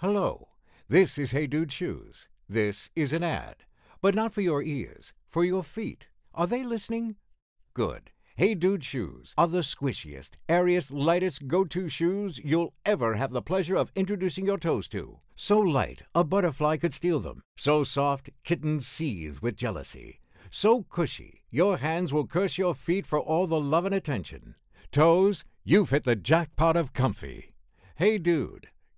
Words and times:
Hello, 0.00 0.48
this 0.88 1.18
is 1.18 1.32
Hey 1.32 1.46
Dude 1.46 1.70
Shoes. 1.70 2.26
This 2.48 2.88
is 2.96 3.12
an 3.12 3.22
ad, 3.22 3.56
but 4.00 4.14
not 4.14 4.32
for 4.32 4.40
your 4.40 4.62
ears, 4.62 5.12
for 5.28 5.44
your 5.44 5.62
feet. 5.62 6.08
Are 6.32 6.46
they 6.46 6.62
listening? 6.64 7.16
Good. 7.74 8.10
Hey 8.34 8.54
Dude 8.54 8.82
Shoes 8.82 9.34
are 9.36 9.46
the 9.46 9.58
squishiest, 9.58 10.38
airiest, 10.48 10.90
lightest 10.90 11.48
go 11.48 11.64
to 11.64 11.90
shoes 11.90 12.40
you'll 12.42 12.72
ever 12.86 13.16
have 13.16 13.30
the 13.30 13.42
pleasure 13.42 13.76
of 13.76 13.92
introducing 13.94 14.46
your 14.46 14.56
toes 14.56 14.88
to. 14.88 15.18
So 15.36 15.58
light, 15.58 16.00
a 16.14 16.24
butterfly 16.24 16.78
could 16.78 16.94
steal 16.94 17.20
them. 17.20 17.42
So 17.58 17.84
soft, 17.84 18.30
kittens 18.42 18.86
seethe 18.86 19.40
with 19.40 19.54
jealousy. 19.54 20.20
So 20.50 20.84
cushy, 20.84 21.42
your 21.50 21.76
hands 21.76 22.10
will 22.10 22.26
curse 22.26 22.56
your 22.56 22.72
feet 22.72 23.06
for 23.06 23.20
all 23.20 23.46
the 23.46 23.60
love 23.60 23.84
and 23.84 23.94
attention. 23.94 24.54
Toes, 24.92 25.44
you've 25.62 25.90
hit 25.90 26.04
the 26.04 26.16
jackpot 26.16 26.74
of 26.74 26.94
comfy. 26.94 27.52
Hey 27.96 28.16
Dude, 28.16 28.70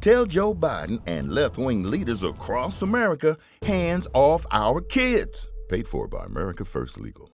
Tell 0.00 0.24
Joe 0.24 0.54
Biden 0.54 1.02
and 1.06 1.30
left 1.30 1.58
wing 1.58 1.84
leaders 1.84 2.22
across 2.22 2.80
America 2.80 3.36
hands 3.62 4.08
off 4.14 4.46
our 4.50 4.80
kids. 4.80 5.46
Paid 5.68 5.86
for 5.86 6.08
by 6.08 6.24
America 6.24 6.64
First 6.64 6.98
Legal. 6.98 7.30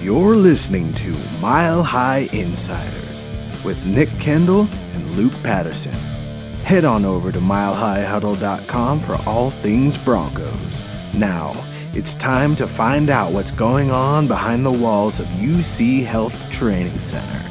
You're 0.00 0.34
listening 0.34 0.92
to 0.94 1.16
Mile 1.40 1.84
High 1.84 2.28
Insiders 2.32 3.26
with 3.62 3.86
Nick 3.86 4.08
Kendall 4.18 4.66
and 4.94 5.16
Luke 5.16 5.34
Patterson. 5.44 5.92
Head 6.64 6.84
on 6.84 7.04
over 7.04 7.30
to 7.30 7.38
milehighhuddle.com 7.38 9.00
for 9.00 9.16
all 9.24 9.50
things 9.50 9.96
Broncos. 9.96 10.82
Now, 11.14 11.52
it's 11.92 12.14
time 12.14 12.54
to 12.54 12.68
find 12.68 13.10
out 13.10 13.32
what's 13.32 13.50
going 13.50 13.90
on 13.90 14.28
behind 14.28 14.64
the 14.64 14.70
walls 14.70 15.18
of 15.18 15.26
UC 15.26 16.04
Health 16.04 16.48
Training 16.52 17.00
Center. 17.00 17.50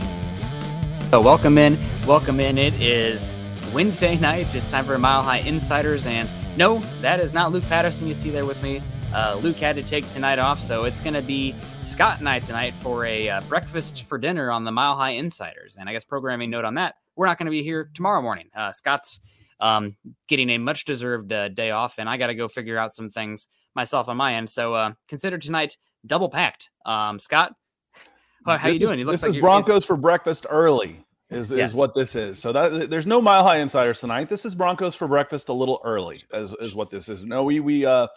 So, 1.11 1.19
welcome 1.19 1.57
in. 1.57 1.77
Welcome 2.07 2.39
in. 2.39 2.57
It 2.57 2.73
is 2.81 3.37
Wednesday 3.73 4.17
night. 4.17 4.55
It's 4.55 4.71
time 4.71 4.85
for 4.85 4.97
Mile 4.97 5.23
High 5.23 5.39
Insiders. 5.39 6.07
And 6.07 6.29
no, 6.55 6.79
that 7.01 7.19
is 7.19 7.33
not 7.33 7.51
Luke 7.51 7.65
Patterson 7.65 8.07
you 8.07 8.13
see 8.13 8.29
there 8.29 8.45
with 8.45 8.63
me. 8.63 8.81
Uh, 9.13 9.37
Luke 9.41 9.57
had 9.57 9.75
to 9.75 9.83
take 9.83 10.09
tonight 10.13 10.39
off, 10.39 10.61
so 10.61 10.85
it's 10.85 11.01
going 11.01 11.15
to 11.15 11.21
be 11.21 11.53
Scott 11.83 12.19
and 12.19 12.29
I 12.29 12.39
tonight 12.39 12.75
for 12.75 13.05
a 13.05 13.27
uh, 13.27 13.41
breakfast 13.41 14.03
for 14.03 14.17
dinner 14.17 14.51
on 14.51 14.63
the 14.63 14.71
Mile 14.71 14.95
High 14.95 15.11
Insiders. 15.11 15.75
And 15.77 15.89
I 15.89 15.93
guess 15.93 16.05
programming 16.05 16.49
note 16.49 16.63
on 16.63 16.75
that, 16.75 16.95
we're 17.17 17.25
not 17.25 17.37
going 17.37 17.47
to 17.47 17.51
be 17.51 17.63
here 17.63 17.89
tomorrow 17.93 18.21
morning. 18.21 18.49
Uh, 18.55 18.71
Scott's 18.71 19.19
um, 19.59 19.95
getting 20.27 20.49
a 20.51 20.57
much 20.57 20.85
deserved 20.85 21.31
uh, 21.33 21.49
day 21.49 21.71
off, 21.71 21.95
and 21.97 22.09
I 22.09 22.17
got 22.17 22.27
to 22.27 22.35
go 22.35 22.47
figure 22.47 22.77
out 22.77 22.93
some 22.93 23.09
things 23.09 23.47
myself 23.75 24.09
on 24.09 24.17
my 24.17 24.35
end. 24.35 24.49
So 24.49 24.73
uh, 24.73 24.93
consider 25.07 25.37
tonight 25.37 25.77
double 26.05 26.29
packed. 26.29 26.69
Um, 26.85 27.19
Scott, 27.19 27.53
how, 28.45 28.57
how 28.57 28.67
you 28.67 28.73
This 28.73 28.79
doing? 28.79 28.99
It 28.99 29.05
looks 29.05 29.21
this 29.21 29.29
like 29.29 29.37
is 29.37 29.41
Broncos 29.41 29.85
for 29.85 29.97
breakfast 29.97 30.45
early. 30.49 31.05
Is, 31.29 31.51
Yes. 31.51 31.71
is 31.71 31.75
what 31.75 31.93
this 31.93 32.15
is. 32.15 32.39
So 32.39 32.51
that 32.51 32.89
there's 32.89 33.05
no 33.05 33.21
Mile 33.21 33.43
High 33.43 33.59
Insiders 33.59 33.99
tonight. 33.99 34.29
This 34.29 34.45
is 34.45 34.55
Broncos 34.55 34.95
for 34.95 35.07
breakfast 35.07 35.49
a 35.49 35.53
little 35.53 35.79
early. 35.83 36.23
Is, 36.33 36.55
is 36.59 36.73
what 36.73 36.89
this 36.89 37.07
is. 37.07 37.23
No, 37.23 37.43
we 37.43 37.59
we 37.59 37.85
uh 37.85 38.07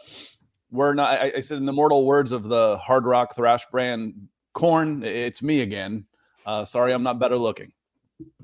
we're 0.71 0.95
not. 0.95 1.21
I, 1.21 1.33
I 1.37 1.41
said 1.41 1.59
in 1.59 1.67
the 1.67 1.75
mortal 1.75 2.07
words 2.07 2.33
of 2.33 2.49
the 2.49 2.79
Hard 2.79 3.05
Rock 3.05 3.37
Thrash 3.37 3.67
brand 3.71 4.15
Korn. 4.55 5.03
It's 5.05 5.43
me 5.43 5.61
again. 5.61 6.07
Uh, 6.47 6.65
sorry, 6.65 6.95
I'm 6.95 7.03
not 7.03 7.19
better 7.19 7.37
looking. 7.37 7.71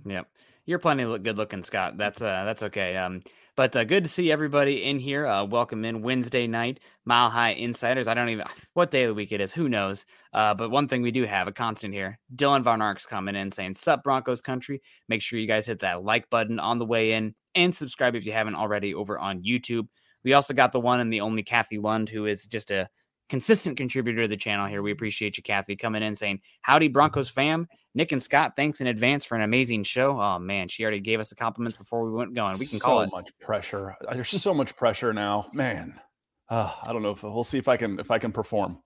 Yep. 0.04 0.28
You're 0.68 0.78
plenty 0.78 1.06
look 1.06 1.22
good 1.22 1.38
looking, 1.38 1.62
Scott. 1.62 1.96
That's 1.96 2.20
uh 2.20 2.44
that's 2.44 2.62
okay. 2.64 2.94
Um 2.94 3.22
but 3.56 3.74
uh, 3.74 3.84
good 3.84 4.04
to 4.04 4.10
see 4.10 4.30
everybody 4.30 4.84
in 4.84 4.98
here. 4.98 5.26
Uh 5.26 5.46
welcome 5.46 5.82
in 5.82 6.02
Wednesday 6.02 6.46
night, 6.46 6.78
Mile 7.06 7.30
High 7.30 7.52
Insiders. 7.52 8.06
I 8.06 8.12
don't 8.12 8.28
even 8.28 8.44
what 8.74 8.90
day 8.90 9.04
of 9.04 9.08
the 9.08 9.14
week 9.14 9.32
it 9.32 9.40
is, 9.40 9.54
who 9.54 9.70
knows. 9.70 10.04
Uh 10.30 10.52
but 10.52 10.70
one 10.70 10.86
thing 10.86 11.00
we 11.00 11.10
do 11.10 11.24
have 11.24 11.48
a 11.48 11.52
constant 11.52 11.94
here. 11.94 12.18
Dylan 12.36 12.62
Von 12.64 12.82
Ark's 12.82 13.06
coming 13.06 13.34
in 13.34 13.50
saying, 13.50 13.76
Sup 13.76 14.02
Broncos 14.02 14.42
country. 14.42 14.82
Make 15.08 15.22
sure 15.22 15.38
you 15.38 15.46
guys 15.46 15.64
hit 15.64 15.78
that 15.78 16.04
like 16.04 16.28
button 16.28 16.60
on 16.60 16.76
the 16.76 16.84
way 16.84 17.12
in 17.12 17.34
and 17.54 17.74
subscribe 17.74 18.14
if 18.14 18.26
you 18.26 18.32
haven't 18.32 18.56
already 18.56 18.92
over 18.92 19.18
on 19.18 19.42
YouTube. 19.42 19.88
We 20.22 20.34
also 20.34 20.52
got 20.52 20.72
the 20.72 20.80
one 20.80 21.00
and 21.00 21.10
the 21.10 21.22
only 21.22 21.44
Kathy 21.44 21.78
Lund, 21.78 22.10
who 22.10 22.26
is 22.26 22.44
just 22.44 22.70
a 22.70 22.90
consistent 23.28 23.76
contributor 23.76 24.22
to 24.22 24.28
the 24.28 24.36
channel 24.36 24.66
here. 24.66 24.82
We 24.82 24.92
appreciate 24.92 25.36
you, 25.36 25.42
Kathy, 25.42 25.76
coming 25.76 26.02
in 26.02 26.14
saying, 26.14 26.40
Howdy, 26.62 26.88
Broncos 26.88 27.30
fam. 27.30 27.68
Nick 27.94 28.12
and 28.12 28.22
Scott, 28.22 28.54
thanks 28.56 28.80
in 28.80 28.86
advance 28.86 29.24
for 29.24 29.34
an 29.34 29.42
amazing 29.42 29.82
show. 29.84 30.20
Oh, 30.20 30.38
man, 30.38 30.68
she 30.68 30.82
already 30.82 31.00
gave 31.00 31.20
us 31.20 31.28
the 31.28 31.34
compliments 31.34 31.76
before 31.76 32.04
we 32.04 32.12
went 32.12 32.34
going. 32.34 32.58
We 32.58 32.66
can 32.66 32.78
call 32.78 33.00
it. 33.00 33.10
so 33.10 33.16
much 33.16 33.30
pressure. 33.40 33.96
There's 34.12 34.30
so 34.30 34.54
much 34.54 34.76
pressure 34.76 35.12
now, 35.12 35.48
man. 35.52 36.00
Uh, 36.48 36.72
I 36.86 36.92
don't 36.92 37.02
know 37.02 37.10
if 37.10 37.22
we'll 37.22 37.44
see 37.44 37.58
if 37.58 37.68
I 37.68 37.76
can 37.76 38.00
if 38.00 38.10
I 38.10 38.18
can 38.18 38.32
perform. 38.32 38.78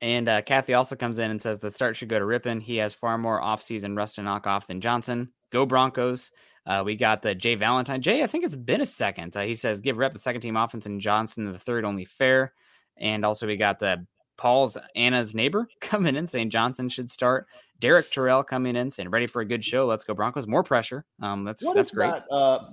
And 0.00 0.28
uh, 0.28 0.42
Kathy 0.42 0.74
also 0.74 0.96
comes 0.96 1.18
in 1.18 1.30
and 1.30 1.42
says 1.42 1.58
the 1.58 1.70
start 1.70 1.96
should 1.96 2.08
go 2.08 2.18
to 2.18 2.24
Rypien. 2.24 2.62
He 2.62 2.76
has 2.76 2.94
far 2.94 3.18
more 3.18 3.40
offseason 3.40 3.96
rust 3.96 4.14
to 4.14 4.22
knock 4.22 4.46
off 4.46 4.66
than 4.66 4.80
Johnson. 4.80 5.32
Go 5.50 5.66
Broncos. 5.66 6.30
Uh, 6.64 6.82
we 6.84 6.96
got 6.96 7.22
the 7.22 7.34
Jay 7.34 7.54
Valentine. 7.54 8.00
Jay, 8.00 8.22
I 8.22 8.26
think 8.26 8.44
it's 8.44 8.54
been 8.54 8.80
a 8.80 8.86
second. 8.86 9.36
Uh, 9.36 9.42
he 9.42 9.54
says 9.54 9.80
give 9.80 9.98
Rep 9.98 10.12
the 10.12 10.18
second 10.18 10.42
team 10.42 10.56
offense 10.56 10.86
and 10.86 11.00
Johnson 11.00 11.50
the 11.50 11.58
third 11.58 11.84
only 11.84 12.04
fair. 12.04 12.52
And 13.00 13.24
also 13.24 13.46
we 13.46 13.56
got 13.56 13.78
the 13.78 14.06
Paul's 14.36 14.76
Anna's 14.96 15.34
neighbor 15.34 15.68
coming 15.80 16.16
in 16.16 16.26
saying 16.26 16.50
Johnson 16.50 16.88
should 16.88 17.10
start. 17.10 17.46
Derek 17.80 18.10
Terrell 18.10 18.42
coming 18.42 18.74
in 18.76 18.90
saying 18.90 19.10
ready 19.10 19.26
for 19.26 19.40
a 19.40 19.44
good 19.44 19.64
show. 19.64 19.86
Let's 19.86 20.04
go 20.04 20.14
Broncos. 20.14 20.46
More 20.46 20.62
pressure. 20.64 21.04
Um, 21.22 21.44
that's 21.44 21.62
What 21.64 21.76
that's 21.76 21.90
great. 21.92 22.12
That, 22.12 22.34
uh, 22.34 22.70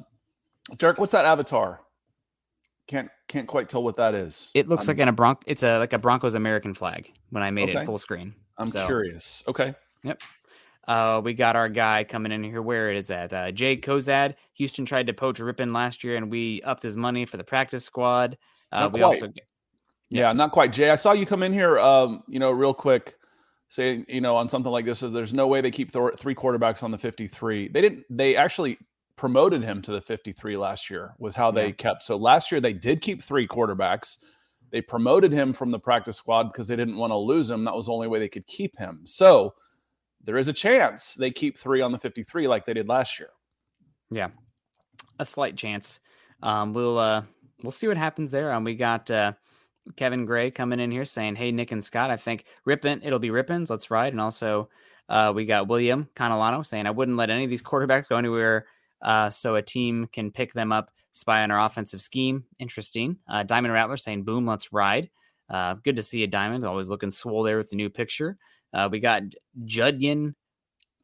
Derek, 0.78 0.98
what's 0.98 1.12
that 1.12 1.26
avatar? 1.26 1.82
Can't 2.88 3.10
can't 3.28 3.48
quite 3.48 3.70
tell 3.70 3.84
what 3.84 3.98
that 3.98 4.14
is. 4.14 4.52
It 4.54 4.68
looks 4.68 4.88
I'm, 4.88 4.96
like 4.96 5.02
an 5.02 5.08
a 5.10 5.12
Bronc. 5.12 5.44
It's 5.48 5.64
a 5.64 5.78
like 5.80 5.94
a 5.94 5.98
Broncos 6.00 6.36
American 6.36 6.74
flag 6.74 7.12
when 7.32 7.44
I 7.44 7.52
made 7.52 7.70
Okay. 7.70 7.82
it 7.82 7.86
full 7.86 7.98
screen. 7.98 8.34
I'm 8.58 8.68
so- 8.68 8.86
curious. 8.86 9.44
Okay. 9.48 9.74
Yep. 10.04 10.22
Uh, 10.88 11.20
we 11.24 11.34
got 11.34 11.56
our 11.56 11.68
guy 11.68 12.04
coming 12.04 12.32
in 12.32 12.44
here. 12.44 12.62
Where 12.62 12.92
it 12.92 12.98
is 12.98 13.10
at? 13.10 13.34
Uh, 13.34 13.52
Jay 13.52 13.76
Kozad. 13.76 14.36
Houston 14.54 14.86
tried 14.86 15.08
to 15.08 15.14
poach 15.14 15.40
Rypien 15.40 15.74
last 15.74 16.04
year, 16.04 16.16
and 16.16 16.30
we 16.30 16.62
upped 16.62 16.84
his 16.84 16.96
money 16.96 17.26
for 17.26 17.38
the 17.38 17.44
practice 17.44 17.84
squad. 17.84 18.38
Uh, 18.72 18.90
we 18.94 19.00
quite. 19.00 19.06
also 19.16 19.32
Yeah, 20.10 20.32
not 20.34 20.52
quite. 20.52 20.72
Jay, 20.72 20.90
I 20.92 20.96
saw 20.96 21.14
you 21.14 21.26
come 21.26 21.44
in 21.44 21.52
here, 21.52 21.80
um, 21.80 22.24
you 22.28 22.40
know, 22.40 22.52
real 22.52 22.74
quick, 22.74 23.16
saying, 23.70 24.06
you 24.08 24.22
know, 24.22 24.36
on 24.36 24.48
something 24.48 24.72
like 24.72 24.86
this, 24.86 25.00
there's 25.00 25.34
no 25.34 25.48
way 25.48 25.62
they 25.62 25.72
keep 25.72 25.92
th- 25.92 26.16
three 26.18 26.36
quarterbacks 26.36 26.84
on 26.84 26.92
the 26.92 26.98
53. 26.98 27.70
They 27.70 27.82
didn't. 27.82 28.04
They 28.10 28.36
actually 28.36 28.78
promoted 29.18 29.64
him 29.64 29.82
to 29.82 29.92
the 29.92 30.02
53 30.02 30.58
last 30.58 30.90
year. 30.90 31.16
Was 31.20 31.36
how 31.36 31.50
they 31.52 31.68
Yeah. 31.68 31.72
kept. 31.74 32.04
So 32.04 32.18
last 32.18 32.52
year 32.52 32.62
they 32.62 32.74
did 32.74 33.02
keep 33.02 33.22
three 33.24 33.48
quarterbacks. 33.48 34.18
They 34.72 34.82
promoted 34.82 35.32
him 35.32 35.54
from 35.54 35.72
the 35.72 35.80
practice 35.80 36.18
squad 36.18 36.52
because 36.52 36.68
they 36.68 36.76
didn't 36.76 36.98
want 36.98 37.12
to 37.12 37.18
lose 37.18 37.50
him. 37.50 37.64
That 37.64 37.76
was 37.76 37.86
the 37.88 37.94
only 37.94 38.08
way 38.08 38.20
they 38.20 38.28
could 38.30 38.46
keep 38.46 38.78
him. 38.78 39.02
So 39.06 39.54
there 40.24 40.38
is 40.38 40.48
a 40.48 40.54
chance 40.54 41.14
they 41.14 41.32
keep 41.32 41.58
three 41.58 41.82
on 41.82 41.92
the 41.92 41.98
53 41.98 42.48
like 42.48 42.66
they 42.66 42.74
did 42.74 42.88
last 42.90 43.20
year. 43.20 43.30
Yeah, 44.12 44.30
a 45.20 45.26
slight 45.26 45.56
chance. 45.56 46.00
Um, 46.44 46.74
we'll 46.74 46.98
uh, 47.00 47.24
we'll 47.64 47.72
see 47.72 47.88
what 47.88 47.98
happens 47.98 48.32
there. 48.32 48.52
Um, 48.52 48.64
we 48.64 48.76
got 48.76 49.10
uh, 49.10 49.34
Kevin 49.96 50.26
Gray 50.26 50.52
coming 50.52 50.80
in 50.80 50.92
here 50.92 51.06
saying, 51.06 51.36
"Hey 51.36 51.52
Nick 51.52 51.72
and 51.72 51.84
Scott, 51.84 52.12
I 52.12 52.18
think 52.18 52.46
Rypien, 52.68 53.02
it'll 53.04 53.20
be 53.20 53.30
Rypien's. 53.30 53.70
Let's 53.70 53.92
ride." 53.92 54.14
And 54.14 54.22
also, 54.22 54.70
uh, 55.10 55.32
we 55.36 55.46
got 55.46 55.68
William 55.68 56.10
Canalano 56.16 56.66
saying, 56.66 56.88
"I 56.88 56.92
wouldn't 56.92 57.18
let 57.18 57.30
any 57.30 57.44
of 57.44 57.50
these 57.50 57.62
quarterbacks 57.62 58.08
go 58.08 58.18
anywhere, 58.18 58.66
uh, 59.02 59.30
so 59.30 59.56
a 59.56 59.62
team 59.62 60.08
can 60.12 60.32
pick 60.32 60.54
them 60.54 60.72
up, 60.72 60.92
spy 61.14 61.44
on 61.44 61.52
our 61.52 61.66
offensive 61.66 62.02
scheme." 62.02 62.44
Interesting. 62.60 63.18
Uh, 63.28 63.44
Diamond 63.44 63.74
Rattler 63.74 63.98
saying, 63.98 64.24
"Boom, 64.24 64.46
let's 64.46 64.74
ride." 64.74 65.10
Uh, 65.50 65.76
good 65.76 65.96
to 65.96 66.04
see 66.04 66.24
a 66.24 66.28
diamond. 66.28 66.66
Always 66.66 66.90
looking 66.90 67.12
swole 67.12 67.44
there 67.44 67.58
with 67.58 67.70
the 67.70 67.76
new 67.76 67.90
picture. 67.90 68.38
Uh, 68.74 68.90
we 68.92 69.00
got 69.00 69.24
Judyan. 69.64 70.34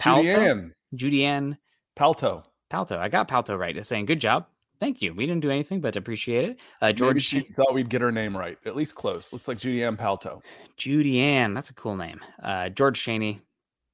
Julianne. 0.02 0.72
Judy 0.96 1.26
Ann 1.26 1.58
Palto. 1.96 2.44
Palto. 2.70 2.98
I 2.98 3.08
got 3.08 3.28
Palto 3.28 3.56
right. 3.56 3.78
It's 3.78 3.88
saying 3.88 4.06
good 4.06 4.20
job. 4.20 4.48
Thank 4.82 5.00
you. 5.04 5.14
We 5.14 5.28
didn't 5.28 5.44
do 5.44 5.52
anything, 5.52 5.80
but 5.80 5.96
appreciate 5.96 6.44
it. 6.44 6.60
Uh, 6.82 6.92
George 6.92 7.32
Maybe 7.32 7.46
she 7.46 7.54
thought 7.54 7.72
we'd 7.72 7.88
get 7.88 8.02
her 8.02 8.12
name 8.12 8.36
right. 8.36 8.58
At 8.66 8.76
least 8.76 8.96
close. 8.96 9.32
Looks 9.32 9.48
like 9.48 9.60
Judy 9.60 9.84
Ann 9.84 9.96
Palto. 9.96 10.42
Judy 10.76 11.20
Ann. 11.20 11.54
That's 11.54 11.70
a 11.70 11.76
cool 11.76 11.96
name. 11.96 12.20
Uh, 12.42 12.70
George 12.70 13.00
Cheney. 13.00 13.42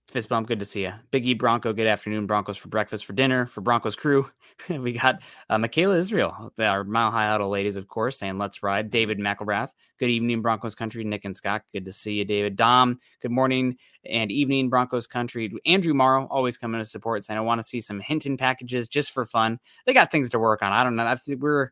Fist 0.09 0.29
bump. 0.29 0.47
Good 0.47 0.61
to 0.61 0.65
see 0.65 0.83
you. 0.83 0.93
Big 1.11 1.25
E 1.25 1.33
Bronco. 1.33 1.73
Good 1.73 1.85
afternoon. 1.85 2.27
Broncos 2.27 2.55
for 2.55 2.69
breakfast 2.69 3.05
for 3.05 3.11
dinner 3.11 3.45
for 3.45 3.59
Broncos 3.59 3.97
crew. 3.97 4.29
we 4.69 4.93
got 4.93 5.21
uh, 5.49 5.57
Michaela 5.57 5.97
Israel, 5.97 6.53
our 6.59 6.85
Mile 6.85 7.11
High 7.11 7.27
Huddle 7.27 7.49
ladies, 7.49 7.75
of 7.75 7.89
course, 7.89 8.17
saying 8.17 8.37
let's 8.37 8.63
ride. 8.63 8.89
David 8.89 9.19
McElrath. 9.19 9.71
Good 9.99 10.09
evening, 10.09 10.41
Broncos 10.41 10.75
country. 10.75 11.03
Nick 11.03 11.25
and 11.25 11.35
Scott. 11.35 11.63
Good 11.73 11.83
to 11.85 11.91
see 11.91 12.13
you, 12.13 12.23
David. 12.23 12.55
Dom. 12.55 12.99
Good 13.21 13.31
morning 13.31 13.75
and 14.05 14.31
evening, 14.31 14.69
Broncos 14.69 15.07
country. 15.07 15.51
Andrew 15.65 15.93
Morrow 15.93 16.25
always 16.31 16.57
coming 16.57 16.79
to 16.79 16.85
support, 16.85 17.25
saying 17.25 17.37
I 17.37 17.41
want 17.41 17.59
to 17.59 17.67
see 17.67 17.81
some 17.81 17.99
Hinton 17.99 18.37
packages 18.37 18.87
just 18.87 19.11
for 19.11 19.25
fun. 19.25 19.59
They 19.85 19.93
got 19.93 20.09
things 20.09 20.29
to 20.29 20.39
work 20.39 20.63
on. 20.63 20.71
I 20.71 20.85
don't 20.85 20.95
know. 20.95 21.15
We're 21.37 21.71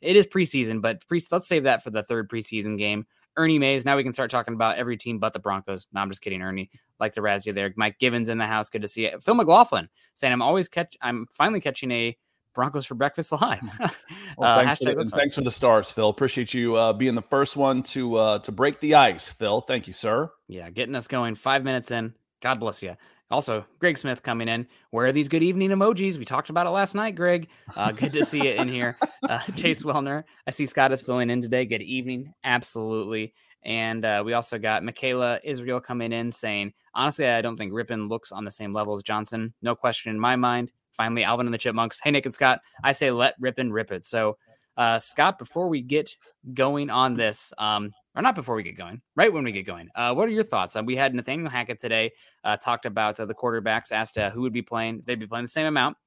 it 0.00 0.16
is 0.16 0.26
preseason, 0.26 0.80
but 0.80 1.06
pre- 1.06 1.24
let's 1.30 1.48
save 1.48 1.64
that 1.64 1.82
for 1.82 1.90
the 1.90 2.02
third 2.02 2.28
preseason 2.28 2.76
game. 2.78 3.06
Ernie 3.36 3.58
Mays. 3.58 3.84
Now 3.84 3.96
we 3.96 4.02
can 4.02 4.12
start 4.12 4.30
talking 4.30 4.54
about 4.54 4.78
every 4.78 4.96
team 4.96 5.18
but 5.18 5.32
the 5.32 5.38
Broncos. 5.38 5.86
No, 5.92 6.00
I'm 6.00 6.08
just 6.08 6.22
kidding, 6.22 6.42
Ernie. 6.42 6.70
Like 6.98 7.14
the 7.14 7.20
Razzie 7.20 7.54
there. 7.54 7.72
Mike 7.76 7.98
Gibbons 7.98 8.28
in 8.28 8.38
the 8.38 8.46
house. 8.46 8.68
Good 8.68 8.82
to 8.82 8.88
see 8.88 9.06
it. 9.06 9.22
Phil 9.22 9.34
McLaughlin 9.34 9.88
saying 10.14 10.32
I'm 10.32 10.42
always 10.42 10.68
catch. 10.68 10.96
I'm 11.00 11.26
finally 11.30 11.60
catching 11.60 11.90
a 11.90 12.16
Broncos 12.54 12.86
for 12.86 12.94
breakfast 12.94 13.30
live. 13.32 13.60
well, 14.38 14.58
uh, 14.58 14.64
thanks, 14.64 14.78
for 14.78 14.94
the, 14.94 15.04
thanks, 15.04 15.34
for 15.34 15.42
the, 15.42 15.50
stars, 15.50 15.90
Phil. 15.92 16.08
Appreciate 16.08 16.54
you 16.54 16.74
uh, 16.74 16.92
being 16.92 17.14
the 17.14 17.22
first 17.22 17.56
one 17.56 17.82
to 17.84 18.16
uh, 18.16 18.38
to 18.40 18.50
break 18.50 18.80
the 18.80 18.94
ice, 18.94 19.28
Phil. 19.28 19.60
Thank 19.60 19.86
you, 19.86 19.92
sir. 19.92 20.30
Yeah, 20.48 20.70
getting 20.70 20.94
us 20.94 21.06
going. 21.06 21.34
Five 21.34 21.62
minutes 21.62 21.90
in. 21.90 22.14
God 22.40 22.58
bless 22.58 22.82
you. 22.82 22.96
Also, 23.30 23.66
Greg 23.80 23.98
Smith 23.98 24.22
coming 24.22 24.48
in. 24.48 24.66
Where 24.90 25.06
are 25.06 25.12
these 25.12 25.28
good 25.28 25.42
evening 25.42 25.70
emojis? 25.70 26.16
We 26.16 26.24
talked 26.24 26.48
about 26.48 26.66
it 26.66 26.70
last 26.70 26.94
night, 26.94 27.16
Greg. 27.16 27.48
Uh, 27.74 27.90
good 27.90 28.12
to 28.12 28.24
see 28.24 28.44
you 28.44 28.52
in 28.52 28.68
here. 28.68 28.96
Uh, 29.28 29.40
Chase 29.56 29.82
Wellner. 29.82 30.22
I 30.46 30.50
see 30.50 30.64
Scott 30.64 30.92
is 30.92 31.02
filling 31.02 31.30
in 31.30 31.40
today. 31.40 31.64
Good 31.64 31.82
evening. 31.82 32.32
Absolutely. 32.44 33.34
And 33.64 34.04
uh, 34.04 34.22
we 34.24 34.32
also 34.32 34.58
got 34.58 34.84
Michaela 34.84 35.40
Israel 35.42 35.80
coming 35.80 36.12
in 36.12 36.30
saying, 36.30 36.72
honestly, 36.94 37.26
I 37.26 37.42
don't 37.42 37.56
think 37.56 37.72
Rypien 37.72 38.08
looks 38.08 38.30
on 38.30 38.44
the 38.44 38.50
same 38.50 38.72
level 38.72 38.94
as 38.94 39.02
Johnson. 39.02 39.52
No 39.60 39.74
question 39.74 40.12
in 40.12 40.20
my 40.20 40.36
mind. 40.36 40.70
Finally, 40.92 41.24
Alvin 41.24 41.48
and 41.48 41.54
the 41.54 41.58
Chipmunks. 41.58 41.98
Hey, 42.02 42.12
Nick 42.12 42.26
and 42.26 42.34
Scott, 42.34 42.60
I 42.84 42.92
say 42.92 43.10
let 43.10 43.38
Rypien 43.40 43.72
rip 43.72 43.90
it. 43.90 44.04
So, 44.04 44.38
uh, 44.76 45.00
Scott, 45.00 45.38
before 45.38 45.68
we 45.68 45.82
get 45.82 46.14
going 46.54 46.90
on 46.90 47.16
this, 47.16 47.52
um, 47.58 47.92
or 48.16 48.22
not 48.22 48.34
before 48.34 48.56
we 48.56 48.62
get 48.62 48.76
going, 48.76 49.00
right 49.14 49.32
when 49.32 49.44
we 49.44 49.52
get 49.52 49.66
going. 49.66 49.90
Uh, 49.94 50.14
what 50.14 50.26
are 50.26 50.32
your 50.32 50.42
thoughts? 50.42 50.74
Uh, 50.74 50.82
we 50.82 50.96
had 50.96 51.14
Nathaniel 51.14 51.50
Hackett 51.50 51.78
today 51.78 52.12
uh, 52.42 52.56
talked 52.56 52.86
about 52.86 53.20
uh, 53.20 53.26
the 53.26 53.34
quarterbacks, 53.34 53.92
asked 53.92 54.16
uh, 54.16 54.30
who 54.30 54.40
would 54.40 54.54
be 54.54 54.62
playing, 54.62 55.02
they'd 55.06 55.20
be 55.20 55.26
playing 55.26 55.44
the 55.44 55.50
same 55.50 55.66
amount. 55.66 55.98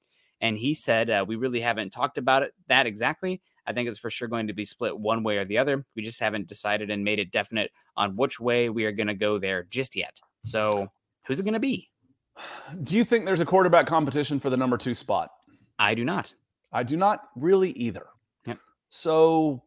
And 0.41 0.57
he 0.57 0.73
said, 0.73 1.09
uh, 1.09 1.23
we 1.27 1.35
really 1.35 1.59
haven't 1.59 1.91
talked 1.91 2.17
about 2.17 2.43
it 2.43 2.53
that 2.67 2.87
exactly. 2.87 3.41
I 3.67 3.73
think 3.73 3.87
it's 3.87 3.99
for 3.99 4.09
sure 4.09 4.27
going 4.27 4.47
to 4.47 4.53
be 4.53 4.65
split 4.65 4.97
one 4.97 5.21
way 5.21 5.37
or 5.37 5.45
the 5.45 5.59
other. 5.59 5.85
We 5.95 6.01
just 6.01 6.19
haven't 6.19 6.47
decided 6.47 6.89
and 6.89 7.03
made 7.03 7.19
it 7.19 7.31
definite 7.31 7.71
on 7.95 8.15
which 8.15 8.39
way 8.39 8.69
we 8.69 8.85
are 8.85 8.91
going 8.91 9.07
to 9.07 9.13
go 9.13 9.37
there 9.37 9.63
just 9.69 9.95
yet. 9.95 10.19
So 10.41 10.87
who's 11.27 11.39
it 11.39 11.43
going 11.43 11.53
to 11.53 11.59
be? 11.59 11.89
Do 12.83 12.97
you 12.97 13.03
think 13.03 13.25
there's 13.25 13.41
a 13.41 13.45
quarterback 13.45 13.85
competition 13.85 14.39
for 14.39 14.49
the 14.49 14.57
number 14.57 14.77
two 14.77 14.95
spot? 14.95 15.29
I 15.77 15.93
do 15.93 16.03
not. 16.03 16.33
I 16.73 16.83
do 16.83 16.97
not 16.97 17.29
really 17.35 17.71
either. 17.71 18.07
Yep. 18.45 18.59
So 18.89 19.63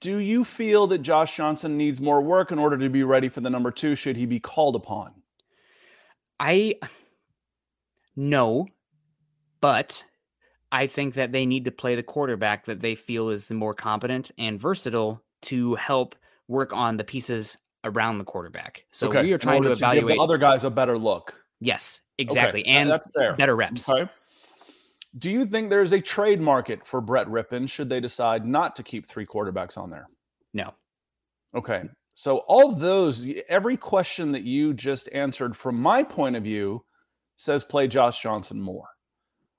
do 0.00 0.18
you 0.18 0.44
feel 0.44 0.86
that 0.88 0.98
Josh 0.98 1.36
Johnson 1.36 1.76
needs 1.76 2.00
more 2.00 2.20
work 2.20 2.52
in 2.52 2.58
order 2.58 2.78
to 2.78 2.88
be 2.88 3.02
ready 3.02 3.28
for 3.28 3.40
the 3.40 3.50
number 3.50 3.70
two? 3.70 3.94
Should 3.94 4.16
he 4.16 4.26
be 4.26 4.38
called 4.38 4.76
upon? 4.76 5.12
I 6.38 6.76
no, 8.14 8.66
but 9.60 10.04
I 10.70 10.86
think 10.86 11.14
that 11.14 11.32
they 11.32 11.46
need 11.46 11.64
to 11.64 11.70
play 11.70 11.94
the 11.94 12.02
quarterback 12.02 12.66
that 12.66 12.80
they 12.80 12.94
feel 12.94 13.28
is 13.28 13.48
the 13.48 13.54
more 13.54 13.74
competent 13.74 14.30
and 14.38 14.60
versatile 14.60 15.22
to 15.42 15.74
help 15.74 16.14
work 16.48 16.72
on 16.72 16.96
the 16.96 17.04
pieces 17.04 17.56
around 17.84 18.18
the 18.18 18.24
quarterback. 18.24 18.84
So 18.90 19.08
okay. 19.08 19.22
we 19.22 19.32
are 19.32 19.38
trying 19.38 19.62
to 19.62 19.70
evaluate 19.70 20.16
to 20.16 20.22
other 20.22 20.38
guys 20.38 20.64
a 20.64 20.70
better 20.70 20.96
look. 20.96 21.34
Yes, 21.60 22.00
exactly, 22.18 22.62
okay. 22.62 22.70
and 22.70 22.90
that's 22.90 23.10
fair. 23.10 23.34
better 23.34 23.56
reps. 23.56 23.88
Okay. 23.88 24.10
Do 25.18 25.30
you 25.30 25.44
think 25.44 25.68
there's 25.68 25.92
a 25.92 26.00
trade 26.00 26.40
market 26.40 26.86
for 26.86 27.00
Brett 27.00 27.26
Rypien 27.26 27.68
should 27.68 27.88
they 27.88 28.00
decide 28.00 28.46
not 28.46 28.76
to 28.76 28.82
keep 28.82 29.06
three 29.06 29.26
quarterbacks 29.26 29.76
on 29.76 29.90
there? 29.90 30.08
No. 30.54 30.72
Okay. 31.54 31.84
So 32.14 32.38
all 32.48 32.72
those, 32.72 33.26
every 33.48 33.76
question 33.76 34.32
that 34.32 34.42
you 34.42 34.74
just 34.74 35.08
answered 35.12 35.56
from 35.56 35.80
my 35.80 36.02
point 36.02 36.36
of 36.36 36.42
view 36.42 36.84
says 37.36 37.64
play 37.64 37.88
Josh 37.88 38.22
Johnson 38.22 38.60
more. 38.60 38.88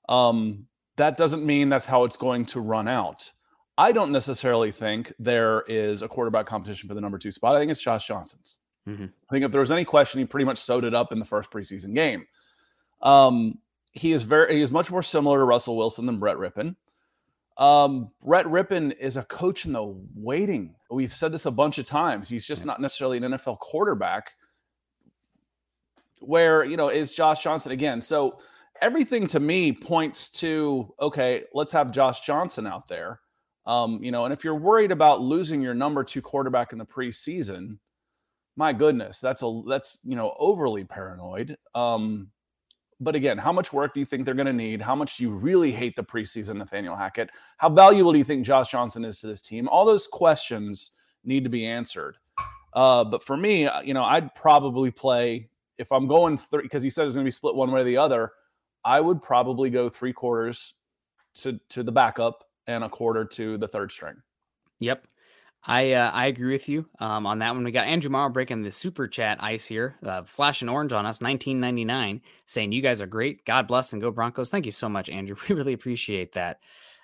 Um, 0.09 0.67
that 0.97 1.17
doesn't 1.17 1.45
mean 1.45 1.69
that's 1.69 1.85
how 1.85 2.03
it's 2.03 2.17
going 2.17 2.45
to 2.47 2.59
run 2.59 2.87
out. 2.87 3.31
I 3.77 3.91
don't 3.91 4.11
necessarily 4.11 4.71
think 4.71 5.11
there 5.17 5.63
is 5.67 6.03
a 6.03 6.07
quarterback 6.07 6.45
competition 6.45 6.87
for 6.87 6.93
the 6.93 7.01
number 7.01 7.17
two 7.17 7.31
spot. 7.31 7.55
I 7.55 7.59
think 7.59 7.71
it's 7.71 7.81
Josh 7.81 8.05
Johnson's. 8.05 8.57
Mm-hmm. 8.87 9.05
I 9.05 9.31
think 9.31 9.45
if 9.45 9.51
there 9.51 9.61
was 9.61 9.71
any 9.71 9.85
question, 9.85 10.19
he 10.19 10.25
pretty 10.25 10.45
much 10.45 10.59
sewed 10.59 10.83
it 10.83 10.93
up 10.93 11.11
in 11.11 11.19
the 11.19 11.25
first 11.25 11.49
preseason 11.49 11.95
game. 11.95 12.25
Um, 13.01 13.59
he 13.93 14.11
is 14.11 14.23
very 14.23 14.55
he 14.55 14.61
is 14.61 14.71
much 14.71 14.91
more 14.91 15.03
similar 15.03 15.39
to 15.39 15.45
Russell 15.45 15.77
Wilson 15.77 16.05
than 16.05 16.19
Brett 16.19 16.37
Rypien. 16.37 16.75
Um, 17.57 18.09
Brett 18.23 18.47
Rypien 18.47 18.97
is 18.99 19.17
a 19.17 19.23
coach 19.23 19.65
in 19.65 19.73
the 19.73 19.95
waiting. 20.15 20.75
We've 20.89 21.13
said 21.13 21.31
this 21.31 21.45
a 21.45 21.51
bunch 21.51 21.77
of 21.77 21.85
times. 21.85 22.27
He's 22.27 22.45
just 22.45 22.65
not 22.65 22.81
necessarily 22.81 23.17
an 23.17 23.23
NFL 23.23 23.59
quarterback. 23.59 24.33
Where 26.19 26.63
you 26.63 26.77
know 26.77 26.89
is 26.89 27.13
Josh 27.13 27.43
Johnson 27.43 27.71
again? 27.71 28.01
So 28.01 28.39
everything 28.81 29.27
to 29.27 29.39
me 29.39 29.71
points 29.71 30.29
to 30.29 30.93
okay, 30.99 31.43
let's 31.53 31.71
have 31.71 31.91
Josh 31.91 32.21
Johnson 32.21 32.65
out 32.65 32.87
there. 32.87 33.19
Um, 33.65 34.03
you 34.03 34.11
know, 34.11 34.25
and 34.25 34.33
if 34.33 34.43
you're 34.43 34.55
worried 34.55 34.91
about 34.91 35.21
losing 35.21 35.61
your 35.61 35.73
number 35.73 36.03
two 36.03 36.21
quarterback 36.21 36.73
in 36.73 36.79
the 36.79 36.85
preseason, 36.85 37.77
my 38.55 38.73
goodness, 38.73 39.19
that's 39.19 39.43
a 39.43 39.61
that's 39.67 39.99
you 40.03 40.15
know 40.15 40.33
overly 40.39 40.83
paranoid. 40.83 41.57
Um, 41.75 42.31
but 43.03 43.15
again, 43.15 43.37
how 43.37 43.51
much 43.51 43.73
work 43.73 43.93
do 43.93 43.99
you 43.99 44.05
think 44.05 44.25
they're 44.25 44.33
going 44.33 44.47
to 44.47 44.53
need? 44.53 44.81
How 44.81 44.95
much 44.95 45.17
do 45.17 45.23
you 45.23 45.31
really 45.31 45.71
hate 45.71 45.95
the 45.95 46.03
preseason 46.03 46.57
Nathaniel 46.57 46.95
Hackett? 46.95 47.29
How 47.57 47.69
valuable 47.69 48.11
do 48.11 48.17
you 48.17 48.23
think 48.23 48.45
Josh 48.45 48.71
Johnson 48.71 49.05
is 49.05 49.19
to 49.19 49.27
this 49.27 49.41
team? 49.41 49.67
All 49.67 49.85
those 49.85 50.07
questions 50.07 50.91
need 51.23 51.43
to 51.43 51.49
be 51.49 51.65
answered. 51.65 52.17
Uh, 52.73 53.03
but 53.03 53.23
for 53.23 53.37
me, 53.37 53.67
uh, 53.67 53.81
you 53.81 53.93
know, 53.93 54.03
I'd 54.03 54.33
probably 54.35 54.91
play 54.91 55.49
if 55.77 55.91
I'm 55.91 56.07
going 56.07 56.37
three 56.37 56.63
because 56.63 56.83
he 56.83 56.89
said 56.89 57.07
it's 57.07 57.15
going 57.15 57.25
to 57.25 57.27
be 57.27 57.31
split 57.31 57.55
one 57.55 57.71
way 57.71 57.81
or 57.81 57.83
the 57.83 57.97
other. 57.97 58.31
I 58.85 58.99
would 58.99 59.21
probably 59.21 59.69
go 59.69 59.89
three 59.89 60.13
quarters 60.13 60.73
to 61.35 61.59
to 61.69 61.83
the 61.83 61.91
backup 61.91 62.43
and 62.67 62.83
a 62.83 62.89
quarter 62.89 63.25
to 63.25 63.57
the 63.57 63.67
third 63.67 63.91
string. 63.91 64.15
Yep. 64.79 65.07
I 65.65 65.93
uh, 65.93 66.11
I 66.11 66.27
agree 66.27 66.51
with 66.51 66.67
you 66.67 66.85
um, 66.99 67.25
on 67.25 67.39
that 67.39 67.53
one. 67.53 67.63
We 67.63 67.71
got 67.71 67.87
Andrew 67.87 68.11
Morrow 68.11 68.29
breaking 68.29 68.63
the 68.63 68.71
super 68.71 69.07
chat 69.07 69.37
ice 69.41 69.65
here, 69.65 69.95
uh, 70.05 70.23
flashing 70.23 70.67
orange 70.67 70.91
on 70.91 71.05
us, 71.05 71.21
1999, 71.21 72.21
saying 72.45 72.71
you 72.71 72.81
guys 72.81 73.01
are 73.01 73.07
great. 73.07 73.45
God 73.45 73.67
bless 73.67 73.93
and 73.93 74.01
go 74.01 74.11
Broncos. 74.11 74.49
Thank 74.49 74.65
you 74.65 74.71
so 74.71 74.89
much, 74.89 75.09
Andrew. 75.09 75.35
We 75.47 75.55
really 75.55 75.73
appreciate 75.73 76.33
that. 76.33 76.59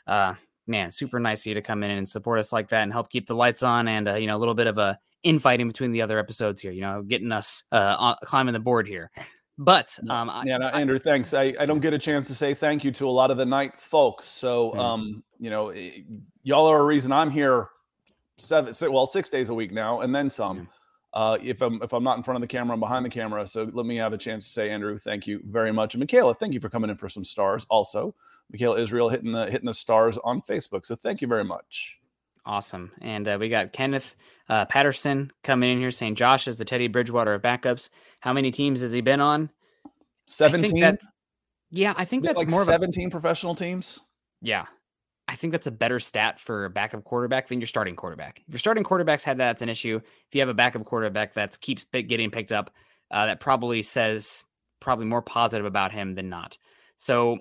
Uh, 0.06 0.34
man, 0.68 0.92
super 0.92 1.20
nice 1.20 1.42
of 1.42 1.46
you 1.48 1.54
to 1.54 1.62
come 1.62 1.84
in 1.84 1.92
and 1.92 2.08
support 2.08 2.40
us 2.40 2.52
like 2.52 2.70
that 2.70 2.84
and 2.84 2.92
help 2.92 3.10
keep 3.10 3.28
the 3.28 3.36
lights 3.36 3.64
on 3.64 3.88
and 3.88 4.10
uh, 4.10 4.16
you 4.16 4.28
know 4.28 4.36
a 4.36 4.40
little 4.40 4.56
bit 4.56 4.68
of 4.68 4.78
a 4.78 5.00
infighting 5.24 5.68
between 5.68 5.92
the 5.92 6.02
other 6.02 6.20
episodes 6.20 6.62
here. 6.62 6.72
You 6.72 6.82
know, 6.82 7.02
getting 7.02 7.32
us 7.32 7.64
uh, 7.72 7.96
on, 7.98 8.16
climbing 8.24 8.54
the 8.54 8.60
board 8.60 8.88
here. 8.88 9.10
But 9.58 9.98
um, 10.10 10.32
yeah, 10.46 10.58
no, 10.58 10.68
Andrew, 10.68 10.98
thanks. 10.98 11.34
I, 11.34 11.54
I 11.60 11.66
don't 11.66 11.82
get 11.82 11.94
a 11.94 12.00
chance 12.00 12.28
to 12.28 12.36
say 12.36 12.54
thank 12.54 12.84
you 12.84 12.92
to 12.92 13.08
a 13.08 13.12
lot 13.12 13.30
of 13.30 13.36
the 13.36 13.46
night 13.46 13.78
folks. 13.78 14.26
So, 14.26 14.74
um, 14.80 15.22
you 15.38 15.50
know, 15.50 15.74
y'all 16.44 16.66
are 16.66 16.80
a 16.80 16.86
reason 16.86 17.12
I'm 17.12 17.30
here 17.30 17.70
seven, 18.40 18.74
well, 18.92 19.08
six 19.08 19.30
days 19.30 19.50
a 19.50 19.54
week 19.54 19.72
now, 19.72 20.02
and 20.02 20.14
then 20.14 20.30
some. 20.30 20.68
Uh, 21.14 21.38
if 21.44 21.62
I'm 21.62 21.82
if 21.82 21.92
I'm 21.92 22.04
not 22.04 22.18
in 22.18 22.24
front 22.24 22.36
of 22.36 22.42
the 22.42 22.48
camera, 22.48 22.74
I'm 22.74 22.80
behind 22.80 23.04
the 23.04 23.10
camera. 23.10 23.48
So 23.48 23.70
let 23.74 23.86
me 23.86 23.96
have 23.98 24.14
a 24.14 24.18
chance 24.18 24.46
to 24.46 24.52
say, 24.52 24.70
Andrew, 24.70 24.98
thank 24.98 25.26
you 25.26 25.42
very 25.46 25.72
much, 25.72 25.96
and 25.96 26.00
Michaela, 26.00 26.36
thank 26.36 26.54
you 26.54 26.60
for 26.60 26.70
coming 26.70 26.90
in 26.90 26.98
for 26.98 27.10
some 27.10 27.24
stars. 27.24 27.66
Also, 27.70 28.14
Michaela 28.52 28.80
Israel 28.80 29.10
hitting 29.10 29.32
the 29.32 29.50
hitting 29.50 29.66
the 29.66 29.74
stars 29.74 30.18
on 30.24 30.42
Facebook. 30.42 30.86
So 30.86 30.96
thank 30.96 31.22
you 31.22 31.28
very 31.28 31.44
much. 31.44 31.98
Awesome, 32.46 32.92
and 33.02 33.28
uh, 33.28 33.38
we 33.40 33.50
got 33.50 33.74
Kenneth 33.74 34.16
uh, 34.50 34.66
Patterson 34.66 35.32
coming 35.44 35.72
in 35.72 35.80
here 35.80 35.92
saying 35.92 36.16
Josh 36.16 36.48
is 36.48 36.58
the 36.58 36.66
Teddy 36.66 36.88
Bridgewater 36.88 37.34
of 37.34 37.42
backups. 37.42 37.90
How 38.20 38.32
many 38.32 38.52
teams 38.52 38.82
has 38.82 38.92
he 38.92 39.02
been 39.02 39.20
on? 39.20 39.50
Seventeen. 40.28 40.98
Yeah, 41.72 41.94
I 41.98 42.06
think 42.06 42.24
that's 42.24 42.38
like 42.38 42.50
more 42.50 42.66
seventeen 42.66 43.08
a, 43.08 43.12
professional 43.12 43.56
teams. 43.56 44.00
Yeah, 44.42 44.66
I 45.30 45.36
think 45.36 45.52
that's 45.52 45.68
a 45.68 45.72
better 45.72 46.00
stat 46.00 46.40
for 46.40 46.66
a 46.66 46.72
backup 46.72 47.04
quarterback 47.04 47.48
than 47.48 47.60
your 47.60 47.68
starting 47.68 47.96
quarterback. 47.96 48.42
If 48.48 48.54
your 48.54 48.60
starting 48.60 48.84
quarterback's 48.84 49.24
had 49.24 49.38
that, 49.38 49.46
that's 49.46 49.62
an 49.62 49.70
issue. 49.70 49.98
If 49.98 50.34
you 50.34 50.42
have 50.42 50.50
a 50.50 50.56
backup 50.56 50.84
quarterback 50.86 51.36
that 51.36 51.62
keeps 51.62 51.84
getting 51.84 52.32
picked 52.32 52.52
up, 52.52 52.72
uh, 53.12 53.28
that 53.28 53.40
probably 53.40 53.84
says 53.84 54.44
probably 54.80 55.06
more 55.06 55.22
positive 55.22 55.68
about 55.68 55.92
him 55.92 56.16
than 56.16 56.30
not. 56.30 56.58
So 56.96 57.38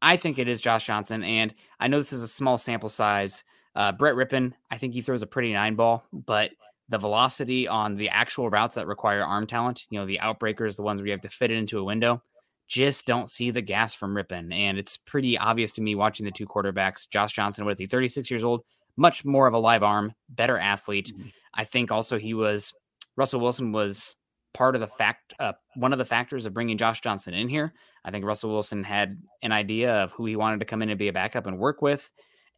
I 0.00 0.16
think 0.16 0.38
it 0.38 0.46
is 0.46 0.62
Josh 0.62 0.86
Johnson, 0.86 1.24
and 1.24 1.52
I 1.80 1.88
know 1.88 1.98
this 1.98 2.12
is 2.12 2.22
a 2.22 2.28
small 2.28 2.56
sample 2.56 2.88
size. 2.88 3.42
Uh, 3.74 3.90
Brett 3.90 4.14
Rypien, 4.14 4.52
I 4.70 4.78
think 4.78 4.94
he 4.94 5.00
throws 5.00 5.22
a 5.22 5.26
pretty 5.26 5.52
nine 5.52 5.74
ball, 5.74 6.04
but 6.12 6.52
the 6.88 6.98
velocity 6.98 7.66
on 7.66 7.96
the 7.96 8.10
actual 8.10 8.48
routes 8.48 8.76
that 8.76 8.86
require 8.86 9.24
arm 9.24 9.48
talent, 9.48 9.86
you 9.90 9.98
know, 9.98 10.06
the 10.06 10.20
outbreakers, 10.22 10.76
the 10.76 10.82
ones 10.82 11.00
where 11.00 11.08
you 11.08 11.12
have 11.12 11.22
to 11.22 11.28
fit 11.28 11.50
it 11.50 11.56
into 11.56 11.80
a 11.80 11.84
window, 11.84 12.22
just 12.68 13.06
don't 13.06 13.28
see 13.28 13.50
the 13.50 13.62
gas 13.62 13.94
from 13.94 14.14
Rypien. 14.14 14.52
And 14.54 14.78
it's 14.78 14.96
pretty 14.96 15.36
obvious 15.38 15.72
to 15.74 15.82
me 15.82 15.94
watching 15.94 16.24
the 16.24 16.32
two 16.32 16.46
quarterbacks. 16.46 17.08
Josh 17.08 17.32
Johnson, 17.32 17.64
what 17.64 17.72
is 17.72 17.78
he, 17.78 17.86
36 17.86 18.30
years 18.30 18.44
old? 18.44 18.62
Much 18.96 19.24
more 19.24 19.46
of 19.46 19.54
a 19.54 19.58
live 19.58 19.82
arm, 19.82 20.14
better 20.28 20.58
athlete. 20.58 21.12
Mm-hmm. 21.14 21.28
I 21.54 21.64
think 21.64 21.92
also 21.92 22.18
he 22.18 22.34
was, 22.34 22.72
Russell 23.16 23.40
Wilson 23.40 23.72
was 23.72 24.16
part 24.54 24.74
of 24.74 24.80
the 24.80 24.86
fact, 24.86 25.34
uh, 25.38 25.52
one 25.74 25.92
of 25.92 25.98
the 25.98 26.04
factors 26.04 26.46
of 26.46 26.54
bringing 26.54 26.78
Josh 26.78 27.00
Johnson 27.00 27.34
in 27.34 27.48
here. 27.48 27.74
I 28.04 28.10
think 28.10 28.24
Russell 28.24 28.50
Wilson 28.50 28.84
had 28.84 29.20
an 29.42 29.52
idea 29.52 29.92
of 30.02 30.12
who 30.12 30.26
he 30.26 30.36
wanted 30.36 30.60
to 30.60 30.66
come 30.66 30.82
in 30.82 30.90
and 30.90 30.98
be 30.98 31.08
a 31.08 31.12
backup 31.12 31.46
and 31.46 31.58
work 31.58 31.82
with. 31.82 32.10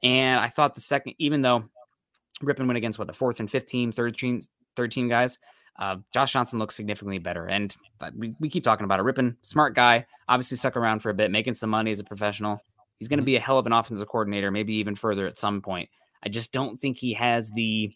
And 0.02 0.38
I 0.38 0.48
thought 0.48 0.74
the 0.74 0.80
second, 0.80 1.14
even 1.18 1.42
though 1.42 1.64
Rypien 2.42 2.66
went 2.66 2.76
against 2.76 2.98
what 2.98 3.08
the 3.08 3.14
fourth 3.14 3.40
and 3.40 3.50
fifth 3.50 3.66
team, 3.66 3.92
third 3.92 4.16
team, 4.16 4.40
third 4.76 4.94
guys, 5.08 5.38
uh, 5.78 5.96
Josh 6.12 6.32
Johnson 6.32 6.58
looks 6.58 6.74
significantly 6.74 7.18
better. 7.18 7.46
And 7.46 7.74
we, 8.14 8.34
we 8.40 8.48
keep 8.48 8.64
talking 8.64 8.84
about 8.84 9.00
it. 9.00 9.02
Rypien, 9.04 9.36
smart 9.42 9.74
guy, 9.74 10.06
obviously 10.28 10.56
stuck 10.56 10.76
around 10.76 11.00
for 11.00 11.10
a 11.10 11.14
bit, 11.14 11.30
making 11.30 11.54
some 11.54 11.70
money 11.70 11.90
as 11.90 11.98
a 11.98 12.04
professional. 12.04 12.60
He's 12.98 13.08
going 13.08 13.18
to 13.18 13.22
mm-hmm. 13.22 13.26
be 13.26 13.36
a 13.36 13.40
hell 13.40 13.58
of 13.58 13.66
an 13.66 13.72
offensive 13.72 14.08
coordinator, 14.08 14.50
maybe 14.50 14.74
even 14.74 14.94
further 14.94 15.26
at 15.26 15.38
some 15.38 15.60
point. 15.60 15.88
I 16.22 16.28
just 16.28 16.52
don't 16.52 16.76
think 16.76 16.96
he 16.98 17.12
has 17.14 17.50
the 17.50 17.94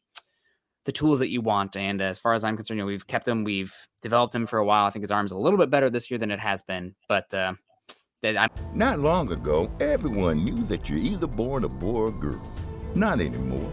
the 0.87 0.93
tools 0.93 1.19
that 1.19 1.29
you 1.29 1.43
want. 1.43 1.77
And 1.77 2.01
as 2.01 2.19
far 2.19 2.33
as 2.33 2.43
I'm 2.43 2.57
concerned, 2.57 2.79
you 2.79 2.85
know, 2.85 2.87
we've 2.87 3.07
kept 3.07 3.29
him, 3.29 3.45
we've 3.45 3.75
developed 4.01 4.35
him 4.35 4.47
for 4.47 4.59
a 4.59 4.65
while. 4.65 4.87
I 4.87 4.91
think 4.91 5.03
his 5.03 5.11
arm's 5.11 5.33
a 5.33 5.37
little 5.37 5.59
bit 5.59 5.69
better 5.69 5.91
this 5.91 6.11
year 6.11 6.17
than 6.17 6.31
it 6.31 6.41
has 6.41 6.63
been, 6.63 6.95
but 7.07 7.33
uh, 7.35 7.53
I- 8.25 8.49
not 8.75 8.99
long 8.99 9.31
ago, 9.31 9.71
everyone 9.79 10.45
knew 10.45 10.65
that 10.65 10.89
you're 10.89 10.99
either 10.99 11.27
born 11.27 11.65
a 11.65 11.69
boy 11.69 11.95
or 11.95 12.09
a 12.09 12.13
girl. 12.13 12.43
Not 12.95 13.21
anymore. 13.21 13.73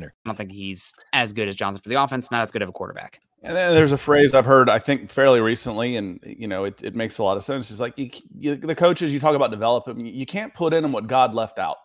winner. 0.00 0.14
I 0.24 0.28
don't 0.28 0.36
think 0.36 0.52
he's 0.52 0.92
as 1.12 1.32
good 1.32 1.48
as 1.48 1.56
Johnson 1.56 1.82
for 1.82 1.88
the 1.88 2.02
offense, 2.02 2.30
not 2.30 2.42
as 2.42 2.50
good 2.50 2.62
of 2.62 2.68
a 2.68 2.72
quarterback. 2.72 3.20
And 3.42 3.56
then 3.56 3.74
there's 3.74 3.92
a 3.92 3.98
phrase 3.98 4.34
I've 4.34 4.44
heard, 4.44 4.68
I 4.68 4.78
think, 4.78 5.10
fairly 5.10 5.40
recently, 5.40 5.96
and 5.96 6.20
you 6.22 6.46
know, 6.46 6.64
it, 6.64 6.82
it 6.82 6.94
makes 6.94 7.18
a 7.18 7.22
lot 7.22 7.36
of 7.36 7.44
sense. 7.44 7.70
It's 7.70 7.80
like 7.80 7.96
you, 7.96 8.10
you, 8.38 8.56
the 8.56 8.74
coaches 8.74 9.14
you 9.14 9.20
talk 9.20 9.34
about 9.34 9.50
developing, 9.50 10.04
you 10.04 10.26
can't 10.26 10.52
put 10.52 10.74
in 10.74 10.82
them 10.82 10.92
what 10.92 11.06
God 11.06 11.34
left 11.34 11.58
out. 11.58 11.76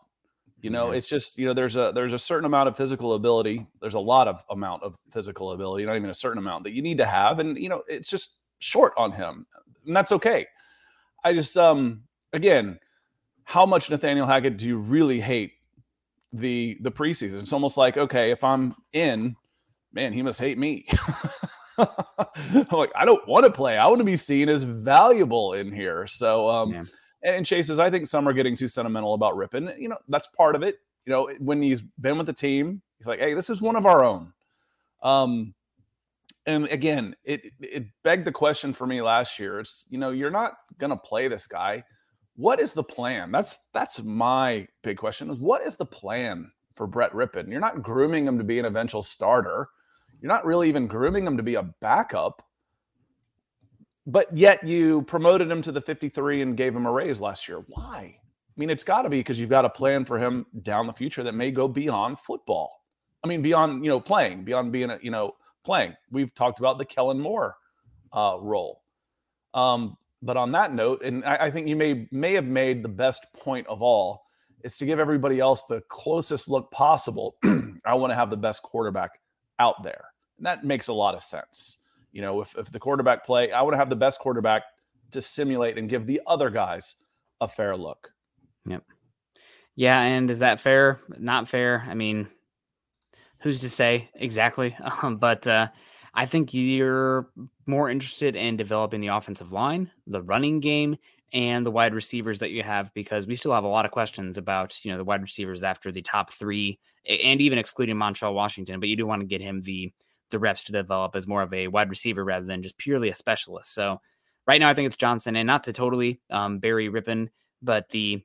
You 0.62 0.70
know, 0.70 0.88
mm-hmm. 0.88 0.96
it's 0.96 1.08
just 1.08 1.38
you 1.38 1.46
know, 1.46 1.54
there's 1.54 1.78
a 1.78 1.92
there's 1.94 2.12
a 2.12 2.20
certain 2.20 2.46
amount 2.46 2.68
of 2.68 2.76
physical 2.76 3.14
ability. 3.14 3.66
There's 3.82 3.94
a 3.94 4.00
lot 4.00 4.28
of 4.28 4.44
amount 4.50 4.84
of 4.84 4.98
physical 5.12 5.52
ability, 5.52 5.86
not 5.86 5.96
even 5.96 6.10
a 6.10 6.14
certain 6.14 6.40
amount 6.40 6.64
that 6.64 6.74
you 6.74 6.82
need 6.82 6.98
to 6.98 7.06
have, 7.06 7.40
and 7.40 7.58
you 7.58 7.70
know, 7.70 7.84
it's 7.88 8.10
just 8.10 8.40
short 8.60 8.94
on 8.98 9.12
him, 9.12 9.46
and 9.86 9.96
that's 9.96 10.12
okay. 10.12 10.48
I 11.24 11.34
just 11.34 11.56
um 11.56 12.04
again, 12.34 12.80
how 13.44 13.66
much 13.66 13.90
Nathaniel 13.90 14.26
Hackett 14.26 14.58
do 14.58 14.68
you 14.68 14.78
really 14.78 15.22
hate 15.22 15.54
the 16.36 16.78
the 16.82 16.92
preseason. 16.92 17.40
It's 17.40 17.54
almost 17.54 17.78
like 17.78 17.98
okay, 17.98 18.32
if 18.32 18.44
I'm 18.44 18.76
in, 18.94 19.36
man, 19.94 20.14
he 20.14 20.22
must 20.22 20.40
hate 20.40 20.58
me. 20.58 20.86
like 21.78 22.92
I 22.96 23.06
don't 23.06 23.26
want 23.28 23.46
to 23.46 23.52
play. 23.52 23.78
I 23.78 23.88
want 23.88 24.00
to 24.00 24.06
be 24.06 24.18
seen 24.18 24.50
as 24.50 24.64
valuable 24.64 25.54
in 25.54 25.72
here. 25.72 26.08
So 26.08 26.50
um 26.50 26.74
yeah. 26.74 26.84
and, 27.24 27.46
Chase 27.46 27.68
says 27.68 27.80
I 27.80 27.90
think 27.90 28.08
some 28.08 28.28
are 28.28 28.34
getting 28.34 28.56
too 28.56 28.68
sentimental 28.68 29.14
about 29.14 29.36
Rypien. 29.36 29.80
You 29.80 29.90
know, 29.90 29.98
that's 30.08 30.28
part 30.28 30.56
of 30.56 30.64
it. 30.64 30.78
You 31.06 31.14
know, 31.14 31.32
when 31.40 31.62
he's 31.62 31.82
been 31.82 32.18
with 32.18 32.28
the 32.28 32.34
team, 32.34 32.82
he's 32.98 33.08
like, 33.08 33.20
hey, 33.20 33.34
this 33.34 33.50
is 33.50 33.62
one 33.62 33.76
of 33.76 33.86
our 33.86 34.04
own. 34.04 34.34
Um 35.04 35.54
and 36.46 36.68
again, 36.68 37.16
it 37.24 37.46
it 37.60 37.86
begged 38.04 38.26
the 38.26 38.32
question 38.32 38.74
for 38.74 38.86
me 38.86 39.02
last 39.02 39.40
year. 39.40 39.60
It's 39.60 39.86
you 39.90 39.98
know, 39.98 40.12
you're 40.12 40.32
not 40.32 40.54
gonna 40.78 40.98
play 40.98 41.28
this 41.28 41.48
guy 41.48 41.84
what 42.36 42.60
is 42.60 42.74
the 42.74 42.84
plan? 42.84 43.32
That's 43.32 43.58
that's 43.74 44.02
my 44.04 44.68
big 44.84 44.98
question. 44.98 45.30
Is 45.30 45.40
what 45.40 45.62
is 45.62 45.76
the 45.76 45.86
plan 45.86 46.52
for 46.74 46.88
Brett 46.88 47.14
Rypien? 47.14 47.50
You're 47.50 47.62
not 47.62 47.82
grooming 47.82 48.28
him 48.28 48.38
to 48.38 48.44
be 48.44 48.60
an 48.60 48.66
eventual 48.66 49.02
starter. 49.02 49.70
You're 50.22 50.32
not 50.32 50.46
really 50.46 50.68
even 50.70 50.88
grooming 50.88 51.26
him 51.26 51.38
to 51.38 51.44
be 51.44 51.56
a 51.56 51.64
backup. 51.82 52.42
But 54.08 54.36
yet 54.38 54.66
you 54.66 55.02
promoted 55.04 55.50
him 55.50 55.62
to 55.64 55.72
the 55.72 55.82
53 55.82 56.42
and 56.42 56.58
gave 56.58 56.76
him 56.76 56.86
a 56.86 56.92
raise 56.92 57.20
last 57.20 57.48
year. 57.48 57.64
Why? 57.68 58.20
I 58.20 58.60
mean, 58.60 58.70
it's 58.70 58.84
got 58.84 59.02
to 59.02 59.10
be 59.10 59.20
because 59.20 59.40
you've 59.40 59.50
got 59.50 59.66
a 59.66 59.70
plan 59.70 60.06
for 60.06 60.20
him 60.20 60.46
down 60.62 60.88
the 60.88 60.94
future 60.94 61.24
that 61.24 61.34
may 61.34 61.52
go 61.52 61.68
beyond 61.68 62.20
football. 62.20 62.82
I 63.24 63.28
mean, 63.28 63.42
beyond 63.42 63.84
you 63.84 63.90
know 63.90 64.00
playing, 64.00 64.44
beyond 64.44 64.72
being 64.72 64.92
a, 64.92 65.00
you 65.02 65.12
know 65.12 65.36
playing. 65.64 65.96
We've 66.12 66.34
talked 66.36 66.60
about 66.60 66.78
the 66.78 66.86
Kellen 66.86 67.20
Moore 67.20 67.56
uh, 68.14 68.38
role. 68.40 68.82
Um, 69.54 69.98
but 70.26 70.38
on 70.38 70.52
that 70.54 70.74
note, 70.74 71.04
and 71.04 71.24
I, 71.24 71.36
I 71.36 71.52
think 71.52 71.68
you 71.68 71.76
may 71.76 72.08
may 72.12 72.34
have 72.34 72.46
made 72.46 72.84
the 72.84 72.90
best 72.90 73.26
point 73.34 73.68
of 73.68 73.82
all 73.82 74.26
is 74.64 74.78
to 74.78 74.86
give 74.86 75.00
everybody 75.00 75.40
else 75.40 75.66
the 75.66 75.82
closest 75.90 76.50
look 76.50 76.72
possible. 76.72 77.36
I 77.86 77.94
want 77.94 78.10
to 78.10 78.16
have 78.16 78.32
the 78.32 78.38
best 78.38 78.64
quarterback 78.64 79.12
out 79.60 79.84
there. 79.84 80.06
And 80.38 80.46
that 80.48 80.64
makes 80.64 80.88
a 80.88 80.94
lot 80.94 81.14
of 81.14 81.22
sense. 81.22 81.78
You 82.12 82.24
know, 82.24 82.42
if, 82.42 82.58
if 82.58 82.72
the 82.72 82.80
quarterback 82.80 83.24
play, 83.24 83.52
I 83.52 83.62
want 83.62 83.74
to 83.74 83.78
have 83.78 83.92
the 83.92 83.96
best 83.96 84.20
quarterback 84.20 84.64
to 85.12 85.22
simulate 85.22 85.78
and 85.78 85.88
give 85.88 86.08
the 86.08 86.20
other 86.26 86.50
guys 86.50 86.96
a 87.42 87.48
fair 87.48 87.78
look. 87.78 88.12
Yep. 88.66 88.84
Yeah. 89.76 90.02
And 90.02 90.32
is 90.32 90.40
that 90.40 90.60
fair? 90.60 91.00
Not 91.20 91.48
fair. 91.48 91.86
I 91.88 91.94
mean, 91.94 92.28
who's 93.42 93.60
to 93.60 93.70
say 93.70 94.10
exactly? 94.16 94.76
But 95.04 95.46
uh, 95.46 95.68
I 96.16 96.26
think 96.26 96.54
you're 96.54 97.30
more 97.66 97.90
interested 97.90 98.36
in 98.36 98.56
developing 98.56 99.02
the 99.02 99.08
offensive 99.08 99.52
line, 99.52 99.92
the 100.08 100.22
running 100.22 100.62
game, 100.62 100.98
and 101.34 101.66
the 101.66 101.72
wide 101.72 101.94
receivers 101.94 102.40
that 102.40 102.52
you 102.52 102.64
have 102.64 102.94
because 102.94 103.28
we 103.28 103.36
still 103.36 103.52
have 103.52 103.66
a 103.66 103.70
lot 103.70 103.84
of 103.86 103.92
questions 103.92 104.38
about 104.38 104.84
you 104.86 104.92
know 104.92 104.98
the 104.98 105.04
wide 105.04 105.22
receivers 105.22 105.64
after 105.64 105.92
the 105.92 106.02
top 106.02 106.32
three 106.32 106.80
and 107.08 107.42
even 107.42 107.60
excluding 107.60 107.98
Montrell 107.98 108.34
Washington. 108.34 108.80
But 108.80 108.90
you 108.90 108.96
do 108.96 109.06
want 109.06 109.22
to 109.22 109.28
get 109.28 109.42
him 109.42 109.62
the 109.62 109.92
the 110.32 110.40
reps 110.40 110.64
to 110.64 110.72
develop 110.72 111.16
as 111.16 111.28
more 111.28 111.42
of 111.42 111.54
a 111.54 111.68
wide 111.68 111.90
receiver 111.90 112.24
rather 112.24 112.46
than 112.46 112.64
just 112.64 112.78
purely 112.78 113.10
a 113.10 113.16
specialist. 113.16 113.74
So 113.74 114.00
right 114.48 114.60
now 114.60 114.70
I 114.70 114.74
think 114.74 114.88
it's 114.88 114.96
Johnson, 114.96 115.36
and 115.36 115.46
not 115.46 115.66
to 115.66 115.74
totally 115.74 116.22
um, 116.30 116.60
bury 116.60 116.90
Rypien, 116.90 117.28
but 117.62 117.90
the 117.90 118.24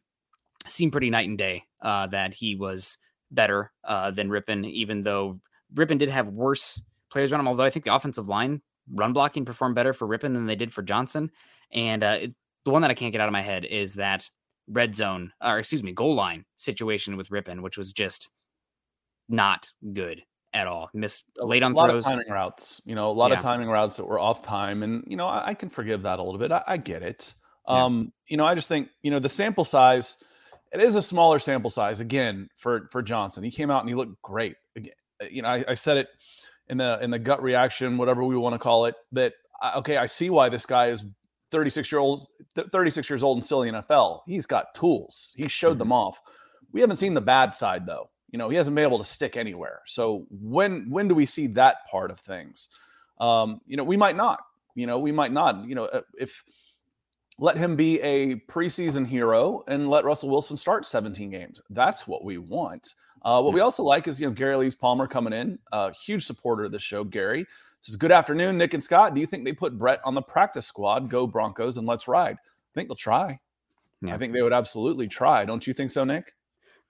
seemed 0.68 0.92
pretty 0.92 1.10
night 1.10 1.28
and 1.28 1.38
day 1.38 1.64
uh, 1.82 2.06
that 2.08 2.34
he 2.34 2.54
was 2.54 2.98
better 3.32 3.72
uh, 3.84 4.12
than 4.12 4.28
Rypien, 4.28 4.64
even 4.70 5.02
though 5.02 5.40
Rypien 5.74 5.98
did 5.98 6.08
have 6.08 6.28
worse 6.28 6.80
players 7.10 7.32
around 7.32 7.40
him. 7.40 7.48
Although 7.48 7.64
I 7.64 7.70
think 7.70 7.84
the 7.84 7.94
offensive 7.94 8.28
line 8.28 8.62
run 8.92 9.12
blocking 9.12 9.44
performed 9.44 9.74
better 9.74 9.92
for 9.92 10.06
Rypien 10.06 10.34
than 10.34 10.46
they 10.46 10.56
did 10.56 10.72
for 10.72 10.82
Johnson. 10.82 11.30
And 11.72 12.02
uh, 12.02 12.18
it, 12.22 12.34
the 12.64 12.70
one 12.70 12.82
that 12.82 12.90
I 12.90 12.94
can't 12.94 13.12
get 13.12 13.20
out 13.20 13.28
of 13.28 13.32
my 13.32 13.42
head 13.42 13.64
is 13.64 13.94
that 13.94 14.28
red 14.68 14.94
zone, 14.94 15.32
or 15.42 15.58
excuse 15.58 15.82
me, 15.82 15.92
goal 15.92 16.14
line 16.14 16.44
situation 16.56 17.16
with 17.16 17.28
Rypien, 17.30 17.62
which 17.62 17.78
was 17.78 17.92
just 17.92 18.30
not 19.28 19.70
good 19.92 20.22
at 20.52 20.66
all. 20.66 20.90
Missed 20.92 21.24
late 21.36 21.62
on 21.62 21.72
a 21.72 21.74
lot 21.76 21.88
throws. 21.88 22.00
of 22.00 22.06
timing 22.06 22.30
routes. 22.30 22.80
You 22.84 22.94
know, 22.94 23.10
a 23.10 23.12
lot 23.12 23.30
yeah. 23.30 23.36
of 23.36 23.42
timing 23.42 23.68
routes 23.68 23.96
that 23.96 24.04
were 24.04 24.18
off 24.18 24.42
time, 24.42 24.82
and 24.82 25.04
you 25.06 25.16
know, 25.16 25.26
I, 25.26 25.48
I 25.48 25.54
can 25.54 25.68
forgive 25.68 26.02
that 26.02 26.18
a 26.18 26.22
little 26.22 26.38
bit. 26.38 26.52
I, 26.52 26.62
I 26.66 26.76
get 26.76 27.02
it. 27.02 27.34
Yeah. 27.68 27.84
Um, 27.84 28.12
you 28.26 28.36
know, 28.36 28.44
I 28.44 28.54
just 28.54 28.68
think 28.68 28.88
you 29.02 29.10
know 29.10 29.20
the 29.20 29.28
sample 29.28 29.64
size 29.64 30.16
it 30.72 30.80
is 30.80 30.96
a 30.96 31.02
smaller 31.02 31.38
sample 31.38 31.70
size 31.70 32.00
again 32.00 32.48
for 32.56 32.88
for 32.90 33.02
Johnson. 33.02 33.42
He 33.42 33.50
came 33.50 33.70
out 33.70 33.80
and 33.80 33.88
he 33.88 33.94
looked 33.94 34.20
great. 34.22 34.56
Again, 34.76 34.92
you 35.30 35.42
know, 35.42 35.48
I, 35.48 35.64
I 35.68 35.74
said 35.74 35.96
it 35.96 36.08
in 36.70 36.78
the 36.78 36.98
in 37.02 37.10
the 37.10 37.18
gut 37.18 37.42
reaction, 37.42 37.98
whatever 37.98 38.24
we 38.24 38.36
want 38.36 38.54
to 38.54 38.58
call 38.58 38.86
it. 38.86 38.94
That 39.12 39.34
okay, 39.76 39.98
I 39.98 40.06
see 40.06 40.30
why 40.30 40.48
this 40.48 40.64
guy 40.64 40.86
is 40.86 41.04
36 41.50 41.92
year 41.92 41.98
old, 41.98 42.26
36 42.54 43.10
years 43.10 43.22
old 43.22 43.36
and 43.36 43.44
still 43.44 43.62
in 43.62 43.74
the 43.74 43.82
NFL. 43.82 44.20
He's 44.26 44.46
got 44.46 44.74
tools. 44.74 45.32
He 45.36 45.48
showed 45.48 45.78
them 45.78 45.92
off. 45.92 46.20
We 46.72 46.80
haven't 46.80 46.96
seen 46.96 47.12
the 47.12 47.20
bad 47.20 47.54
side 47.54 47.84
though. 47.84 48.08
You 48.30 48.38
know, 48.38 48.48
he 48.48 48.56
hasn't 48.56 48.76
been 48.76 48.84
able 48.84 48.98
to 48.98 49.04
stick 49.04 49.36
anywhere. 49.36 49.80
So 49.86 50.26
when 50.30 50.88
when 50.88 51.08
do 51.08 51.14
we 51.14 51.26
see 51.26 51.48
that 51.48 51.88
part 51.90 52.10
of 52.10 52.18
things? 52.20 52.68
Um, 53.18 53.60
you 53.66 53.76
know, 53.76 53.84
we 53.84 53.96
might 53.96 54.16
not. 54.16 54.40
You 54.74 54.86
know, 54.86 54.98
we 54.98 55.12
might 55.12 55.32
not. 55.32 55.68
You 55.68 55.74
know, 55.74 55.84
uh, 55.86 56.02
if 56.18 56.42
let 57.38 57.56
him 57.56 57.74
be 57.74 57.98
a 58.02 58.36
preseason 58.50 59.06
hero 59.06 59.64
and 59.66 59.88
let 59.88 60.04
Russell 60.04 60.28
Wilson 60.28 60.58
start 60.58 60.86
17 60.86 61.30
games. 61.30 61.60
That's 61.70 62.06
what 62.06 62.22
we 62.22 62.36
want. 62.36 62.94
Uh, 63.22 63.40
what 63.42 63.52
we 63.52 63.60
also 63.60 63.82
like 63.82 64.08
is, 64.08 64.20
you 64.20 64.26
know, 64.26 64.32
Gary 64.32 64.56
Lees 64.56 64.74
Palmer 64.74 65.06
coming 65.06 65.32
in, 65.32 65.58
a 65.72 65.76
uh, 65.76 65.92
huge 65.92 66.24
supporter 66.24 66.64
of 66.64 66.72
the 66.72 66.78
show. 66.78 67.04
Gary 67.04 67.46
says, 67.80 67.96
Good 67.96 68.12
afternoon, 68.12 68.56
Nick 68.56 68.74
and 68.74 68.82
Scott. 68.82 69.14
Do 69.14 69.20
you 69.20 69.26
think 69.26 69.44
they 69.44 69.52
put 69.52 69.78
Brett 69.78 70.00
on 70.04 70.14
the 70.14 70.22
practice 70.22 70.66
squad? 70.66 71.10
Go 71.10 71.26
Broncos 71.26 71.76
and 71.76 71.86
let's 71.86 72.08
ride. 72.08 72.36
I 72.36 72.72
think 72.74 72.88
they'll 72.88 72.96
try. 72.96 73.38
Yeah. 74.02 74.14
I 74.14 74.18
think 74.18 74.32
they 74.32 74.42
would 74.42 74.52
absolutely 74.52 75.08
try. 75.08 75.44
Don't 75.44 75.66
you 75.66 75.74
think 75.74 75.90
so, 75.90 76.04
Nick? 76.04 76.32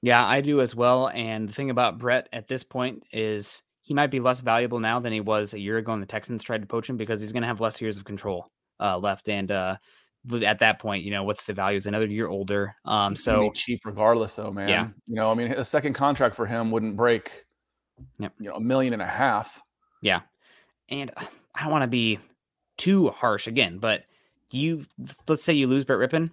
Yeah, 0.03 0.25
I 0.25 0.41
do 0.41 0.61
as 0.61 0.75
well. 0.75 1.09
And 1.09 1.49
the 1.49 1.53
thing 1.53 1.71
about 1.71 1.99
Brett 1.99 2.29
at 2.33 2.49
this 2.49 2.63
point 2.63 3.05
is 3.13 3.63
he 3.83 3.95
might 3.95 4.11
be 4.11 4.21
less 4.21 4.41
valuable 4.41 4.79
now 4.79 5.01
than 5.01 5.13
he 5.13 5.21
was 5.21 5.53
a 5.53 5.59
year 5.59 5.79
ago 5.79 5.93
when 5.93 6.01
the 6.01 6.07
Texans 6.07 6.43
tried 6.43 6.63
to 6.63 6.67
poach 6.67 6.89
him 6.89 6.97
because 6.97 7.21
he's 7.21 7.33
going 7.33 7.43
to 7.43 7.49
have 7.49 7.61
less 7.61 7.81
years 7.81 7.99
of 7.99 8.05
control 8.05 8.51
uh, 8.79 8.97
left. 8.99 9.29
And 9.29 9.51
uh, 9.51 9.77
at 10.43 10.59
that 10.61 10.79
point, 10.79 11.05
you 11.05 11.11
know, 11.11 11.25
what's 11.25 11.45
the 11.45 11.55
value? 11.55 11.77
Is 11.77 11.87
another 11.87 12.07
year 12.07 12.29
older. 12.29 12.75
Um, 12.85 13.15
so 13.15 13.51
cheap 13.55 13.81
regardless, 13.85 14.37
though, 14.37 14.51
man. 14.51 14.69
Yeah. 14.69 14.89
You 15.07 15.15
know, 15.15 15.31
I 15.31 15.35
mean, 15.35 15.53
a 15.53 15.65
second 15.65 15.95
contract 15.95 16.35
for 16.35 16.47
him 16.47 16.71
wouldn't 16.71 16.97
break, 16.97 17.45
yep. 18.19 18.33
you 18.39 18.49
know, 18.49 18.57
a 18.57 18.61
million 18.61 18.93
and 18.93 19.03
a 19.03 19.07
half. 19.07 19.61
Yeah. 20.03 20.21
And 20.89 21.11
I 21.17 21.63
don't 21.63 21.73
want 21.73 21.85
to 21.85 21.89
be 21.89 22.19
too 22.77 23.09
harsh 23.11 23.47
again, 23.47 23.79
but 23.79 24.03
you, 24.51 24.85
let's 25.29 25.45
say 25.45 25.53
you 25.53 25.67
lose 25.67 25.85
Brett 25.85 26.11
Rypien, 26.11 26.31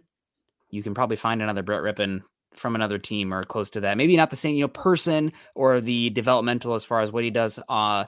you 0.70 0.84
can 0.84 0.94
probably 0.94 1.18
find 1.18 1.42
another 1.42 1.64
Brett 1.64 1.82
Rypien 1.82 2.22
from 2.56 2.76
another 2.76 2.98
team 2.98 3.34
or 3.34 3.44
close 3.44 3.70
to 3.72 3.82
that. 3.82 3.98
Maybe 3.98 4.18
not 4.18 4.32
the 4.32 4.36
same, 4.36 4.56
you 4.56 4.62
know, 4.62 4.68
person 4.68 5.32
or 5.56 5.80
the 5.80 6.10
developmental 6.10 6.74
as 6.74 6.84
far 6.84 7.02
as 7.02 7.12
what 7.12 7.24
he 7.24 7.30
does, 7.30 7.60
uh, 7.70 8.06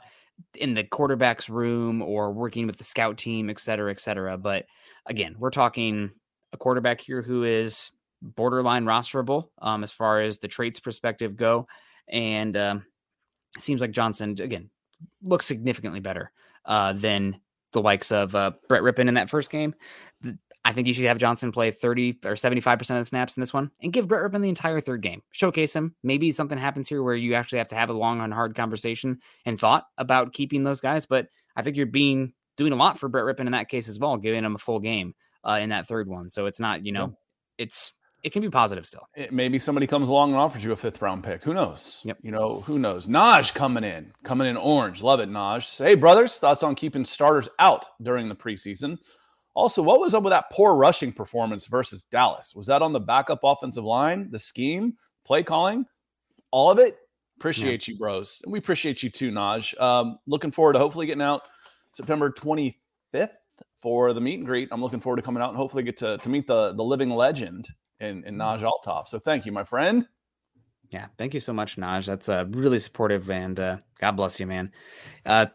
in 0.55 0.74
the 0.74 0.84
quarterback's 0.84 1.50
room 1.50 2.01
or 2.01 2.31
working 2.31 2.67
with 2.67 2.77
the 2.77 2.84
scout 2.84 3.17
team, 3.17 3.50
et 3.50 3.60
cetera, 3.60 3.91
et 3.91 4.00
cetera. 4.00 4.38
But 4.38 4.65
again, 5.05 5.36
we're 5.38 5.50
talking 5.50 6.12
a 6.53 6.58
quarterback 6.58 7.01
here 7.01 7.22
who 7.22 7.43
is 7.43 7.91
borderline 8.22 8.86
rosterable 8.86 9.50
um, 9.62 9.84
as 9.84 9.91
far 9.91 10.22
as 10.22 10.39
the 10.39 10.48
traits 10.48 10.79
perspective 10.79 11.36
go. 11.36 11.67
And 12.08 12.58
um, 12.58 12.86
seems 13.58 13.81
like 13.81 13.91
Johnson, 13.91 14.36
again, 14.39 14.69
looks 15.22 15.46
significantly 15.46 16.00
better 16.00 16.31
uh, 16.65 16.93
than 16.93 17.39
the 17.72 17.81
likes 17.81 18.12
of 18.12 18.34
uh, 18.36 18.51
Brett 18.67 18.81
Rypien 18.81 19.08
in 19.08 19.13
that 19.13 19.29
first 19.29 19.50
game. 19.50 19.75
I 20.69 20.71
think 20.71 20.85
you 20.88 20.93
should 20.93 21.05
have 21.05 21.17
Johnson 21.17 21.51
play 21.51 21.71
30 21.71 22.19
or 22.25 22.33
75% 22.33 22.79
of 22.81 22.88
the 22.88 23.03
snaps 23.03 23.35
in 23.35 23.41
this 23.41 23.51
one 23.51 23.71
and 23.81 23.91
give 23.91 24.07
Brett 24.07 24.31
Rypien 24.31 24.43
the 24.43 24.49
entire 24.49 24.79
third 24.79 25.01
game. 25.01 25.23
Showcase 25.31 25.75
him. 25.75 25.95
Maybe 26.03 26.31
something 26.31 26.59
happens 26.59 26.88
here 26.88 27.01
where 27.01 27.15
you 27.15 27.33
actually 27.33 27.57
have 27.57 27.69
to 27.69 27.75
have 27.75 27.89
a 27.89 27.93
long 27.93 28.21
and 28.21 28.31
hard 28.31 28.53
conversation 28.53 29.17
and 29.47 29.59
thought 29.59 29.85
about 29.97 30.31
keeping 30.31 30.63
those 30.63 30.79
guys. 30.79 31.07
But 31.07 31.27
I 31.55 31.63
think 31.63 31.75
you're 31.75 31.88
being 31.88 32.33
doing 32.55 32.71
a 32.71 32.75
lot 32.75 32.99
for 32.99 33.09
Brett 33.09 33.25
Rypien 33.25 33.47
in 33.47 33.53
that 33.53 33.67
case 33.67 33.88
as 33.88 33.97
well, 33.97 34.15
giving 34.17 34.45
him 34.45 34.53
a 34.53 34.59
full 34.59 34.79
game 34.79 35.15
uh, 35.43 35.57
in 35.59 35.69
that 35.69 35.88
third 35.88 36.07
one. 36.07 36.29
So 36.29 36.45
it's 36.45 36.59
not, 36.59 36.85
you 36.85 36.91
know, 36.91 37.05
yeah. 37.57 37.63
it's 37.63 37.93
it 38.21 38.31
can 38.31 38.43
be 38.43 38.49
positive 38.51 38.85
still. 38.85 39.07
It, 39.15 39.31
maybe 39.31 39.57
somebody 39.57 39.88
comes 39.88 40.09
along 40.09 40.31
and 40.31 40.39
offers 40.39 40.63
you 40.63 40.71
a 40.71 40.75
fifth 40.75 41.01
round 41.01 41.23
pick. 41.23 41.43
Who 41.43 41.55
knows? 41.55 42.01
Yep. 42.03 42.17
You 42.21 42.29
know, 42.29 42.61
who 42.61 42.77
knows? 42.77 43.07
Naj 43.07 43.55
coming 43.55 43.83
in, 43.83 44.11
coming 44.23 44.47
in 44.47 44.55
orange. 44.55 45.01
Love 45.01 45.19
it, 45.19 45.29
Naj. 45.29 45.83
Hey, 45.83 45.95
brothers, 45.95 46.38
thoughts 46.38 46.61
on 46.61 46.75
keeping 46.75 47.05
starters 47.05 47.49
out 47.57 47.85
during 48.03 48.29
the 48.29 48.35
preseason? 48.35 49.00
Also, 49.55 49.81
what 49.81 50.00
was 50.00 50.14
up 50.14 50.24
with 50.24 50.31
that 50.31 50.50
poor 50.51 50.75
rushing 50.75 51.12
performance 51.12 51.66
versus 51.66 52.03
Dallas? 52.03 52.53
Was 52.55 52.68
that 52.68 52.81
on 52.81 52.94
the 52.94 53.00
backup 53.00 53.40
offensive 53.44 53.83
line, 53.83 54.29
the 54.31 54.40
scheme, 54.40 54.94
play 55.25 55.44
calling, 55.44 55.85
all 56.51 56.72
of 56.72 56.79
it? 56.79 56.98
Appreciate 57.38 57.88
yeah. 57.88 57.94
you, 57.94 58.00
bros. 58.00 58.42
And 58.44 58.51
we 58.51 58.59
appreciate 58.59 59.01
you 59.01 59.09
too, 59.09 59.31
Naj. 59.31 59.79
Um, 59.81 60.20
looking 60.27 60.51
forward 60.51 60.74
to 60.74 60.79
hopefully 60.79 61.05
getting 61.05 61.22
out 61.22 61.44
September 61.92 62.29
25th 62.31 62.74
for 63.81 64.14
the 64.14 64.22
meet 64.22 64.40
and 64.40 64.46
greet. 64.46 64.70
I'm 64.72 64.81
looking 64.81 65.00
forward 65.00 65.18
to 65.18 65.22
coming 65.22 65.42
out 65.42 65.50
and 65.50 65.57
hopefully 65.57 65.83
get 65.83 65.98
to, 65.98 66.18
to 66.18 66.29
meet 66.29 66.48
the, 66.48 66.74
the 66.74 66.83
living 66.83 67.09
legend 67.09 67.70
in, 68.00 68.24
in 68.25 68.35
Naj 68.35 68.62
Altaf. 68.62 69.07
So 69.07 69.20
thank 69.20 69.46
you, 69.46 69.51
my 69.51 69.64
friend. 69.64 70.07
Yeah, 70.90 71.05
thank 71.18 71.33
you 71.33 71.40
so 71.40 71.53
much, 71.53 71.77
Naj. 71.77 72.05
That's 72.05 72.29
uh, 72.29 72.46
really 72.50 72.79
supportive, 72.79 73.29
and 73.29 73.59
uh, 73.59 73.77
God 74.00 74.14
bless 74.14 74.40
you, 74.40 74.48
man. 74.48 74.72
Uh, 75.25 75.48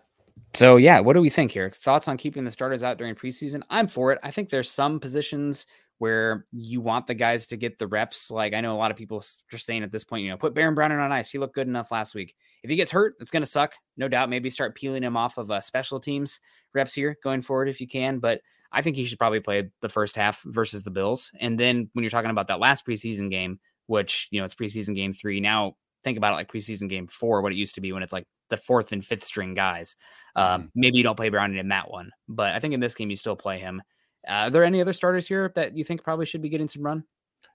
so 0.55 0.77
yeah, 0.77 1.01
what 1.01 1.15
do 1.15 1.21
we 1.21 1.31
think 1.31 1.53
here? 1.53 1.69
Thoughts 1.69 2.09
on 2.09 2.17
keeping 2.17 2.45
the 2.45 2.51
starters 2.51 2.83
out 2.83 2.99
during 2.99 3.15
preseason? 3.15 3.63
I'm 3.71 3.87
for 3.87 4.13
it. 4.13 4.19
I 4.23 4.31
think 4.31 4.51
there's 4.51 4.71
some 4.71 5.01
positions 5.01 5.67
where 5.99 6.47
you 6.51 6.81
want 6.81 7.07
the 7.07 7.15
guys 7.15 7.47
to 7.47 7.57
get 7.57 7.79
the 7.79 7.87
reps. 7.87 8.31
Like 8.31 8.55
I 8.55 8.61
know 8.61 8.75
a 8.75 8.79
lot 8.79 8.91
of 8.91 8.97
people 8.97 9.23
are 9.53 9.59
saying 9.59 9.83
at 9.83 9.93
this 9.93 10.05
point, 10.05 10.25
you 10.25 10.31
know, 10.31 10.37
put 10.37 10.55
Baron 10.55 10.75
Browning 10.75 10.99
on 10.99 11.13
ice. 11.13 11.31
He 11.31 11.39
looked 11.39 11.55
good 11.55 11.69
enough 11.69 11.91
last 11.91 12.15
week. 12.15 12.35
If 12.63 12.71
he 12.71 12.77
gets 12.77 12.91
hurt, 12.91 13.15
it's 13.21 13.31
going 13.31 13.43
to 13.43 13.49
suck, 13.49 13.75
no 13.97 14.09
doubt. 14.09 14.29
Maybe 14.29 14.51
start 14.51 14.75
peeling 14.75 15.03
him 15.03 15.17
off 15.17 15.39
of 15.39 15.51
uh, 15.51 15.61
special 15.61 16.01
teams 16.01 16.41
reps 16.73 16.95
here 16.95 17.17
going 17.23 17.43
forward 17.43 17.69
if 17.69 17.81
you 17.81 17.87
can. 17.87 18.19
But 18.19 18.41
I 18.73 18.83
think 18.83 18.97
he 18.97 19.05
should 19.05 19.19
probably 19.19 19.41
play 19.41 19.71
the 19.83 19.89
first 19.89 20.17
half 20.17 20.43
versus 20.45 20.83
the 20.83 20.91
Bills. 20.91 21.31
And 21.41 21.59
then 21.59 21.89
when 21.93 22.03
you're 22.03 22.11
talking 22.11 22.31
about 22.31 22.49
that 22.49 22.61
last 22.61 22.87
preseason 22.87 23.31
game, 23.31 23.61
which 23.87 24.29
you 24.31 24.41
know 24.41 24.45
it's 24.45 24.55
preseason 24.55 24.95
game 24.95 25.13
three 25.13 25.41
now. 25.41 25.77
Think 26.03 26.19
about 26.19 26.33
it 26.33 26.37
like 26.37 26.53
preseason 26.53 26.89
game 26.89 27.07
four, 27.07 27.41
what 27.41 27.53
it 27.53 27.57
used 27.57 27.77
to 27.77 27.81
be 27.81 27.93
when 27.93 28.03
it's 28.03 28.13
like 28.13 28.27
the 28.51 28.57
fourth 28.57 28.93
and 28.93 29.05
fifth 29.05 29.25
string 29.25 29.55
guys. 29.55 29.97
Um. 30.37 30.71
Maybe 30.75 30.99
you 30.99 31.05
don't 31.05 31.17
play 31.17 31.29
Browning 31.29 31.59
in 31.59 31.69
that 31.69 31.91
one, 31.91 32.11
but 32.29 32.55
I 32.55 32.61
think 32.61 32.75
in 32.75 32.81
this 32.81 32.95
game 32.95 33.11
you 33.11 33.17
still 33.17 33.37
play 33.37 33.59
him. 33.59 33.83
Uh, 34.27 34.33
are 34.33 34.51
there 34.51 34.65
any 34.65 34.81
other 34.81 34.93
starters 34.93 35.29
here 35.29 35.53
that 35.55 35.77
you 35.77 35.85
think 35.85 36.03
probably 36.03 36.27
should 36.27 36.43
be 36.43 36.49
getting 36.49 36.69
some 36.69 36.83
run? 36.83 37.05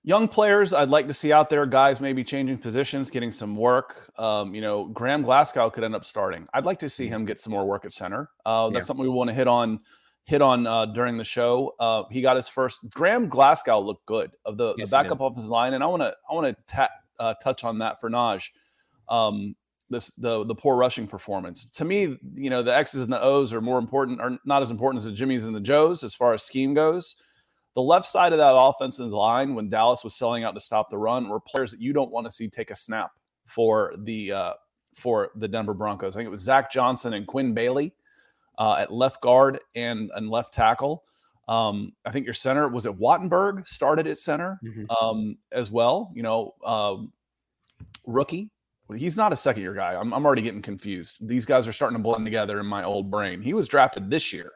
Young 0.04 0.30
players, 0.30 0.71
I'd 0.71 0.89
like 0.89 1.08
to 1.08 1.13
see 1.13 1.34
out 1.34 1.49
there. 1.49 1.65
Guys, 1.65 1.99
maybe 1.99 2.23
changing 2.23 2.58
positions, 2.58 3.10
getting 3.10 3.34
some 3.34 3.56
work. 3.56 4.13
Um, 4.17 4.56
you 4.56 4.62
know, 4.62 4.86
Graham 4.86 5.23
Glasgow 5.23 5.69
could 5.69 5.84
end 5.84 5.93
up 5.93 6.06
starting. 6.06 6.47
I'd 6.54 6.63
like 6.63 6.80
to 6.80 6.89
see 6.89 7.08
him 7.08 7.25
get 7.25 7.39
some 7.39 7.52
more 7.52 7.65
work 7.65 7.84
at 7.84 7.91
center. 7.91 8.30
Uh, 8.45 8.69
that's 8.69 8.84
yeah. 8.84 8.88
something 8.88 9.04
we 9.04 9.10
want 9.10 9.30
to 9.30 9.34
hit 9.34 9.47
on. 9.47 9.82
Hit 10.23 10.41
on 10.43 10.67
uh, 10.67 10.86
during 10.86 11.17
the 11.17 11.23
show. 11.23 11.73
Uh, 11.80 12.04
he 12.12 12.21
got 12.21 12.36
his 12.38 12.47
first. 12.47 12.80
Graham 12.93 13.30
Glasgow 13.30 13.80
looked 13.80 14.06
good 14.06 14.32
of 14.45 14.58
the, 14.58 14.75
yes, 14.78 14.89
the 14.89 14.95
backup 14.95 15.21
offensive 15.21 15.49
line, 15.49 15.73
and 15.73 15.84
I 15.84 15.88
want 15.88 16.04
to 16.04 16.15
I 16.30 16.34
want 16.36 16.47
to 16.47 16.56
ta- 16.67 16.89
uh, 17.19 17.34
touch 17.43 17.63
on 17.63 17.80
that 17.80 17.99
for 17.99 18.12
Naj. 18.12 18.47
Um, 19.10 19.56
this 19.89 20.12
the 20.12 20.45
the 20.45 20.56
poor 20.56 20.75
rushing 20.75 21.08
performance. 21.08 21.69
To 21.71 21.86
me, 21.86 22.17
you 22.36 22.49
know, 22.49 22.62
the 22.62 22.75
X's 22.75 23.04
and 23.04 23.12
the 23.12 23.21
O's 23.21 23.54
are 23.54 23.62
more 23.62 23.80
important, 23.80 24.21
are 24.21 24.38
not 24.45 24.62
as 24.62 24.71
important 24.71 25.04
as 25.04 25.06
the 25.06 25.12
Jimmys 25.25 25.45
and 25.45 25.56
the 25.56 25.60
Joes 25.60 26.04
as 26.04 26.13
far 26.13 26.34
as 26.34 26.43
scheme 26.43 26.73
goes. 26.73 27.15
The 27.75 27.82
left 27.82 28.06
side 28.06 28.32
of 28.32 28.39
that 28.39 28.56
offensive 28.56 29.12
line, 29.12 29.56
when 29.56 29.69
Dallas 29.69 30.04
was 30.04 30.15
selling 30.15 30.43
out 30.43 30.54
to 30.56 30.60
stop 30.60 30.89
the 30.89 30.97
run, 30.97 31.30
were 31.30 31.39
players 31.39 31.71
that 31.71 31.82
you 31.82 31.93
don't 31.93 32.12
want 32.12 32.25
to 32.25 32.32
see 32.32 32.49
take 32.49 32.71
a 32.71 32.75
snap 32.75 33.12
for 33.45 33.93
the 33.99 34.32
uh, 34.32 34.54
for 34.95 35.32
the 35.36 35.47
Denver 35.47 35.73
Broncos. 35.73 36.15
I 36.15 36.19
think 36.19 36.28
it 36.28 36.32
was 36.32 36.41
Zach 36.41 36.71
Johnson 36.71 37.13
and 37.13 37.25
Quinn 37.25 37.54
Bailey 37.54 37.93
uh, 38.58 38.75
at 38.80 38.91
left 38.91 39.21
guard 39.21 39.60
and 39.75 40.12
and 40.15 40.30
left 40.30 40.54
tackle. 40.54 41.04
Um, 41.47 41.93
I 42.06 42.12
think 42.12 42.25
your 42.25 42.36
center 42.36 42.67
was 42.67 42.86
it 42.86 42.95
Wattenberg 42.97 43.67
started 43.67 44.06
at 44.06 44.19
center 44.19 44.60
mm-hmm. 44.63 44.86
um, 45.04 45.38
as 45.52 45.71
well. 45.71 46.12
You 46.13 46.21
know, 46.21 46.54
um, 46.63 47.12
rookie 48.06 48.52
he's 48.97 49.17
not 49.17 49.34
a 49.34 49.36
second 49.36 49.62
year 49.62 49.73
guy. 49.73 49.95
I'm, 49.95 50.13
I'm 50.13 50.25
already 50.25 50.41
getting 50.41 50.62
confused. 50.62 51.17
These 51.21 51.45
guys 51.45 51.67
are 51.67 51.73
starting 51.73 51.97
to 51.97 52.04
blend 52.04 52.25
together 52.25 52.60
in 52.60 52.65
my 52.65 52.84
old 52.84 53.12
brain. 53.12 53.41
He 53.41 53.54
was 53.54 53.67
drafted 53.67 54.10
this 54.10 54.34
year. 54.34 54.52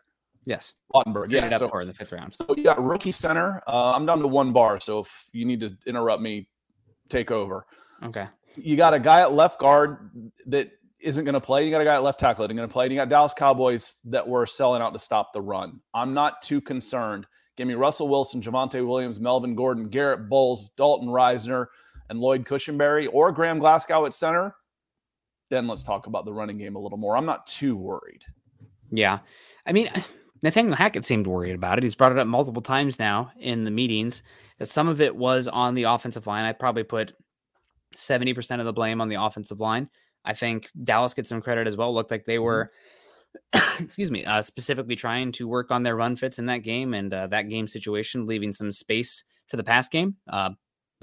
Yes. 0.46 0.74
Wattenberg. 0.94 1.32
Yeah. 1.32 1.50
So, 1.58 1.70
in 1.80 1.88
the 1.88 1.94
fifth 1.94 2.12
round. 2.12 2.36
So 2.36 2.54
you 2.56 2.64
got 2.64 2.84
rookie 2.84 3.12
center. 3.12 3.62
Uh, 3.68 3.94
I'm 3.94 4.06
down 4.06 4.20
to 4.20 4.28
one 4.28 4.52
bar. 4.52 4.80
So 4.80 5.00
if 5.00 5.10
you 5.32 5.46
need 5.46 5.60
to 5.62 5.76
interrupt 5.86 6.22
me, 6.22 6.50
take 7.10 7.32
over. 7.32 7.66
Okay. 8.04 8.28
You 8.58 8.76
got 8.76 8.94
a 8.94 9.00
guy 9.00 9.22
at 9.22 9.34
left 9.34 9.60
guard 9.60 10.12
that 10.48 10.72
isn't 11.00 11.26
going 11.26 11.34
to 11.34 11.42
play. 11.42 11.66
You 11.66 11.72
got 11.72 11.82
a 11.82 11.86
guy 11.86 11.96
at 11.96 12.04
left 12.04 12.20
tackle 12.20 12.44
that 12.44 12.48
isn't 12.52 12.58
going 12.58 12.68
to 12.68 12.74
play. 12.74 12.86
And 12.86 12.94
you 12.94 13.00
got 13.00 13.10
Dallas 13.10 13.34
Cowboys 13.34 13.96
that 14.06 14.28
were 14.28 14.46
selling 14.46 14.82
out 14.82 14.94
to 14.94 15.00
stop 15.00 15.34
the 15.34 15.42
run. 15.42 15.80
I'm 15.94 16.14
not 16.14 16.42
too 16.42 16.62
concerned. 16.62 17.26
Give 17.56 17.68
me 17.68 17.76
Russell 17.76 18.08
Wilson, 18.08 18.42
Javonte 18.42 18.86
Williams, 18.86 19.20
Melvin 19.20 19.56
Gordon, 19.56 19.90
Garett 19.90 20.28
Bolles, 20.28 20.70
Dalton 20.76 21.08
Risner, 21.08 21.68
and 22.10 22.20
Lloyd 22.20 22.46
Cushenberry 22.46 23.08
or 23.12 23.32
Graham 23.32 23.60
Glasgow 23.60 24.06
at 24.06 24.14
center, 24.14 24.56
then 25.50 25.68
let's 25.68 25.84
talk 25.84 26.08
about 26.08 26.26
the 26.26 26.34
running 26.34 26.58
game 26.58 26.76
a 26.76 26.80
little 26.80 26.98
more. 26.98 27.16
I'm 27.16 27.26
not 27.26 27.48
too 27.48 27.76
worried. 27.76 28.24
Yeah. 28.92 29.20
I 29.66 29.72
mean, 29.72 29.90
Nathaniel 30.44 30.76
Hackett 30.76 31.06
seemed 31.06 31.28
worried 31.28 31.56
about 31.56 31.78
it. 31.78 31.84
He's 31.84 31.96
brought 31.96 32.12
it 32.12 32.18
up 32.18 32.28
multiple 32.28 32.62
times 32.62 33.00
now 33.00 33.32
in 33.40 33.64
the 33.64 33.72
meetings 33.72 34.24
that 34.60 34.68
some 34.68 34.88
of 34.90 35.00
it 35.00 35.16
was 35.16 35.48
on 35.48 35.74
the 35.74 35.84
offensive 35.84 36.28
line. 36.28 36.44
I 36.44 36.52
probably 36.52 36.84
put 36.84 37.14
70% 37.96 38.60
of 38.60 38.66
the 38.66 38.74
blame 38.74 39.00
on 39.00 39.10
the 39.10 39.22
offensive 39.22 39.60
line. 39.60 39.90
I 40.26 40.34
think 40.34 40.70
Dallas 40.84 41.14
gets 41.14 41.30
some 41.30 41.42
credit 41.42 41.68
as 41.68 41.78
well. 41.78 41.90
It 41.90 41.94
looked 41.94 42.12
like 42.12 42.26
they 42.26 42.40
were, 42.40 42.72
excuse 43.80 44.12
me, 44.12 44.26
uh, 44.26 44.42
specifically 44.42 44.96
trying 44.96 45.32
to 45.34 45.48
work 45.48 45.72
on 45.72 45.84
their 45.84 45.96
run 45.96 46.16
fits 46.16 46.40
in 46.40 46.46
that 46.48 46.60
game 46.60 46.94
and 46.94 47.14
uh, 47.14 47.28
that 47.28 47.50
game 47.50 47.68
situation, 47.68 48.26
leaving 48.26 48.52
some 48.52 48.72
space 48.72 49.24
for 49.48 49.58
the 49.58 49.64
pass 49.64 49.88
game. 49.88 50.16
Uh, 50.28 50.52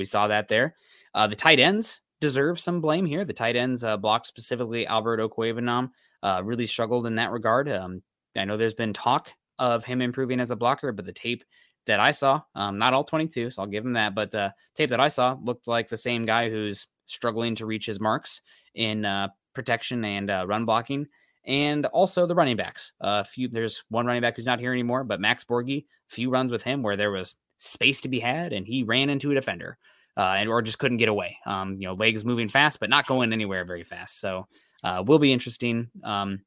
we 0.00 0.04
saw 0.04 0.26
that 0.26 0.48
there. 0.48 0.74
Uh, 1.14 1.28
the 1.28 1.36
tight 1.36 1.60
ends 1.60 2.00
deserve 2.20 2.58
some 2.58 2.80
blame 2.80 3.06
here. 3.06 3.24
The 3.24 3.32
tight 3.32 3.54
ends 3.54 3.84
uh, 3.84 3.96
blocked 3.96 4.26
specifically 4.26 4.86
Albert 4.86 5.20
Okwuegbunam 5.20 5.90
uh, 6.22 6.42
really 6.44 6.66
struggled 6.66 7.06
in 7.06 7.14
that 7.16 7.30
regard. 7.30 7.68
Um, 7.68 8.02
I 8.36 8.44
know 8.44 8.56
there's 8.56 8.74
been 8.74 8.92
talk 8.92 9.32
of 9.58 9.84
him 9.84 10.00
improving 10.00 10.40
as 10.40 10.50
a 10.50 10.56
blocker, 10.56 10.92
but 10.92 11.04
the 11.04 11.12
tape 11.12 11.44
that 11.86 12.00
I 12.00 12.10
saw, 12.10 12.40
um, 12.54 12.78
not 12.78 12.94
all 12.94 13.04
22, 13.04 13.50
so 13.50 13.62
I'll 13.62 13.68
give 13.68 13.84
him 13.84 13.94
that, 13.94 14.14
but 14.14 14.34
uh, 14.34 14.50
tape 14.74 14.90
that 14.90 15.00
I 15.00 15.08
saw 15.08 15.36
looked 15.42 15.66
like 15.66 15.88
the 15.88 15.96
same 15.96 16.26
guy 16.26 16.50
who's 16.50 16.86
struggling 17.06 17.54
to 17.56 17.66
reach 17.66 17.86
his 17.86 18.00
marks 18.00 18.42
in 18.74 19.04
uh, 19.04 19.28
protection 19.54 20.04
and 20.04 20.30
uh, 20.30 20.44
run 20.46 20.64
blocking. 20.64 21.06
And 21.44 21.86
also 21.86 22.26
the 22.26 22.34
running 22.34 22.56
backs. 22.56 22.92
A 23.00 23.24
few, 23.24 23.48
there's 23.48 23.82
one 23.88 24.06
running 24.06 24.22
back 24.22 24.36
who's 24.36 24.46
not 24.46 24.60
here 24.60 24.72
anymore, 24.72 25.04
but 25.04 25.20
Max 25.20 25.42
Borghi, 25.42 25.86
few 26.06 26.30
runs 26.30 26.52
with 26.52 26.62
him 26.62 26.82
where 26.82 26.96
there 26.96 27.10
was 27.10 27.34
space 27.60 28.00
to 28.00 28.08
be 28.08 28.18
had, 28.18 28.52
and 28.52 28.66
he 28.66 28.82
ran 28.82 29.10
into 29.10 29.30
a 29.30 29.34
defender, 29.34 29.78
uh, 30.16 30.34
and 30.38 30.48
or 30.48 30.62
just 30.62 30.78
couldn't 30.78 30.96
get 30.96 31.08
away. 31.08 31.36
Um, 31.46 31.74
you 31.74 31.86
know, 31.86 31.94
legs 31.94 32.24
moving 32.24 32.48
fast, 32.48 32.80
but 32.80 32.90
not 32.90 33.06
going 33.06 33.32
anywhere 33.32 33.64
very 33.64 33.84
fast. 33.84 34.20
So 34.20 34.48
uh, 34.82 35.04
will 35.06 35.18
be 35.18 35.32
interesting 35.32 35.90
um, 36.02 36.40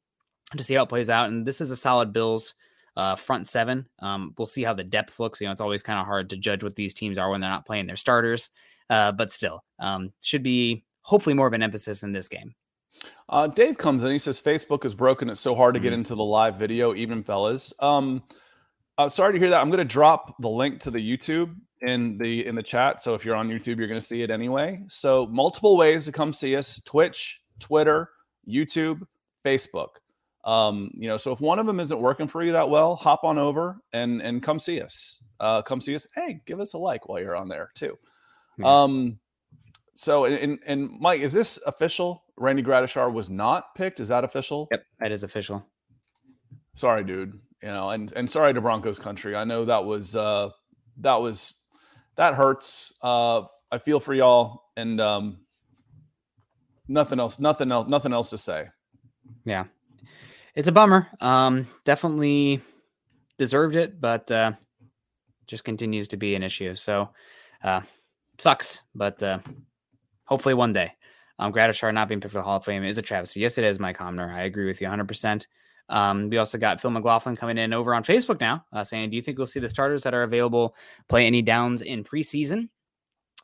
to 0.56 0.62
see 0.62 0.74
how 0.74 0.82
it 0.82 0.88
plays 0.88 1.08
out. 1.08 1.28
And 1.28 1.46
this 1.46 1.60
is 1.60 1.70
a 1.70 1.76
solid 1.76 2.12
Bills 2.12 2.54
uh, 2.96 3.16
front 3.16 3.48
seven. 3.48 3.88
Um, 4.00 4.34
we'll 4.36 4.46
see 4.46 4.62
how 4.62 4.74
the 4.74 4.84
depth 4.84 5.18
looks. 5.18 5.40
You 5.40 5.46
know, 5.46 5.52
it's 5.52 5.60
always 5.60 5.82
kind 5.82 5.98
of 5.98 6.06
hard 6.06 6.30
to 6.30 6.36
judge 6.36 6.62
what 6.62 6.76
these 6.76 6.94
teams 6.94 7.16
are 7.18 7.30
when 7.30 7.40
they're 7.40 7.50
not 7.50 7.66
playing 7.66 7.86
their 7.86 7.96
starters, 7.96 8.50
uh, 8.90 9.12
but 9.12 9.32
still, 9.32 9.64
um, 9.78 10.12
should 10.22 10.42
be 10.42 10.84
hopefully 11.02 11.34
more 11.34 11.46
of 11.46 11.52
an 11.52 11.62
emphasis 11.62 12.02
in 12.02 12.12
this 12.12 12.28
game. 12.28 12.54
Uh, 13.28 13.46
Dave 13.46 13.76
comes 13.76 14.02
in. 14.02 14.12
He 14.12 14.18
says 14.18 14.40
Facebook 14.40 14.84
is 14.84 14.94
broken. 14.94 15.28
It's 15.28 15.40
so 15.40 15.54
hard 15.54 15.74
to 15.74 15.80
get 15.80 15.88
mm-hmm. 15.88 15.98
into 15.98 16.14
the 16.14 16.24
live 16.24 16.56
video, 16.56 16.94
even 16.94 17.22
fellas. 17.22 17.72
Um, 17.80 18.22
uh, 18.98 19.08
sorry 19.08 19.32
to 19.32 19.38
hear 19.38 19.50
that. 19.50 19.60
I'm 19.60 19.70
going 19.70 19.78
to 19.78 19.84
drop 19.84 20.34
the 20.40 20.48
link 20.48 20.80
to 20.80 20.90
the 20.90 20.98
YouTube 20.98 21.54
in 21.82 22.16
the 22.18 22.46
in 22.46 22.54
the 22.54 22.62
chat. 22.62 23.02
So 23.02 23.14
if 23.14 23.24
you're 23.24 23.36
on 23.36 23.48
YouTube, 23.48 23.78
you're 23.78 23.88
going 23.88 24.00
to 24.00 24.06
see 24.06 24.22
it 24.22 24.30
anyway. 24.30 24.80
So 24.88 25.26
multiple 25.26 25.76
ways 25.76 26.04
to 26.06 26.12
come 26.12 26.32
see 26.32 26.56
us: 26.56 26.80
Twitch, 26.84 27.40
Twitter, 27.58 28.10
YouTube, 28.48 29.02
Facebook. 29.44 29.88
Um, 30.44 30.90
you 30.94 31.08
know, 31.08 31.16
so 31.16 31.32
if 31.32 31.40
one 31.40 31.58
of 31.58 31.66
them 31.66 31.80
isn't 31.80 31.98
working 31.98 32.28
for 32.28 32.42
you 32.42 32.52
that 32.52 32.68
well, 32.68 32.96
hop 32.96 33.24
on 33.24 33.38
over 33.38 33.78
and 33.92 34.20
and 34.20 34.42
come 34.42 34.58
see 34.58 34.80
us. 34.80 35.22
Uh, 35.40 35.62
come 35.62 35.80
see 35.80 35.94
us. 35.94 36.06
Hey, 36.14 36.40
give 36.46 36.60
us 36.60 36.74
a 36.74 36.78
like 36.78 37.08
while 37.08 37.20
you're 37.20 37.36
on 37.36 37.48
there 37.48 37.70
too. 37.74 37.98
Mm-hmm. 38.58 38.64
Um, 38.64 39.18
so 39.94 40.26
and 40.26 40.58
and 40.66 40.90
Mike, 41.00 41.20
is 41.20 41.32
this 41.32 41.58
official? 41.66 42.24
Randy 42.36 42.62
Gradishar 42.62 43.12
was 43.12 43.30
not 43.30 43.74
picked. 43.74 44.00
Is 44.00 44.08
that 44.08 44.24
official? 44.24 44.68
Yep, 44.70 44.84
that 45.00 45.12
is 45.12 45.24
official. 45.24 45.66
Sorry, 46.74 47.04
dude. 47.04 47.38
You 47.64 47.70
know, 47.70 47.88
and 47.88 48.12
and 48.14 48.28
sorry 48.28 48.52
to 48.52 48.60
Broncos 48.60 48.98
country. 48.98 49.34
I 49.34 49.44
know 49.44 49.64
that 49.64 49.86
was 49.86 50.14
uh 50.14 50.50
that 50.98 51.14
was 51.14 51.54
that 52.16 52.34
hurts. 52.34 52.92
Uh 53.00 53.44
I 53.72 53.78
feel 53.78 54.00
for 54.00 54.12
y'all 54.12 54.64
and 54.76 55.00
um 55.00 55.38
nothing 56.88 57.18
else, 57.18 57.38
nothing 57.38 57.72
else, 57.72 57.88
nothing 57.88 58.12
else 58.12 58.28
to 58.30 58.38
say. 58.38 58.66
Yeah. 59.46 59.64
It's 60.54 60.68
a 60.68 60.72
bummer. 60.72 61.08
Um 61.22 61.66
definitely 61.86 62.60
deserved 63.38 63.76
it, 63.76 63.98
but 63.98 64.30
uh 64.30 64.52
just 65.46 65.64
continues 65.64 66.08
to 66.08 66.18
be 66.18 66.34
an 66.34 66.42
issue. 66.42 66.74
So 66.74 67.08
uh 67.62 67.80
sucks, 68.38 68.82
but 68.94 69.22
uh 69.22 69.38
hopefully 70.26 70.54
one 70.54 70.74
day. 70.74 70.92
Um, 71.38 71.50
Gradishar 71.50 71.94
not 71.94 72.08
being 72.08 72.20
picked 72.20 72.32
for 72.32 72.38
the 72.38 72.44
Hall 72.44 72.58
of 72.58 72.64
Fame 72.66 72.84
is 72.84 72.98
a 72.98 73.02
travesty. 73.02 73.40
Yes, 73.40 73.56
it 73.56 73.64
is, 73.64 73.80
Mike 73.80 73.96
Homner. 73.96 74.32
I 74.32 74.42
agree 74.42 74.66
with 74.66 74.82
you 74.82 74.86
100%. 74.86 75.46
Um, 75.88 76.30
we 76.30 76.38
also 76.38 76.58
got 76.58 76.80
Phil 76.80 76.90
McLaughlin 76.90 77.36
coming 77.36 77.58
in 77.58 77.72
over 77.72 77.94
on 77.94 78.04
Facebook 78.04 78.40
now, 78.40 78.64
uh, 78.72 78.84
saying, 78.84 79.10
"Do 79.10 79.16
you 79.16 79.22
think 79.22 79.38
we'll 79.38 79.46
see 79.46 79.60
the 79.60 79.68
starters 79.68 80.02
that 80.02 80.14
are 80.14 80.22
available 80.22 80.74
play 81.08 81.26
any 81.26 81.42
downs 81.42 81.82
in 81.82 82.04
preseason?" 82.04 82.68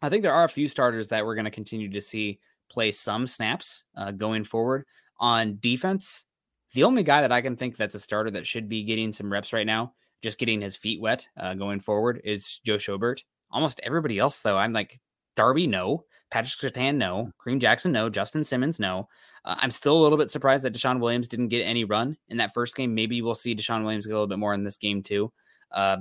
I 0.02 0.08
think 0.08 0.22
there 0.22 0.32
are 0.32 0.44
a 0.44 0.48
few 0.48 0.66
starters 0.66 1.08
that 1.08 1.24
we're 1.24 1.34
going 1.34 1.44
to 1.44 1.50
continue 1.50 1.90
to 1.90 2.00
see 2.00 2.40
play 2.70 2.92
some 2.92 3.26
snaps 3.26 3.84
uh, 3.96 4.12
going 4.12 4.44
forward 4.44 4.86
on 5.18 5.58
defense. 5.60 6.24
The 6.72 6.84
only 6.84 7.02
guy 7.02 7.20
that 7.20 7.32
I 7.32 7.42
can 7.42 7.56
think 7.56 7.76
that's 7.76 7.94
a 7.94 8.00
starter 8.00 8.30
that 8.30 8.46
should 8.46 8.68
be 8.68 8.84
getting 8.84 9.12
some 9.12 9.30
reps 9.30 9.52
right 9.52 9.66
now, 9.66 9.94
just 10.22 10.38
getting 10.38 10.60
his 10.60 10.76
feet 10.76 11.00
wet 11.00 11.26
uh, 11.36 11.54
going 11.54 11.80
forward, 11.80 12.20
is 12.24 12.60
Joe 12.64 12.76
Schobert. 12.76 13.24
Almost 13.50 13.80
everybody 13.82 14.18
else, 14.18 14.40
though, 14.40 14.56
I'm 14.56 14.72
like 14.72 15.00
Darby, 15.36 15.66
no. 15.66 16.04
Patrick 16.30 16.74
Surtain, 16.74 16.96
no. 16.96 17.30
Kareem 17.44 17.60
Jackson, 17.60 17.92
no. 17.92 18.08
Justin 18.08 18.44
Simmons, 18.44 18.78
no. 18.78 19.08
Uh, 19.44 19.56
I'm 19.58 19.70
still 19.70 19.96
a 19.96 20.02
little 20.02 20.18
bit 20.18 20.30
surprised 20.30 20.64
that 20.64 20.74
Deshaun 20.74 21.00
Williams 21.00 21.28
didn't 21.28 21.48
get 21.48 21.62
any 21.62 21.84
run 21.84 22.16
in 22.28 22.36
that 22.36 22.54
first 22.54 22.76
game. 22.76 22.94
Maybe 22.94 23.20
we'll 23.22 23.34
see 23.34 23.54
Deshaun 23.54 23.82
Williams 23.82 24.06
get 24.06 24.12
a 24.12 24.16
little 24.16 24.26
bit 24.26 24.38
more 24.38 24.54
in 24.54 24.64
this 24.64 24.76
game 24.76 25.02
too. 25.02 25.32
Uh, 25.72 25.98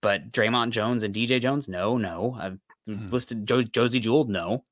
but 0.00 0.30
Dre'Mont 0.32 0.70
Jones 0.70 1.02
and 1.02 1.14
DJ 1.14 1.40
Jones, 1.40 1.68
no, 1.68 1.96
no. 1.96 2.36
I've 2.38 2.58
mm-hmm. 2.88 3.08
listed 3.08 3.46
jo- 3.46 3.62
Josey 3.62 4.00
Jewell, 4.00 4.26
no. 4.26 4.64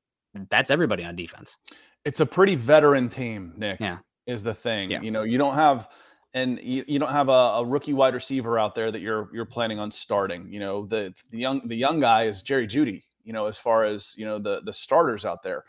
That's 0.51 0.71
everybody 0.71 1.05
on 1.05 1.17
defense. 1.17 1.57
It's 2.05 2.21
a 2.21 2.27
pretty 2.27 2.55
veteran 2.55 3.09
team, 3.09 3.55
Nick. 3.57 3.81
Yeah, 3.81 3.99
is 4.27 4.43
the 4.43 4.55
thing. 4.55 4.91
Yeah. 4.91 5.01
You 5.03 5.11
know, 5.11 5.23
you 5.23 5.39
don't 5.39 5.55
have 5.55 5.89
and 6.35 6.59
you, 6.61 6.85
you 6.87 6.99
don't 6.99 7.13
have 7.13 7.29
a, 7.29 7.33
a, 7.33 7.65
rookie 7.65 7.93
wide 7.93 8.15
receiver 8.15 8.59
out 8.59 8.75
there 8.75 8.91
that 8.91 9.01
you're 9.01 9.29
you're 9.33 9.45
planning 9.45 9.79
on 9.79 9.91
starting. 9.91 10.51
You 10.51 10.61
know, 10.61 10.87
the 10.87 11.15
the 11.31 11.39
young 11.39 11.67
the 11.69 11.77
young 11.77 12.01
guy 12.01 12.25
is 12.25 12.43
Jerry 12.43 12.67
Jeudy 12.67 13.03
you 13.25 13.33
know, 13.33 13.47
as 13.47 13.59
far 13.59 13.85
as, 13.85 14.15
you 14.17 14.25
know, 14.25 14.39
the 14.39 14.63
the 14.63 14.73
starters 14.73 15.25
out 15.25 15.43
there. 15.43 15.65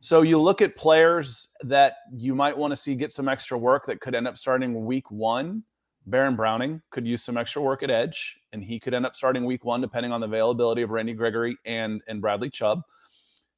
So 0.00 0.22
you 0.22 0.38
look 0.38 0.60
at 0.60 0.76
players 0.76 1.48
that 1.62 1.96
you 2.14 2.34
might 2.34 2.56
want 2.56 2.72
to 2.72 2.76
see 2.76 2.94
get 2.94 3.10
some 3.10 3.28
extra 3.28 3.56
work 3.56 3.86
that 3.86 4.00
could 4.00 4.14
end 4.14 4.28
up 4.28 4.36
starting 4.36 4.84
week 4.84 5.10
one. 5.10 5.62
Baron 6.06 6.36
Browning 6.36 6.82
could 6.90 7.06
use 7.06 7.22
some 7.22 7.38
extra 7.38 7.62
work 7.62 7.82
at 7.82 7.90
edge, 7.90 8.38
and 8.52 8.62
he 8.62 8.78
could 8.78 8.92
end 8.92 9.06
up 9.06 9.16
starting 9.16 9.46
week 9.46 9.64
one, 9.64 9.80
depending 9.80 10.12
on 10.12 10.20
the 10.20 10.26
availability 10.26 10.82
of 10.82 10.90
Randy 10.90 11.14
Gregory 11.14 11.56
and 11.64 12.02
and 12.06 12.20
Bradley 12.20 12.50
Chubb. 12.50 12.82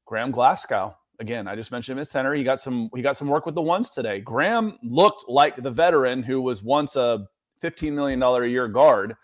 Graham 0.04 0.30
Glasgow, 0.30 0.96
again, 1.18 1.48
I 1.48 1.56
just 1.56 1.72
mentioned 1.72 1.98
him 1.98 2.02
at 2.02 2.09
center. 2.09 2.32
He 2.35 2.44
got 2.44 2.61
some 2.61 2.90
he 2.94 3.02
got 3.02 3.16
some 3.16 3.28
work 3.28 3.46
with 3.46 3.54
the 3.54 3.62
ones 3.62 3.90
today. 3.90 4.20
Graham 4.20 4.78
looked 4.82 5.28
like 5.28 5.56
the 5.56 5.70
veteran 5.70 6.22
who 6.22 6.40
was 6.40 6.62
once 6.62 6.96
a 6.96 7.26
$15 7.62 7.92
million 7.92 8.22
a 8.22 8.46
year 8.46 8.68
guard 8.68 9.14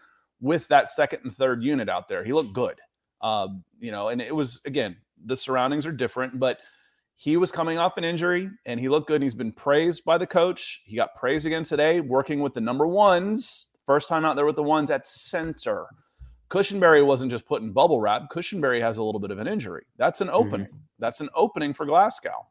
with 0.41 0.67
that 0.69 0.89
second 0.89 1.21
and 1.25 1.35
third 1.35 1.63
unit 1.63 1.89
out 1.89 2.09
there. 2.09 2.25
He 2.25 2.33
looked 2.33 2.53
good. 2.53 2.81
Um, 3.23 3.65
you 3.79 3.91
know, 3.91 4.09
and 4.09 4.21
it 4.21 4.35
was 4.35 4.61
again, 4.65 4.97
the 5.25 5.37
surroundings 5.37 5.87
are 5.87 5.93
different, 5.93 6.39
but 6.39 6.59
he 7.15 7.37
was 7.37 7.53
coming 7.53 7.79
off 7.79 7.97
an 7.97 8.05
injury 8.05 8.51
and 8.67 8.81
he 8.81 8.89
looked 8.89 9.07
good. 9.09 9.17
And 9.17 9.23
he's 9.23 9.35
been 9.35 9.53
praised 9.53 10.05
by 10.05 10.19
the 10.19 10.27
coach. 10.27 10.83
He 10.85 10.97
got 10.97 11.15
praised 11.15 11.47
again 11.47 11.63
today, 11.63 12.01
working 12.01 12.41
with 12.41 12.55
the 12.55 12.61
number 12.61 12.87
ones. 12.87 13.69
First 13.87 14.09
time 14.09 14.25
out 14.25 14.37
there 14.37 14.47
with 14.47 14.57
the 14.57 14.63
ones 14.63 14.91
at 14.91 15.07
center. 15.07 15.87
Cushenberry 16.51 17.05
wasn't 17.05 17.31
just 17.31 17.47
put 17.47 17.63
in 17.63 17.73
bubble 17.73 18.01
wrap. 18.01 18.29
Cushenberry 18.31 18.81
has 18.81 18.99
a 18.99 19.03
little 19.03 19.21
bit 19.21 19.31
of 19.31 19.39
an 19.39 19.47
injury. 19.47 19.85
That's 19.97 20.21
an 20.21 20.29
opening. 20.31 20.67
Mm-hmm. 20.67 20.77
That's 20.99 21.21
an 21.21 21.31
opening 21.35 21.73
for 21.73 21.87
Glasgow. 21.87 22.47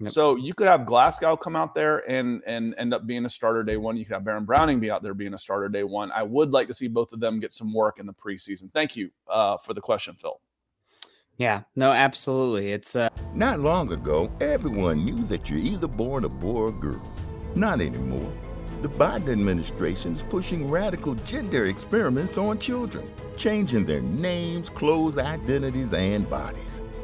Yep. 0.00 0.10
So 0.10 0.36
you 0.36 0.54
could 0.54 0.66
have 0.66 0.86
Glasgow 0.86 1.36
come 1.36 1.54
out 1.54 1.74
there 1.74 1.98
and 2.10 2.42
and 2.46 2.74
end 2.78 2.92
up 2.92 3.06
being 3.06 3.24
a 3.24 3.28
starter 3.28 3.62
day 3.62 3.76
one. 3.76 3.96
You 3.96 4.04
could 4.04 4.14
have 4.14 4.24
Baron 4.24 4.44
Browning 4.44 4.80
be 4.80 4.90
out 4.90 5.02
there 5.02 5.14
being 5.14 5.34
a 5.34 5.38
starter 5.38 5.68
day 5.68 5.84
one. 5.84 6.10
I 6.12 6.22
would 6.22 6.50
like 6.50 6.66
to 6.68 6.74
see 6.74 6.88
both 6.88 7.12
of 7.12 7.20
them 7.20 7.38
get 7.38 7.52
some 7.52 7.72
work 7.72 8.00
in 8.00 8.06
the 8.06 8.12
preseason. 8.12 8.72
Thank 8.72 8.96
you 8.96 9.10
uh, 9.28 9.56
for 9.58 9.72
the 9.72 9.80
question, 9.80 10.16
Phil. 10.16 10.40
Yeah, 11.36 11.62
no, 11.74 11.90
absolutely. 11.90 12.72
It's 12.72 12.94
uh... 12.94 13.08
not 13.34 13.58
long 13.60 13.92
ago, 13.92 14.30
everyone 14.40 15.04
knew 15.04 15.24
that 15.24 15.50
you're 15.50 15.58
either 15.58 15.88
born 15.88 16.24
a 16.24 16.28
boy 16.28 16.62
or 16.62 16.72
girl. 16.72 17.02
Not 17.56 17.80
anymore. 17.80 18.32
The 18.82 18.88
Biden 18.88 19.30
administration 19.30 20.12
is 20.12 20.22
pushing 20.22 20.70
radical 20.70 21.14
gender 21.14 21.66
experiments 21.66 22.36
on 22.36 22.58
children, 22.58 23.10
changing 23.36 23.84
their 23.84 24.02
names, 24.02 24.68
clothes, 24.68 25.18
identities, 25.18 25.92
and 25.94 26.28
bodies. 26.28 26.80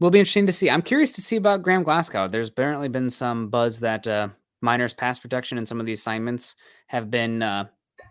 Will 0.00 0.10
be 0.10 0.18
interesting 0.18 0.46
to 0.46 0.52
see. 0.52 0.70
I'm 0.70 0.80
curious 0.80 1.12
to 1.12 1.20
see 1.20 1.36
about 1.36 1.62
Graham 1.62 1.82
Glasgow. 1.82 2.26
There's 2.26 2.48
apparently 2.48 2.88
been 2.88 3.10
some 3.10 3.48
buzz 3.48 3.80
that 3.80 4.08
uh, 4.08 4.28
Meinerz 4.64 4.96
pass 4.96 5.18
protection 5.18 5.58
and 5.58 5.68
some 5.68 5.78
of 5.78 5.84
the 5.84 5.92
assignments 5.92 6.56
have 6.86 7.10
been 7.10 7.42
uh, 7.42 7.66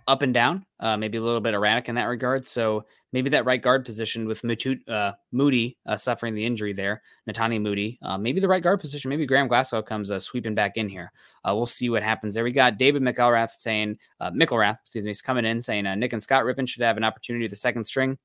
up 0.08 0.22
and 0.22 0.32
down, 0.32 0.66
uh, 0.80 0.98
maybe 0.98 1.18
a 1.18 1.22
little 1.22 1.42
bit 1.42 1.56
erratic 1.56 1.90
in 1.90 1.96
that 1.96 2.06
regard. 2.06 2.46
So 2.46 2.86
maybe 3.12 3.32
that 3.32 3.46
right 3.46 3.62
guard 3.62 3.86
position 3.86 4.28
with 4.28 4.44
Muti, 4.44 4.80
uh, 4.88 5.14
Moody 5.32 5.78
uh, 5.88 5.98
suffering 5.98 6.36
the 6.36 6.46
injury 6.46 6.74
there, 6.74 7.02
Netane 7.28 7.60
Muti, 7.60 7.98
uh, 8.04 8.20
maybe 8.20 8.40
the 8.40 8.48
right 8.48 8.62
guard 8.62 8.80
position, 8.80 9.10
maybe 9.10 9.26
Graham 9.26 9.48
Glasgow 9.48 9.82
comes 9.82 10.12
uh, 10.12 10.20
sweeping 10.20 10.54
back 10.54 10.78
in 10.78 10.90
here. 10.90 11.12
We'll 11.44 11.66
see 11.66 11.90
what 11.90 12.04
happens 12.04 12.36
there. 12.36 12.44
We 12.44 12.52
got 12.52 12.78
David 12.78 13.02
McElrath 13.02 13.50
saying, 13.58 13.98
uh, 14.20 14.32
excuse 14.32 15.06
me, 15.06 15.12
is 15.12 15.24
coming 15.24 15.46
in 15.46 15.60
saying 15.60 15.86
Nick 15.98 16.14
and 16.14 16.22
Scott 16.22 16.44
Rypien 16.44 16.68
should 16.68 16.84
have 16.84 16.98
an 16.98 17.04
opportunity 17.04 17.46
at 17.46 17.52
the 17.52 17.58
second 17.58 17.86
string. 17.86 18.20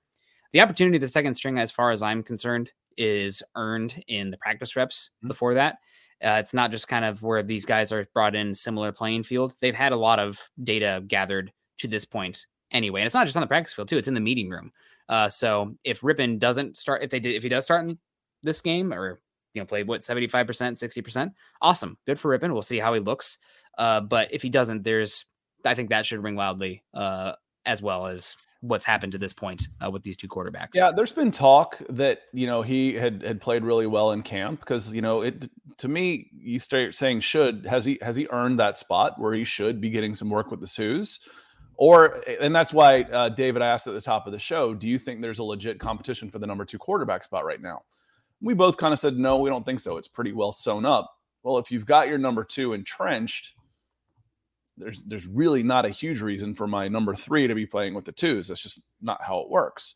The 0.55 0.61
opportunity 0.61 0.99
the 0.99 1.09
second 1.09 1.35
string, 1.35 1.59
as 1.59 1.73
far 1.73 1.91
as 1.91 2.01
I'm 2.01 2.23
concerned, 2.23 2.71
is 2.97 3.43
earned 3.57 4.01
in 4.07 4.31
the 4.31 4.37
practice 4.37 4.77
reps 4.77 5.11
before 5.27 5.55
that. 5.55 5.79
Uh, 6.25 6.39
it's 6.39 6.55
not 6.55 6.71
just 6.71 6.87
kind 6.87 7.05
of 7.05 7.21
where 7.25 7.43
these 7.43 7.67
guys 7.67 7.91
are 7.91 8.07
brought 8.15 8.37
in 8.37 8.55
similar 8.55 8.93
playing 8.93 9.25
field. 9.25 9.53
They've 9.61 9.75
had 9.75 9.91
a 9.91 9.97
lot 9.97 10.21
of 10.21 10.39
data 10.63 11.03
gathered 11.09 11.53
to 11.79 11.89
this 11.89 12.05
point 12.05 12.47
anyway, 12.71 13.01
and 13.01 13.07
it's 13.07 13.17
not 13.17 13.27
just 13.27 13.37
on 13.37 13.41
the 13.41 13.49
practice 13.49 13.73
field 13.73 13.89
too. 13.89 13.99
It's 13.99 14.07
in 14.07 14.15
the 14.15 14.21
meeting 14.21 14.49
room. 14.49 14.71
Uh, 15.09 15.29
so 15.29 15.75
if 15.83 16.03
Rypien 16.03 16.39
doesn't 16.39 16.77
start, 16.77 17.03
if 17.03 17.11
they 17.11 17.19
did, 17.19 17.35
if 17.35 17.43
he 17.43 17.49
does 17.49 17.65
start 17.65 17.83
in 17.83 17.99
this 18.45 18.61
game 18.61 18.95
or 18.95 19.21
you 19.55 19.61
know 19.61 19.67
play 19.67 19.83
what 19.83 20.05
seventy 20.05 20.29
five 20.29 20.47
percent, 20.47 20.79
sixty 20.79 21.03
percent, 21.03 21.33
awesome, 21.63 21.99
good 22.07 22.21
for 22.21 22.31
Rypien. 22.31 22.53
We'll 22.53 22.63
see 22.63 22.79
how 22.79 22.95
he 22.95 23.01
looks. 23.01 23.39
Uh, 23.77 24.03
but 24.03 24.33
if 24.33 24.41
he 24.41 24.51
doesn't, 24.51 24.85
there's 24.85 25.27
I 25.65 25.75
think 25.75 25.89
that 25.91 26.07
should 26.07 26.23
ring 26.23 26.37
loudly 26.37 26.85
uh, 26.95 27.33
as 27.67 27.83
well 27.83 28.07
as 28.07 28.37
what's 28.65 28.85
happened 28.85 29.13
to 29.13 29.19
this 29.19 29.33
point 29.33 29.69
uh, 29.85 29.91
with 29.91 30.03
these 30.03 30.17
two 30.17 30.29
quarterbacks. 30.29 30.71
Yeah, 30.75 30.91
there's 30.91 31.13
been 31.13 31.31
talk 31.31 31.81
that 31.91 32.21
you 32.33 32.47
know 32.47 32.63
he 32.63 32.95
had 32.95 33.23
had 33.23 33.41
played 33.41 33.65
really 33.65 33.87
well 33.87 34.13
in 34.13 34.23
camp 34.23 34.61
because 34.61 34.91
you 34.93 35.03
know 35.03 35.23
it 35.23 35.51
to 35.79 35.89
me 35.89 36.31
you 36.33 36.59
start 36.59 36.95
saying 36.95 37.21
should 37.21 37.67
has 37.67 37.85
he 37.85 37.99
has 38.01 38.17
he 38.17 38.27
earned 38.31 38.59
that 38.59 38.77
spot 38.77 39.19
where 39.19 39.35
he 39.35 39.45
should 39.45 39.81
be 39.81 39.91
getting 39.91 40.15
some 40.15 40.31
work 40.31 40.51
with 40.51 40.61
the 40.61 40.67
Sioux, 40.67 41.05
or 41.77 42.23
and 42.41 42.55
that's 42.55 42.73
why 42.73 43.03
uh, 43.03 43.29
David 43.29 43.63
I 43.63 43.69
asked 43.69 43.87
at 43.87 43.95
the 43.95 44.01
top 44.01 44.27
of 44.27 44.33
the 44.33 44.39
show, 44.39 44.75
do 44.75 44.89
you 44.89 44.99
think 44.99 45.21
there's 45.21 45.39
a 45.39 45.45
legit 45.45 45.79
competition 45.79 46.31
for 46.31 46.39
the 46.39 46.47
number 46.47 46.65
two 46.65 46.79
quarterback 46.79 47.23
spot 47.25 47.45
right 47.45 47.61
now? 47.61 47.83
We 48.41 48.55
both 48.55 48.77
kind 48.77 48.93
of 48.93 48.99
said 48.99 49.17
no, 49.17 49.39
we 49.39 49.51
don't 49.51 49.65
think 49.65 49.81
so. 49.81 49.97
It's 49.97 50.09
pretty 50.09 50.33
well 50.33 50.53
sewn 50.53 50.85
up. 50.85 51.11
Well, 51.43 51.59
if 51.59 51.71
you've 51.71 51.87
got 51.87 52.09
your 52.09 52.19
number 52.19 52.45
two 52.45 52.73
entrenched, 52.73 53.53
there's 54.77 55.03
there's 55.05 55.27
really 55.27 55.63
not 55.63 55.87
a 55.87 55.91
huge 55.91 56.21
reason 56.21 56.55
for 56.55 56.67
my 56.67 56.89
number 56.89 57.15
three 57.15 57.47
to 57.47 57.55
be 57.55 57.67
playing 57.67 57.95
with 57.95 58.05
the 58.05 58.13
twos. 58.13 58.49
That's 58.49 58.63
just 58.63 58.83
not 59.01 59.23
how 59.23 59.41
it 59.41 59.51
works. 59.51 59.95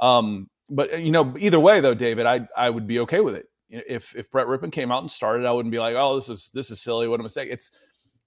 Um, 0.00 0.48
but 0.70 1.02
you 1.02 1.10
know, 1.10 1.34
either 1.38 1.60
way 1.60 1.80
though, 1.80 1.94
David, 1.94 2.26
I 2.26 2.46
I 2.56 2.70
would 2.70 2.86
be 2.86 3.00
okay 3.00 3.20
with 3.20 3.34
it. 3.34 3.46
If 3.68 4.14
if 4.16 4.30
Brett 4.30 4.46
Rypien 4.46 4.72
came 4.72 4.90
out 4.92 5.02
and 5.02 5.10
started, 5.10 5.46
I 5.46 5.52
wouldn't 5.52 5.72
be 5.72 5.78
like, 5.78 5.94
oh, 5.96 6.16
this 6.16 6.28
is 6.28 6.50
this 6.54 6.70
is 6.70 6.80
silly. 6.80 7.08
What 7.08 7.20
a 7.20 7.22
mistake. 7.22 7.48
It's 7.50 7.70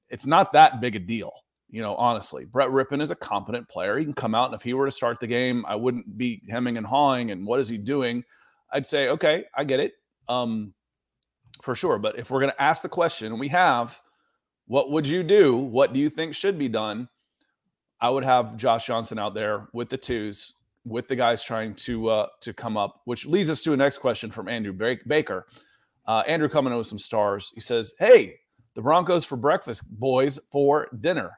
it's 0.10 0.26
not 0.26 0.54
that 0.54 0.82
big 0.82 0.96
a 0.96 1.00
deal. 1.00 1.32
You 1.70 1.82
know, 1.82 1.96
honestly, 1.96 2.46
Brett 2.46 2.70
Rypien 2.70 3.02
is 3.02 3.12
a 3.12 3.16
competent 3.16 3.68
player. 3.68 3.98
He 3.98 4.06
can 4.06 4.14
come 4.14 4.34
out, 4.34 4.46
and 4.46 4.56
if 4.56 4.62
he 4.62 4.74
were 4.74 4.86
to 4.86 4.92
start 4.92 5.20
the 5.20 5.28
game, 5.28 5.66
I 5.68 5.76
wouldn't 5.76 6.18
be 6.18 6.42
hemming 6.50 6.78
and 6.78 6.88
hawing. 6.88 7.32
And 7.32 7.46
what 7.46 7.60
is 7.60 7.68
he 7.68 7.78
doing? 7.78 8.24
I'd 8.72 8.86
say, 8.86 9.10
okay, 9.10 9.46
I 9.54 9.66
get 9.66 9.82
it, 9.82 9.94
um, 10.30 10.74
for 11.62 11.76
sure. 11.76 12.00
But 12.00 12.18
if 12.18 12.30
we're 12.30 12.40
going 12.40 12.52
to 12.52 12.62
ask 12.62 12.82
the 12.82 12.90
question, 12.90 13.34
and 13.34 13.40
we 13.40 13.50
have, 13.50 14.00
what 14.68 14.92
would 14.92 15.08
you 15.08 15.24
do? 15.24 15.56
What 15.56 15.94
do 15.94 16.00
you 16.00 16.10
think 16.10 16.36
should 16.36 16.60
be 16.60 16.70
done? 16.70 17.10
I 18.00 18.10
would 18.10 18.24
have 18.24 18.58
Josh 18.58 18.86
Johnson 18.86 19.18
out 19.18 19.34
there 19.34 19.68
with 19.74 19.90
the 19.90 19.98
twos, 19.98 20.54
with 20.86 21.08
the 21.08 21.16
guys 21.16 21.44
trying 21.44 21.74
to 21.76 22.10
uh, 22.10 22.28
to 22.42 22.54
come 22.54 22.78
up. 22.78 23.02
Which 23.06 23.26
leads 23.26 23.50
us 23.50 23.62
to 23.62 23.74
a 23.74 23.78
next 23.78 23.98
question 23.98 24.30
from 24.30 24.48
Andrew 24.48 24.74
Baker. 25.08 25.48
Uh, 26.06 26.24
Andrew 26.28 26.48
coming 26.48 26.72
in 26.72 26.78
with 26.78 26.88
some 26.88 27.00
stars. 27.00 27.52
He 27.56 27.62
says, 27.62 27.94
"Hey, 27.98 28.36
the 28.76 28.82
Broncos 28.82 29.26
for 29.26 29.36
breakfast, 29.36 30.00
boys 30.00 30.38
for 30.52 30.90
dinner." 31.00 31.32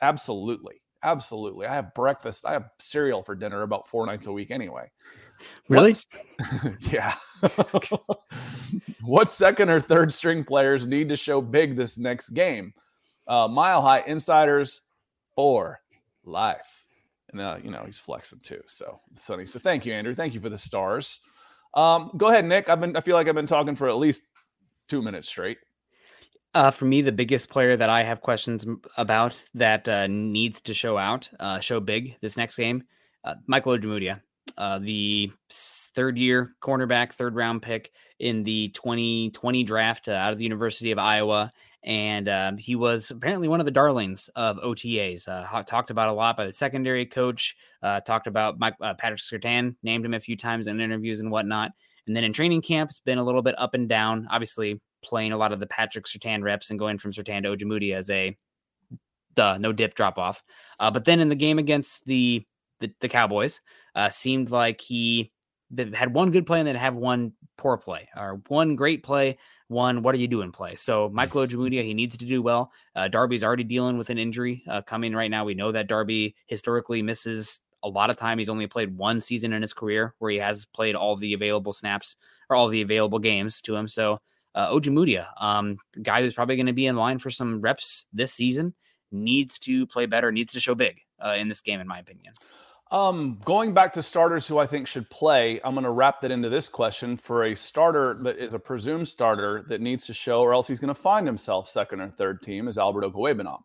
Absolutely, 0.00 0.80
absolutely. 1.02 1.66
I 1.66 1.74
have 1.74 1.92
breakfast. 1.94 2.46
I 2.46 2.52
have 2.52 2.70
cereal 2.78 3.22
for 3.22 3.34
dinner 3.34 3.62
about 3.62 3.88
four 3.88 4.06
nights 4.06 4.26
a 4.26 4.32
week 4.32 4.50
anyway. 4.50 4.90
Really? 5.68 5.94
Yeah. 6.80 7.14
what 9.02 9.32
second 9.32 9.70
or 9.70 9.80
third 9.80 10.12
string 10.12 10.44
players 10.44 10.86
need 10.86 11.08
to 11.08 11.16
show 11.16 11.40
big 11.40 11.76
this 11.76 11.98
next 11.98 12.30
game? 12.30 12.72
Uh, 13.26 13.48
Mile 13.48 13.82
High 13.82 14.02
Insiders 14.06 14.82
for 15.34 15.80
life. 16.24 16.86
And, 17.30 17.40
uh, 17.40 17.58
you 17.62 17.70
know, 17.70 17.82
he's 17.84 17.98
flexing 17.98 18.40
too. 18.40 18.60
So, 18.66 19.00
Sonny. 19.14 19.46
So, 19.46 19.58
thank 19.58 19.84
you, 19.84 19.92
Andrew. 19.92 20.14
Thank 20.14 20.34
you 20.34 20.40
for 20.40 20.48
the 20.48 20.58
stars. 20.58 21.20
Um, 21.74 22.10
go 22.16 22.28
ahead, 22.28 22.44
Nick. 22.44 22.68
I've 22.68 22.80
been, 22.80 22.96
I 22.96 23.00
feel 23.00 23.14
like 23.14 23.28
I've 23.28 23.34
been 23.34 23.46
talking 23.46 23.76
for 23.76 23.88
at 23.88 23.96
least 23.96 24.22
two 24.88 25.02
minutes 25.02 25.28
straight. 25.28 25.58
Uh, 26.54 26.70
for 26.70 26.86
me, 26.86 27.02
the 27.02 27.12
biggest 27.12 27.50
player 27.50 27.76
that 27.76 27.90
I 27.90 28.02
have 28.02 28.22
questions 28.22 28.66
about 28.96 29.44
that 29.54 29.88
uh, 29.88 30.06
needs 30.06 30.60
to 30.62 30.74
show 30.74 30.96
out, 30.96 31.28
uh, 31.38 31.60
show 31.60 31.78
big 31.78 32.16
this 32.20 32.36
next 32.36 32.56
game, 32.56 32.84
uh, 33.22 33.34
Michael 33.46 33.76
Ojemudia, 33.76 34.22
uh, 34.58 34.78
the 34.80 35.30
third 35.50 36.18
year 36.18 36.54
cornerback, 36.60 37.12
third 37.12 37.36
round 37.36 37.62
pick 37.62 37.92
in 38.18 38.42
the 38.42 38.68
2020 38.70 39.62
draft 39.62 40.08
uh, 40.08 40.12
out 40.12 40.32
of 40.32 40.38
the 40.38 40.44
University 40.44 40.90
of 40.90 40.98
Iowa. 40.98 41.52
And 41.84 42.28
um, 42.28 42.58
he 42.58 42.74
was 42.74 43.12
apparently 43.12 43.46
one 43.46 43.60
of 43.60 43.66
the 43.66 43.72
darlings 43.72 44.28
of 44.34 44.58
OTAs. 44.58 45.28
Uh, 45.28 45.62
talked 45.62 45.90
about 45.90 46.08
a 46.08 46.12
lot 46.12 46.36
by 46.36 46.44
the 46.44 46.52
secondary 46.52 47.06
coach. 47.06 47.56
Uh, 47.82 48.00
talked 48.00 48.26
about 48.26 48.58
Mike, 48.58 48.74
uh, 48.80 48.94
Patrick 48.94 49.20
Surtain, 49.20 49.76
named 49.84 50.04
him 50.04 50.12
a 50.12 50.20
few 50.20 50.36
times 50.36 50.66
in 50.66 50.80
interviews 50.80 51.20
and 51.20 51.30
whatnot. 51.30 51.70
And 52.08 52.16
then 52.16 52.24
in 52.24 52.32
training 52.32 52.62
camp, 52.62 52.90
it's 52.90 53.00
been 53.00 53.18
a 53.18 53.24
little 53.24 53.42
bit 53.42 53.54
up 53.58 53.74
and 53.74 53.88
down. 53.88 54.26
Obviously, 54.28 54.80
playing 55.04 55.30
a 55.30 55.36
lot 55.36 55.52
of 55.52 55.60
the 55.60 55.68
Patrick 55.68 56.06
Surtain 56.06 56.42
reps 56.42 56.70
and 56.70 56.78
going 56.78 56.98
from 56.98 57.12
Surtain 57.12 57.44
to 57.44 57.56
Ojemudia 57.56 57.94
as 57.94 58.10
a 58.10 58.36
duh, 59.34 59.56
no 59.58 59.72
dip 59.72 59.94
drop 59.94 60.18
off. 60.18 60.42
Uh, 60.80 60.90
but 60.90 61.04
then 61.04 61.20
in 61.20 61.28
the 61.28 61.36
game 61.36 61.58
against 61.60 62.04
the 62.06 62.44
the, 62.80 62.92
the 63.00 63.08
Cowboys, 63.08 63.60
uh, 63.98 64.08
seemed 64.08 64.50
like 64.50 64.80
he 64.80 65.32
had 65.92 66.14
one 66.14 66.30
good 66.30 66.46
play 66.46 66.60
and 66.60 66.68
then 66.68 66.76
have 66.76 66.94
one 66.94 67.32
poor 67.56 67.76
play 67.76 68.08
or 68.16 68.40
one 68.46 68.76
great 68.76 69.02
play, 69.02 69.36
one 69.66 70.02
what 70.02 70.14
are 70.14 70.18
you 70.18 70.28
doing 70.28 70.52
play. 70.52 70.76
So 70.76 71.08
Michael 71.08 71.42
Ojemudia, 71.46 71.82
he 71.82 71.94
needs 71.94 72.16
to 72.18 72.24
do 72.24 72.40
well. 72.40 72.70
Uh, 72.94 73.08
Darby's 73.08 73.42
already 73.42 73.64
dealing 73.64 73.98
with 73.98 74.08
an 74.08 74.16
injury 74.16 74.62
uh, 74.68 74.82
coming 74.82 75.16
right 75.16 75.30
now. 75.30 75.44
We 75.44 75.54
know 75.54 75.72
that 75.72 75.88
Darby 75.88 76.36
historically 76.46 77.02
misses 77.02 77.58
a 77.82 77.88
lot 77.88 78.08
of 78.08 78.16
time. 78.16 78.38
He's 78.38 78.48
only 78.48 78.68
played 78.68 78.96
one 78.96 79.20
season 79.20 79.52
in 79.52 79.62
his 79.62 79.72
career 79.72 80.14
where 80.20 80.30
he 80.30 80.38
has 80.38 80.64
played 80.64 80.94
all 80.94 81.16
the 81.16 81.32
available 81.32 81.72
snaps 81.72 82.14
or 82.48 82.54
all 82.54 82.68
the 82.68 82.82
available 82.82 83.18
games 83.18 83.60
to 83.62 83.74
him. 83.74 83.88
So 83.88 84.20
uh, 84.54 84.72
Ojemudia, 84.72 85.26
um, 85.42 85.76
guy 86.00 86.22
who's 86.22 86.34
probably 86.34 86.54
going 86.54 86.66
to 86.66 86.72
be 86.72 86.86
in 86.86 86.94
line 86.94 87.18
for 87.18 87.30
some 87.30 87.60
reps 87.60 88.06
this 88.12 88.32
season, 88.32 88.74
needs 89.10 89.58
to 89.58 89.88
play 89.88 90.06
better, 90.06 90.30
needs 90.30 90.52
to 90.52 90.60
show 90.60 90.76
big 90.76 91.00
uh, 91.18 91.34
in 91.36 91.48
this 91.48 91.60
game, 91.60 91.80
in 91.80 91.88
my 91.88 91.98
opinion. 91.98 92.34
Um, 92.90 93.38
going 93.44 93.74
back 93.74 93.92
to 93.94 94.02
starters 94.02 94.48
who 94.48 94.58
I 94.58 94.66
think 94.66 94.86
should 94.86 95.10
play, 95.10 95.60
I'm 95.62 95.74
going 95.74 95.84
to 95.84 95.90
wrap 95.90 96.22
that 96.22 96.30
into 96.30 96.48
this 96.48 96.68
question 96.68 97.18
for 97.18 97.44
a 97.44 97.54
starter 97.54 98.18
that 98.22 98.38
is 98.38 98.54
a 98.54 98.58
presumed 98.58 99.08
starter 99.08 99.64
that 99.68 99.82
needs 99.82 100.06
to 100.06 100.14
show, 100.14 100.40
or 100.40 100.54
else 100.54 100.68
he's 100.68 100.80
going 100.80 100.94
to 100.94 101.00
find 101.00 101.26
himself 101.26 101.68
second 101.68 102.00
or 102.00 102.08
third 102.08 102.42
team, 102.42 102.66
is 102.66 102.78
Albert 102.78 103.04
Okwuegbunam. 103.04 103.60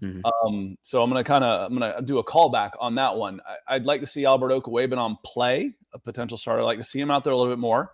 Mhm. 0.00 0.22
Um, 0.24 0.76
so 0.82 1.02
I'm 1.02 1.10
going 1.10 1.22
to 1.22 1.28
kind 1.28 1.44
of 1.44 1.70
I'm 1.70 1.78
going 1.78 1.94
to 1.94 2.02
do 2.02 2.18
a 2.18 2.24
callback 2.24 2.70
on 2.80 2.94
that 2.94 3.16
one. 3.16 3.40
I, 3.46 3.74
I'd 3.74 3.84
like 3.84 4.00
to 4.00 4.06
see 4.06 4.24
Albert 4.24 4.50
Okwuegbunam 4.50 5.16
play 5.24 5.74
a 5.92 5.98
potential 5.98 6.38
starter. 6.38 6.62
I'd 6.62 6.66
like 6.66 6.78
to 6.78 6.84
see 6.84 7.00
him 7.00 7.10
out 7.10 7.24
there 7.24 7.32
a 7.32 7.36
little 7.36 7.52
bit 7.52 7.58
more 7.58 7.92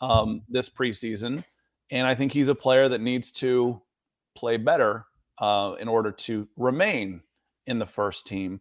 um, 0.00 0.42
this 0.48 0.70
preseason, 0.70 1.44
and 1.90 2.06
I 2.06 2.14
think 2.14 2.32
he's 2.32 2.48
a 2.48 2.54
player 2.54 2.88
that 2.88 3.00
needs 3.00 3.32
to 3.32 3.82
play 4.36 4.58
better 4.58 5.06
uh, 5.38 5.74
in 5.80 5.88
order 5.88 6.12
to 6.12 6.46
remain 6.56 7.22
in 7.66 7.78
the 7.78 7.86
first 7.86 8.26
team. 8.26 8.60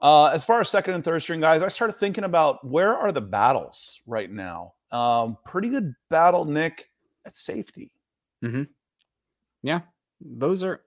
Uh, 0.00 0.26
as 0.26 0.44
far 0.44 0.60
as 0.60 0.68
second 0.68 0.94
and 0.94 1.04
third 1.04 1.20
string 1.20 1.40
guys, 1.40 1.62
I 1.62 1.68
started 1.68 1.94
thinking 1.94 2.24
about 2.24 2.64
where 2.66 2.96
are 2.96 3.10
the 3.12 3.20
battles 3.20 4.00
right 4.06 4.30
now. 4.30 4.74
Um, 4.92 5.36
pretty 5.44 5.68
good 5.70 5.92
battle, 6.08 6.44
Nick, 6.44 6.90
at 7.26 7.36
safety. 7.36 7.90
Yeah, 9.62 9.80
those 10.20 10.62
are. 10.62 10.82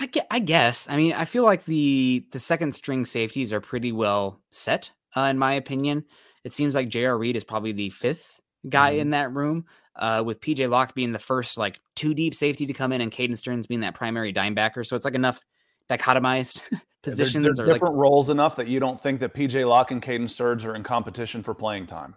I 0.00 0.06
get. 0.06 0.26
I 0.30 0.38
guess. 0.40 0.88
I 0.88 0.96
mean, 0.96 1.12
I 1.12 1.24
feel 1.24 1.44
like 1.44 1.64
the 1.64 2.26
the 2.32 2.38
second 2.38 2.74
string 2.74 3.04
safeties 3.04 3.52
are 3.52 3.60
pretty 3.60 3.92
well 3.92 4.40
set, 4.50 4.90
uh, 5.16 5.22
in 5.22 5.38
my 5.38 5.54
opinion. 5.54 6.04
It 6.44 6.52
seems 6.52 6.74
like 6.74 6.88
J.R. 6.88 7.16
Reed 7.18 7.36
is 7.36 7.44
probably 7.44 7.72
the 7.72 7.90
fifth 7.90 8.40
guy 8.68 8.94
Mhm. 8.94 8.98
in 8.98 9.10
that 9.10 9.32
room, 9.32 9.66
uh, 9.96 10.22
with 10.24 10.40
PJ 10.40 10.66
Locke 10.68 10.94
being 10.94 11.12
the 11.12 11.18
first 11.18 11.58
like 11.58 11.80
two 11.96 12.14
deep 12.14 12.34
safety 12.34 12.66
to 12.66 12.72
come 12.72 12.92
in, 12.92 13.00
and 13.00 13.10
Caden 13.12 13.36
Sterns 13.36 13.66
being 13.66 13.80
that 13.80 13.94
primary 13.94 14.30
dime 14.32 14.54
backer. 14.54 14.84
So 14.84 14.94
it's 14.96 15.04
like 15.04 15.14
enough 15.14 15.44
dichotomized 15.90 16.62
positions 17.02 17.56
they're 17.56 17.66
like 17.66 17.74
different 17.74 17.94
roles 17.94 18.28
enough 18.28 18.56
that 18.56 18.66
you 18.66 18.80
don't 18.80 19.00
think 19.00 19.20
that 19.20 19.34
PJ 19.34 19.66
Locke 19.66 19.90
and 19.90 20.02
Caden 20.02 20.28
Sterns 20.28 20.64
are 20.64 20.74
in 20.74 20.82
competition 20.82 21.42
for 21.42 21.54
playing 21.54 21.86
time. 21.86 22.14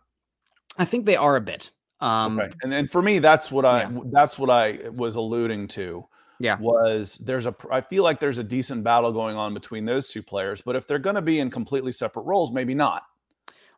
I 0.77 0.85
think 0.85 1.05
they 1.05 1.15
are 1.15 1.35
a 1.35 1.41
bit. 1.41 1.71
Um, 1.99 2.39
okay, 2.39 2.51
and 2.63 2.73
and 2.73 2.91
for 2.91 3.01
me, 3.01 3.19
that's 3.19 3.51
what 3.51 3.65
I 3.65 3.81
yeah. 3.81 3.99
that's 4.11 4.39
what 4.39 4.49
I 4.49 4.89
was 4.89 5.15
alluding 5.15 5.67
to. 5.69 6.05
Yeah. 6.39 6.57
was 6.59 7.17
there's 7.17 7.45
a 7.45 7.55
I 7.71 7.81
feel 7.81 8.03
like 8.03 8.19
there's 8.19 8.39
a 8.39 8.43
decent 8.43 8.83
battle 8.83 9.11
going 9.11 9.37
on 9.37 9.53
between 9.53 9.85
those 9.85 10.09
two 10.09 10.23
players, 10.23 10.61
but 10.61 10.75
if 10.75 10.87
they're 10.87 10.97
going 10.97 11.15
to 11.15 11.21
be 11.21 11.39
in 11.39 11.51
completely 11.51 11.91
separate 11.91 12.23
roles, 12.23 12.51
maybe 12.51 12.73
not. 12.73 13.03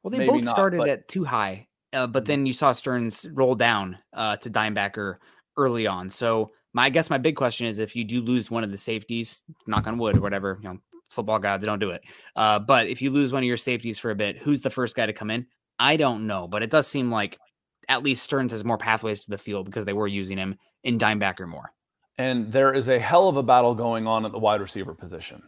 Well, 0.02 0.12
they 0.12 0.20
Maybe 0.20 0.32
both 0.32 0.44
not, 0.44 0.52
started 0.52 0.78
but- 0.78 0.90
at 0.90 1.08
too 1.08 1.26
high, 1.26 1.68
uh, 1.92 2.08
but 2.08 2.26
then 2.26 2.46
you 2.46 2.54
saw 2.54 2.72
Sterns 2.72 3.26
roll 3.34 3.56
down 3.56 3.98
uh, 4.14 4.38
to 4.38 4.50
dimebacker 4.50 5.18
early 5.58 5.88
on. 5.88 6.10
So 6.10 6.52
my 6.74 6.86
I 6.86 6.90
guess 6.90 7.10
my 7.10 7.18
big 7.18 7.36
question 7.36 7.68
is 7.68 7.80
if 7.80 7.96
you 7.96 8.04
do 8.04 8.22
lose 8.22 8.52
one 8.52 8.64
of 8.64 8.72
the 8.72 8.78
safeties, 8.78 9.44
knock 9.68 9.88
on 9.88 9.98
wood 9.98 10.18
or 10.18 10.22
whatever, 10.22 10.60
you 10.62 10.70
know, 10.70 10.78
football 11.14 11.40
gods 11.40 11.66
don't 11.66 11.80
do 11.80 11.92
it. 11.92 12.04
Uh, 12.36 12.60
but 12.60 12.88
if 12.88 13.02
you 13.02 13.10
lose 13.10 13.32
one 13.32 13.44
of 13.44 13.48
your 13.48 13.58
safeties 13.58 14.00
for 14.00 14.12
a 14.12 14.16
bit, 14.16 14.38
who's 14.38 14.62
the 14.62 14.70
first 14.70 14.96
guy 14.96 15.06
to 15.06 15.14
come 15.14 15.32
in? 15.32 15.46
I 15.80 15.98
don't 15.98 16.28
know, 16.28 16.48
but 16.48 16.64
it 16.64 16.70
does 16.70 16.88
seem 16.88 17.12
like 17.12 17.38
at 17.90 18.04
least 18.04 18.24
Sterns 18.24 18.52
has 18.52 18.64
more 18.64 18.78
pathways 18.78 19.22
to 19.22 19.30
the 19.30 19.38
field 19.38 19.66
because 19.66 19.86
they 19.86 19.94
were 19.94 20.08
using 20.08 20.38
him 20.38 20.56
in 20.84 20.98
dimebacker 20.98 21.48
more. 21.48 21.72
And 22.18 22.52
there 22.52 22.74
is 22.74 22.90
a 22.90 23.00
hell 23.00 23.28
of 23.28 23.38
a 23.38 23.44
battle 23.44 23.74
going 23.74 24.08
on 24.08 24.26
at 24.26 24.32
the 24.32 24.40
wide 24.40 24.62
receiver 24.62 24.94
position. 24.94 25.42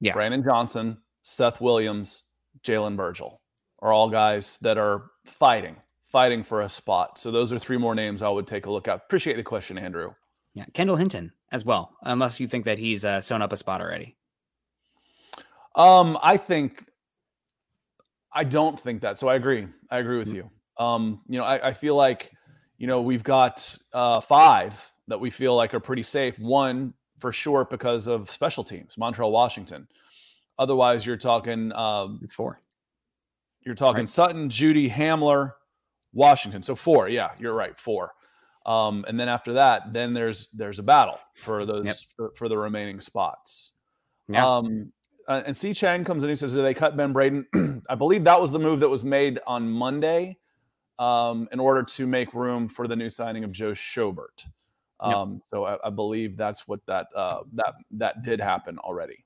Yeah. 0.00 0.12
Brandon 0.12 0.42
Johnson, 0.42 0.98
Seth 1.22 1.60
Williams, 1.60 2.24
Jalen 2.62 2.96
Virgil 2.96 3.40
are 3.80 3.92
all 3.92 4.08
guys 4.08 4.58
that 4.58 4.78
are 4.78 5.10
fighting, 5.24 5.76
fighting 6.04 6.42
for 6.42 6.62
a 6.62 6.68
spot. 6.68 7.18
So 7.18 7.30
those 7.30 7.52
are 7.52 7.58
three 7.58 7.76
more 7.76 7.94
names 7.94 8.22
I 8.22 8.28
would 8.28 8.46
take 8.46 8.66
a 8.66 8.70
look 8.70 8.88
at. 8.88 8.96
Appreciate 8.96 9.36
the 9.36 9.42
question, 9.42 9.78
Andrew. 9.78 10.12
Yeah, 10.54 10.64
Kendall 10.72 10.96
Hinton 10.96 11.32
as 11.52 11.64
well, 11.64 11.94
unless 12.02 12.40
you 12.40 12.48
think 12.48 12.64
that 12.64 12.78
he's 12.78 13.04
uh, 13.04 13.20
sewn 13.20 13.42
up 13.42 13.52
a 13.52 13.56
spot 13.56 13.80
already. 13.80 14.16
Um, 15.74 16.18
I 16.22 16.36
think 16.36 16.84
I 18.32 18.44
don't 18.44 18.78
think 18.78 19.02
that. 19.02 19.18
So 19.18 19.28
I 19.28 19.34
agree. 19.36 19.66
I 19.90 19.98
agree 19.98 20.18
with 20.18 20.32
you. 20.32 20.50
Um, 20.76 21.22
you 21.28 21.38
know, 21.38 21.44
I, 21.44 21.68
I 21.68 21.72
feel 21.72 21.94
like, 21.96 22.30
you 22.78 22.86
know, 22.86 23.00
we've 23.00 23.24
got 23.24 23.76
uh 23.92 24.20
five 24.20 24.80
that 25.08 25.18
we 25.18 25.30
feel 25.30 25.54
like 25.56 25.74
are 25.74 25.80
pretty 25.80 26.02
safe. 26.02 26.38
One 26.38 26.92
for 27.18 27.32
sure 27.32 27.64
because 27.64 28.06
of 28.06 28.30
special 28.30 28.62
teams, 28.62 28.96
Montrell, 28.96 29.30
Washington. 29.32 29.88
Otherwise, 30.58 31.06
you're 31.06 31.16
talking 31.16 31.72
um 31.72 32.20
It's 32.22 32.32
four. 32.34 32.60
you're 33.64 33.74
talking 33.74 34.00
Right. 34.00 34.08
Sutton, 34.08 34.48
Jeudy, 34.48 34.90
Hamler, 34.90 35.52
Washington. 36.12 36.62
So 36.62 36.74
four. 36.74 37.08
Yeah, 37.08 37.30
you're 37.38 37.54
right. 37.54 37.78
Four. 37.78 38.12
Um, 38.66 39.04
and 39.08 39.18
then 39.18 39.28
after 39.28 39.54
that, 39.54 39.92
then 39.92 40.12
there's 40.12 40.48
there's 40.50 40.78
a 40.78 40.82
battle 40.82 41.18
for 41.36 41.64
those 41.64 41.86
Yep. 41.86 41.96
for, 42.16 42.32
for 42.36 42.48
the 42.48 42.58
remaining 42.58 43.00
spots. 43.00 43.72
Yeah. 44.28 44.46
Um, 44.46 44.92
uh, 45.28 45.42
and 45.46 45.56
C. 45.56 45.72
Chang 45.74 46.04
comes 46.04 46.24
in. 46.24 46.30
He 46.30 46.36
says, 46.36 46.54
"Did 46.54 46.64
they 46.64 46.74
cut 46.74 46.96
Ben 46.96 47.12
Braden?" 47.12 47.82
I 47.88 47.94
believe 47.94 48.24
that 48.24 48.40
was 48.40 48.50
the 48.50 48.58
move 48.58 48.80
that 48.80 48.88
was 48.88 49.04
made 49.04 49.38
on 49.46 49.68
Monday, 49.68 50.38
um, 50.98 51.48
in 51.52 51.60
order 51.60 51.82
to 51.82 52.06
make 52.06 52.34
room 52.34 52.68
for 52.68 52.88
the 52.88 52.96
new 52.96 53.08
signing 53.08 53.44
of 53.44 53.52
Joe 53.52 53.72
Schobert. 53.72 54.46
Yep. 55.04 55.14
Um, 55.14 55.40
So 55.46 55.64
I, 55.64 55.78
I 55.86 55.90
believe 55.90 56.36
that's 56.36 56.66
what 56.66 56.84
that 56.86 57.06
uh, 57.14 57.42
that 57.52 57.74
that 57.92 58.22
did 58.22 58.40
happen 58.40 58.78
already. 58.78 59.24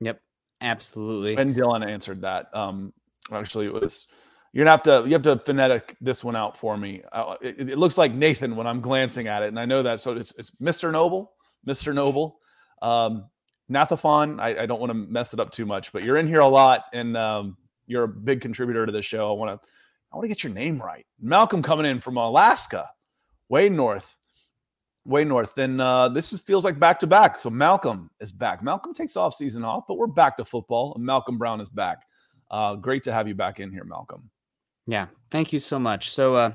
Yep. 0.00 0.20
Absolutely. 0.62 1.36
And 1.36 1.54
Dylan 1.54 1.86
answered 1.86 2.20
that. 2.22 2.48
Um, 2.54 2.92
actually, 3.30 3.66
it 3.66 3.72
was 3.72 4.06
you're 4.52 4.64
gonna 4.64 4.70
have 4.70 4.82
to 4.84 5.02
you 5.06 5.12
have 5.12 5.22
to 5.24 5.38
phonetic 5.38 5.96
this 6.00 6.24
one 6.24 6.34
out 6.34 6.56
for 6.56 6.76
me. 6.76 7.02
Uh, 7.12 7.36
it, 7.42 7.70
it 7.70 7.78
looks 7.78 7.98
like 7.98 8.14
Nathan 8.14 8.56
when 8.56 8.66
I'm 8.66 8.80
glancing 8.80 9.28
at 9.28 9.42
it, 9.42 9.48
and 9.48 9.60
I 9.60 9.66
know 9.66 9.82
that. 9.82 10.00
So 10.00 10.12
it's, 10.16 10.32
it's 10.38 10.50
Mr. 10.62 10.90
Noble, 10.90 11.32
Mr. 11.66 11.94
Noble, 11.94 12.38
um, 12.80 13.26
Nathaphon. 13.70 14.40
I, 14.40 14.62
I 14.62 14.66
don't 14.66 14.80
want 14.80 14.90
to 14.90 14.94
mess 14.94 15.34
it 15.34 15.40
up 15.40 15.50
too 15.50 15.66
much, 15.66 15.92
but 15.92 16.02
you're 16.02 16.16
in 16.16 16.26
here 16.26 16.40
a 16.40 16.48
lot, 16.48 16.84
and 16.92 17.16
um, 17.16 17.56
you're 17.86 18.04
a 18.04 18.08
big 18.08 18.40
contributor 18.40 18.86
to 18.86 18.92
the 18.92 19.02
show. 19.02 19.30
I 19.30 19.32
want 19.32 19.60
to 19.60 19.68
I 20.12 20.16
want 20.16 20.24
to 20.24 20.28
get 20.28 20.44
your 20.44 20.52
name 20.52 20.80
right. 20.80 21.04
Malcolm 21.20 21.62
coming 21.62 21.86
in 21.86 22.00
from 22.00 22.16
Alaska, 22.16 22.88
way 23.48 23.68
north. 23.68 24.16
Way 25.04 25.24
north. 25.24 25.54
Then 25.54 25.80
uh, 25.80 26.08
this 26.08 26.32
is, 26.32 26.40
feels 26.40 26.64
like 26.64 26.80
back 26.80 26.98
to 27.00 27.06
back. 27.06 27.38
So 27.38 27.48
Malcolm 27.48 28.10
is 28.20 28.32
back. 28.32 28.62
Malcolm 28.62 28.92
takes 28.92 29.16
off 29.16 29.34
season 29.34 29.62
off, 29.62 29.84
but 29.86 29.98
we're 29.98 30.08
back 30.08 30.36
to 30.38 30.44
football. 30.44 30.94
And 30.94 31.04
Malcolm 31.04 31.38
Brown 31.38 31.60
is 31.60 31.68
back. 31.68 32.02
Uh, 32.50 32.74
great 32.74 33.04
to 33.04 33.12
have 33.12 33.28
you 33.28 33.34
back 33.34 33.60
in 33.60 33.70
here, 33.70 33.84
Malcolm. 33.84 34.30
Yeah, 34.86 35.06
thank 35.30 35.52
you 35.52 35.58
so 35.58 35.78
much. 35.78 36.10
So, 36.10 36.34
uh, 36.34 36.52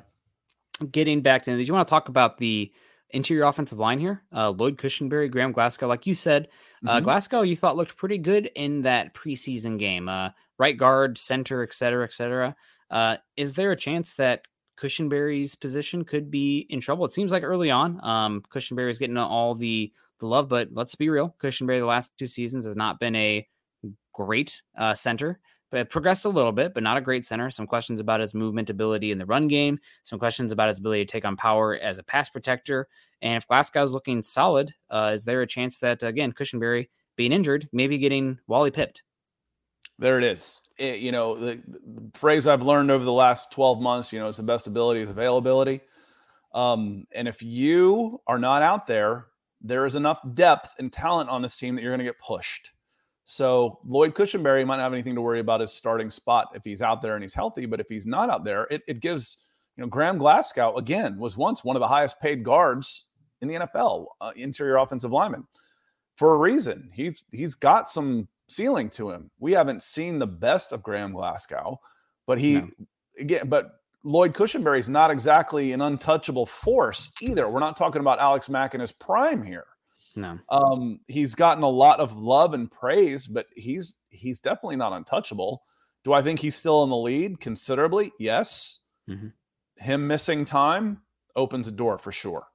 getting 0.91 1.21
back 1.21 1.43
to, 1.43 1.55
did 1.55 1.67
you 1.67 1.73
want 1.73 1.87
to 1.87 1.89
talk 1.89 2.09
about 2.09 2.37
the 2.37 2.71
interior 3.13 3.43
offensive 3.43 3.79
line 3.79 3.99
here? 3.99 4.23
Uh, 4.33 4.49
Lloyd 4.51 4.77
Cushenberry, 4.77 5.29
Graham 5.29 5.51
Glasgow, 5.51 5.87
like 5.87 6.05
you 6.07 6.15
said, 6.15 6.47
uh, 6.87 6.99
Mhm. 6.99 7.03
Glasgow, 7.03 7.41
you 7.41 7.55
thought 7.55 7.77
looked 7.77 7.97
pretty 7.97 8.17
good 8.17 8.49
in 8.55 8.81
that 8.83 9.13
preseason 9.13 9.77
game. 9.79 10.09
Uh, 10.09 10.29
right 10.57 10.77
guard, 10.77 11.17
center, 11.17 11.63
et 11.63 11.73
cetera, 11.73 12.03
et 12.03 12.13
cetera. 12.13 12.55
Uh, 12.89 13.17
is 13.37 13.53
there 13.53 13.71
a 13.71 13.75
chance 13.75 14.13
that 14.15 14.47
Cushenberry's 14.77 15.55
position 15.55 16.03
could 16.05 16.29
be 16.31 16.59
in 16.69 16.79
trouble? 16.81 17.05
It 17.05 17.13
seems 17.13 17.31
like 17.31 17.43
early 17.43 17.71
on, 17.71 17.99
um, 18.03 18.41
Cushenberry's 18.49 18.99
getting 18.99 19.17
all 19.17 19.55
the 19.55 19.91
the 20.19 20.27
love, 20.27 20.47
but 20.47 20.69
let's 20.71 20.93
be 20.93 21.09
real, 21.09 21.35
Cushenberry 21.39 21.79
the 21.79 21.85
last 21.87 22.11
two 22.19 22.27
seasons 22.27 22.63
has 22.63 22.75
not 22.75 22.99
been 22.99 23.15
a 23.15 23.47
great 24.13 24.61
uh, 24.77 24.93
center 24.93 25.39
but 25.71 25.89
progressed 25.89 26.25
a 26.25 26.29
little 26.29 26.51
bit, 26.51 26.73
but 26.73 26.83
not 26.83 26.97
a 26.97 27.01
great 27.01 27.25
center. 27.25 27.49
Some 27.49 27.65
questions 27.65 27.99
about 27.99 28.19
his 28.19 28.33
movement 28.33 28.69
ability 28.69 29.11
in 29.11 29.17
the 29.17 29.25
run 29.25 29.47
game, 29.47 29.79
some 30.03 30.19
questions 30.19 30.51
about 30.51 30.67
his 30.67 30.79
ability 30.79 31.05
to 31.05 31.11
take 31.11 31.25
on 31.25 31.37
power 31.37 31.75
as 31.77 31.97
a 31.97 32.03
pass 32.03 32.29
protector. 32.29 32.87
And 33.21 33.37
if 33.37 33.47
Glasgow's 33.47 33.93
looking 33.93 34.21
solid, 34.21 34.73
uh, 34.89 35.11
is 35.13 35.23
there 35.23 35.41
a 35.41 35.47
chance 35.47 35.77
that, 35.77 36.03
again, 36.03 36.33
Cushenberry 36.33 36.89
being 37.15 37.31
injured, 37.31 37.69
maybe 37.71 37.97
getting 37.97 38.37
Wally 38.47 38.71
pipped? 38.71 39.03
There 39.97 40.17
it 40.17 40.23
is. 40.23 40.59
It- 40.77 40.99
you 40.99 41.11
know, 41.11 41.35
the, 41.35 41.61
the 41.67 42.17
phrase 42.17 42.47
I've 42.47 42.63
learned 42.63 42.91
over 42.91 43.05
the 43.05 43.11
last 43.13 43.51
12 43.51 43.79
months, 43.81 44.11
you 44.11 44.19
know, 44.19 44.27
it's 44.27 44.37
the 44.37 44.43
best 44.43 44.67
ability 44.67 45.01
is 45.01 45.09
availability. 45.09 45.81
Um, 46.53 47.05
and 47.13 47.27
if 47.27 47.41
you 47.41 48.19
are 48.27 48.39
not 48.39 48.61
out 48.61 48.87
there, 48.87 49.27
there 49.61 49.85
is 49.85 49.95
enough 49.95 50.19
depth 50.33 50.73
and 50.79 50.91
talent 50.91 51.29
on 51.29 51.41
this 51.41 51.57
team 51.57 51.75
that 51.75 51.81
you're 51.81 51.91
going 51.91 51.99
to 51.99 52.11
get 52.11 52.19
pushed. 52.19 52.71
So 53.31 53.79
Lloyd 53.87 54.13
Cushenberry 54.13 54.65
might 54.65 54.75
not 54.75 54.83
have 54.83 54.91
anything 54.91 55.15
to 55.15 55.21
worry 55.21 55.39
about 55.39 55.61
his 55.61 55.71
starting 55.71 56.09
spot 56.09 56.49
if 56.53 56.65
he's 56.65 56.81
out 56.81 57.01
there 57.01 57.15
and 57.15 57.23
he's 57.23 57.33
healthy. 57.33 57.65
But 57.65 57.79
if 57.79 57.87
he's 57.87 58.05
not 58.05 58.29
out 58.29 58.43
there, 58.43 58.67
it, 58.69 58.81
it 58.89 58.99
gives, 58.99 59.37
you 59.77 59.81
know, 59.81 59.87
Graham 59.87 60.17
Glasgow, 60.17 60.75
again, 60.75 61.17
was 61.17 61.37
once 61.37 61.63
one 61.63 61.77
of 61.77 61.79
the 61.79 61.87
highest 61.87 62.19
paid 62.19 62.43
guards 62.43 63.05
in 63.39 63.47
the 63.47 63.55
NFL, 63.55 64.07
uh, 64.19 64.33
interior 64.35 64.75
offensive 64.75 65.13
lineman, 65.13 65.47
for 66.17 66.33
a 66.33 66.37
reason. 66.39 66.89
He's 66.93 67.23
he's 67.31 67.55
got 67.55 67.89
some 67.89 68.27
ceiling 68.49 68.89
to 68.89 69.11
him. 69.11 69.31
We 69.39 69.53
haven't 69.53 69.81
seen 69.81 70.19
the 70.19 70.27
best 70.27 70.73
of 70.73 70.83
Graham 70.83 71.13
Glasgow, 71.13 71.79
but 72.27 72.37
he 72.37 72.55
No. 72.55 72.69
again, 73.17 73.47
but 73.47 73.75
Lloyd 74.03 74.33
Cushenberry 74.33 74.79
is 74.79 74.89
not 74.89 75.09
exactly 75.09 75.71
an 75.71 75.79
untouchable 75.79 76.45
force 76.45 77.09
either. 77.21 77.47
We're 77.47 77.61
not 77.61 77.77
talking 77.77 78.01
about 78.01 78.19
Alex 78.19 78.49
Mack 78.49 78.75
in 78.75 78.81
his 78.81 78.91
prime 78.91 79.41
here. 79.41 79.67
No. 80.15 80.39
Um, 80.49 80.99
he's 81.07 81.35
gotten 81.35 81.63
a 81.63 81.69
lot 81.69 81.99
of 81.99 82.15
love 82.15 82.53
and 82.53 82.69
praise, 82.69 83.27
but 83.27 83.47
he's 83.55 83.95
he's 84.09 84.39
definitely 84.39 84.75
not 84.75 84.93
untouchable. 84.93 85.63
Do 86.03 86.13
I 86.13 86.21
think 86.21 86.39
he's 86.39 86.55
still 86.55 86.83
in 86.83 86.89
the 86.89 86.97
lead 86.97 87.39
considerably? 87.39 88.11
Yes. 88.19 88.79
Mhm. 89.07 89.33
Him 89.77 90.07
missing 90.07 90.45
time 90.45 91.01
opens 91.35 91.67
a 91.67 91.71
door 91.71 91.97
for 91.97 92.11
sure. 92.11 92.47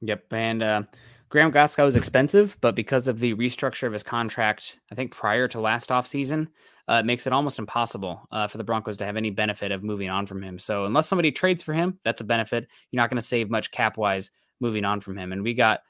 Yep. 0.00 0.32
And 0.32 0.62
uh, 0.62 0.82
Graham 1.28 1.50
Glasgow 1.50 1.86
is 1.86 1.94
expensive, 1.94 2.56
but 2.60 2.74
because 2.74 3.06
of 3.06 3.20
the 3.20 3.34
restructure 3.34 3.86
of 3.86 3.92
his 3.92 4.02
contract, 4.02 4.78
I 4.90 4.94
think 4.94 5.12
prior 5.12 5.46
to 5.48 5.60
last 5.60 5.90
offseason, 5.90 6.48
uh, 6.88 6.94
it 6.94 7.06
makes 7.06 7.26
it 7.26 7.32
almost 7.32 7.58
impossible 7.58 8.26
uh, 8.32 8.48
for 8.48 8.58
the 8.58 8.64
Broncos 8.64 8.96
to 8.96 9.04
have 9.04 9.16
any 9.16 9.30
benefit 9.30 9.70
of 9.70 9.84
moving 9.84 10.10
on 10.10 10.26
from 10.26 10.42
him. 10.42 10.58
So 10.58 10.86
unless 10.86 11.06
somebody 11.06 11.30
trades 11.30 11.62
for 11.62 11.72
him, 11.72 11.98
that's 12.04 12.20
a 12.20 12.24
benefit. 12.24 12.66
You're 12.90 13.00
not 13.00 13.10
going 13.10 13.16
to 13.16 13.22
save 13.22 13.48
much 13.48 13.70
cap 13.70 13.96
wise 13.96 14.30
moving 14.58 14.84
on 14.84 15.00
from 15.00 15.16
him. 15.16 15.32
And 15.32 15.44
we 15.44 15.54
got 15.54 15.80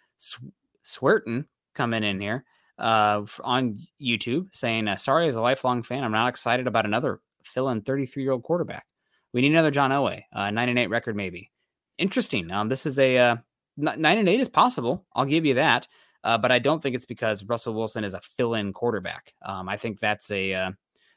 Swerton 0.85 1.47
coming 1.75 2.05
in 2.05 2.21
here 2.21 2.45
uh, 2.79 3.25
on 3.45 3.77
YouTube 4.01 4.49
saying, 4.53 4.89
uh, 4.89 4.97
"Sorry, 4.97 5.27
as 5.29 5.37
a 5.37 5.41
lifelong 5.41 5.83
fan, 5.83 6.05
I'm 6.05 6.13
not 6.13 6.29
excited 6.29 6.67
about 6.67 6.87
another 6.87 7.21
fill-in 7.43 7.83
33 7.83 8.23
year 8.23 8.33
old 8.33 8.43
quarterback. 8.43 8.87
We 9.33 9.41
need 9.43 9.53
another 9.53 9.71
John 9.71 9.91
Elway, 9.91 10.23
uh, 10.33 10.51
nine 10.51 10.69
and 10.69 10.79
eight 10.79 10.89
record 10.89 11.17
maybe. 11.17 11.51
Interesting. 11.99 12.51
Um, 12.51 12.69
this 12.69 12.87
is 12.87 12.99
a 12.99 13.19
uh, 13.19 13.37
nine 13.77 14.19
and 14.19 14.29
eight 14.29 14.41
is 14.41 14.49
possible. 14.49 15.07
I'll 15.15 15.25
give 15.25 15.45
you 15.45 15.55
that. 15.55 15.87
Uh, 16.23 16.37
but 16.37 16.53
I 16.53 16.59
don't 16.59 16.83
think 16.83 16.95
it's 16.95 17.07
because 17.07 17.45
Russell 17.45 17.75
Wilson 17.75 18.05
is 18.05 18.13
a 18.13 18.21
fill-in 18.21 18.73
quarterback. 18.73 19.33
Um, 19.43 19.69
I 19.69 19.77
think 19.77 20.01
that's 20.01 20.31
a 20.31 20.53
uh, 20.53 20.71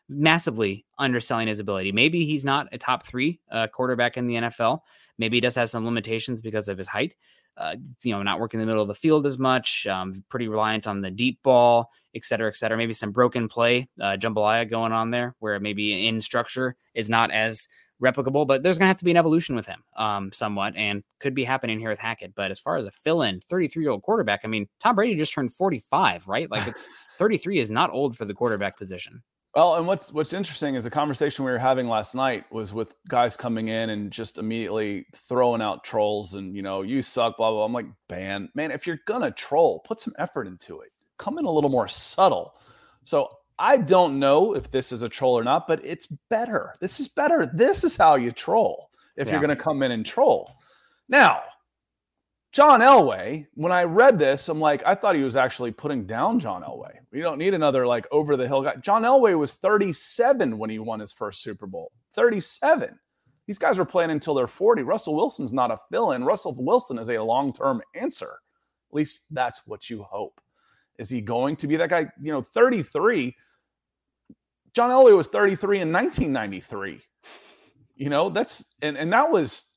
massively 0.08 0.86
underselling 0.98 1.48
his 1.48 1.60
ability. 1.60 1.92
Maybe 1.92 2.26
he's 2.26 2.46
not 2.46 2.68
a 2.72 2.78
top 2.78 3.06
three 3.06 3.40
uh, 3.52 3.68
quarterback 3.68 4.18
in 4.18 4.28
the 4.28 4.36
NFL. 4.36 4.80
Maybe 5.18 5.38
he 5.38 5.42
does 5.42 5.56
have 5.56 5.70
some 5.70 5.86
limitations 5.86 6.42
because 6.42 6.70
of 6.70 6.78
his 6.78 6.88
height. 6.88 7.16
Uh, 7.56 7.76
you 8.02 8.12
know, 8.12 8.24
not 8.24 8.40
working 8.40 8.60
in 8.60 8.66
the 8.66 8.72
middle 8.72 8.82
of 8.82 8.88
the 8.88 8.96
field 8.96 9.28
as 9.28 9.38
much, 9.38 9.86
um, 9.86 10.24
pretty 10.28 10.48
reliant 10.48 10.88
on 10.88 11.02
the 11.02 11.12
deep 11.12 11.38
ball, 11.44 11.92
et 12.16 12.24
cetera, 12.24 12.48
et 12.48 12.56
cetera. 12.56 12.76
Maybe 12.76 12.94
some 12.94 13.12
broken 13.12 13.48
play, 13.48 13.88
uh, 14.02 14.18
jambalaya 14.18 14.68
going 14.68 14.92
on 14.92 15.12
there, 15.12 15.36
where 15.38 15.60
maybe 15.60 16.08
in 16.08 16.20
structure 16.20 16.76
is 16.96 17.12
not 17.12 17.30
as 17.30 17.68
replicable, 18.04 18.46
but 18.46 18.64
there's 18.64 18.78
going 18.78 18.86
to 18.86 18.90
have 18.90 18.98
to 18.98 19.06
be 19.06 19.12
an 19.12 19.18
evolution 19.18 19.56
with 19.56 19.66
him 19.66 19.84
um, 19.96 20.32
somewhat 20.32 20.76
and 20.76 21.04
could 21.20 21.34
be 21.34 21.44
happening 21.44 21.80
here 21.80 21.90
with 21.90 22.00
Hackett. 22.00 22.36
But 22.36 22.52
as 22.52 22.60
far 22.60 22.78
as 22.78 22.86
a 22.86 22.92
fill 22.92 23.22
in 23.22 23.40
33 23.40 23.84
year 23.84 23.92
old 23.92 24.04
quarterback, 24.04 24.42
I 24.44 24.48
mean, 24.48 24.68
Tom 24.80 24.96
Brady 24.96 25.16
just 25.16 25.34
turned 25.34 25.54
45, 25.54 26.28
right? 26.28 26.52
Like 26.52 26.68
it's 26.68 26.90
33 27.18 27.60
is 27.60 27.72
not 27.72 27.92
old 27.92 28.18
for 28.18 28.26
the 28.26 28.34
quarterback 28.34 28.78
position. 28.78 29.24
Well, 29.56 29.76
and 29.76 29.86
what's 29.86 30.12
what's 30.12 30.34
interesting 30.34 30.74
is 30.76 30.84
the 30.84 30.90
conversation 30.90 31.46
we 31.46 31.52
were 31.52 31.60
having 31.60 31.88
last 31.88 32.16
night 32.16 32.52
was 32.52 32.74
with 32.74 32.96
guys 33.08 33.38
coming 33.38 33.68
in 33.68 33.92
and 33.92 34.10
just 34.10 34.40
immediately 34.40 35.06
throwing 35.16 35.62
out 35.62 35.84
trolls 35.84 36.34
and 36.34 36.56
you 36.56 36.64
know 36.64 36.82
you 36.82 37.02
suck 37.04 37.38
blah 37.38 37.52
blah. 37.52 37.58
blah. 37.60 37.66
I'm 37.66 37.74
like, 37.74 37.86
ban 38.08 38.50
man, 38.56 38.72
if 38.72 38.88
you're 38.88 39.00
gonna 39.06 39.30
troll, 39.32 39.80
put 39.82 40.02
some 40.02 40.14
effort 40.18 40.48
into 40.48 40.82
it. 40.82 40.92
Come 41.20 41.38
in 41.38 41.46
a 41.46 41.52
little 41.52 41.70
more 41.70 41.88
subtle. 41.88 42.56
So 43.04 43.30
I 43.60 43.78
don't 43.78 44.18
know 44.18 44.56
if 44.56 44.72
this 44.72 44.92
is 44.92 45.04
a 45.04 45.10
troll 45.10 45.38
or 45.38 45.44
not, 45.44 45.68
but 45.68 45.86
it's 45.86 46.08
better. 46.32 46.74
This 46.80 47.00
is 47.00 47.08
better. 47.08 47.46
This 47.46 47.84
is 47.84 47.96
how 47.96 48.16
you 48.16 48.32
troll 48.32 48.90
if 49.18 49.28
Yeah. 49.28 49.34
you're 49.34 49.42
gonna 49.42 49.56
come 49.56 49.84
in 49.84 49.92
and 49.92 50.04
troll. 50.04 50.50
Now, 51.10 51.44
John 52.54 52.82
Elway, 52.82 53.48
when 53.56 53.72
I 53.72 53.84
read 53.84 54.20
this, 54.20 54.48
I'm 54.48 54.60
like, 54.60 54.86
I 54.86 54.94
thought 54.94 55.16
he 55.16 55.24
was 55.24 55.36
actually 55.36 55.72
putting 55.72 56.06
down 56.06 56.40
John 56.40 56.62
Elway. 56.62 56.94
We 57.12 57.20
don't 57.20 57.40
need 57.40 57.56
another 57.56 57.88
like 57.88 58.06
over 58.12 58.38
the 58.38 58.48
hill 58.48 58.62
guy. 58.62 58.76
John 58.76 59.02
Elway 59.02 59.38
was 59.38 59.54
37 59.54 60.56
when 60.60 60.70
he 60.70 60.78
won 60.78 61.00
his 61.00 61.12
first 61.12 61.42
Super 61.42 61.66
Bowl. 61.66 61.92
37. 62.14 62.98
These 63.48 63.58
guys 63.58 63.80
are 63.80 63.86
playing 63.86 64.12
until 64.12 64.36
they're 64.36 64.46
40. 64.46 64.84
Russell 64.84 65.16
Wilson's 65.16 65.52
not 65.52 65.72
a 65.72 65.80
fill 65.92 66.12
in. 66.12 66.24
Russell 66.24 66.54
Wilson 66.56 67.00
is 67.00 67.10
a 67.10 67.18
long 67.18 67.52
term 67.52 67.82
answer. 67.96 68.38
At 68.92 68.96
least 68.96 69.26
that's 69.32 69.64
what 69.66 69.90
you 69.90 70.04
hope. 70.04 70.40
Is 71.00 71.10
he 71.10 71.22
going 71.22 71.56
to 71.56 71.68
be 71.68 71.76
that 71.78 71.90
guy? 71.90 72.08
You 72.22 72.32
know, 72.34 72.44
33. 72.44 73.36
John 74.76 74.92
Elway 74.92 75.18
was 75.18 75.26
33 75.26 75.82
in 75.82 75.92
1993. 75.92 77.02
You 77.96 78.10
know, 78.10 78.30
that's 78.30 78.76
and, 78.84 78.96
and 78.96 79.12
that 79.12 79.30
was 79.30 79.73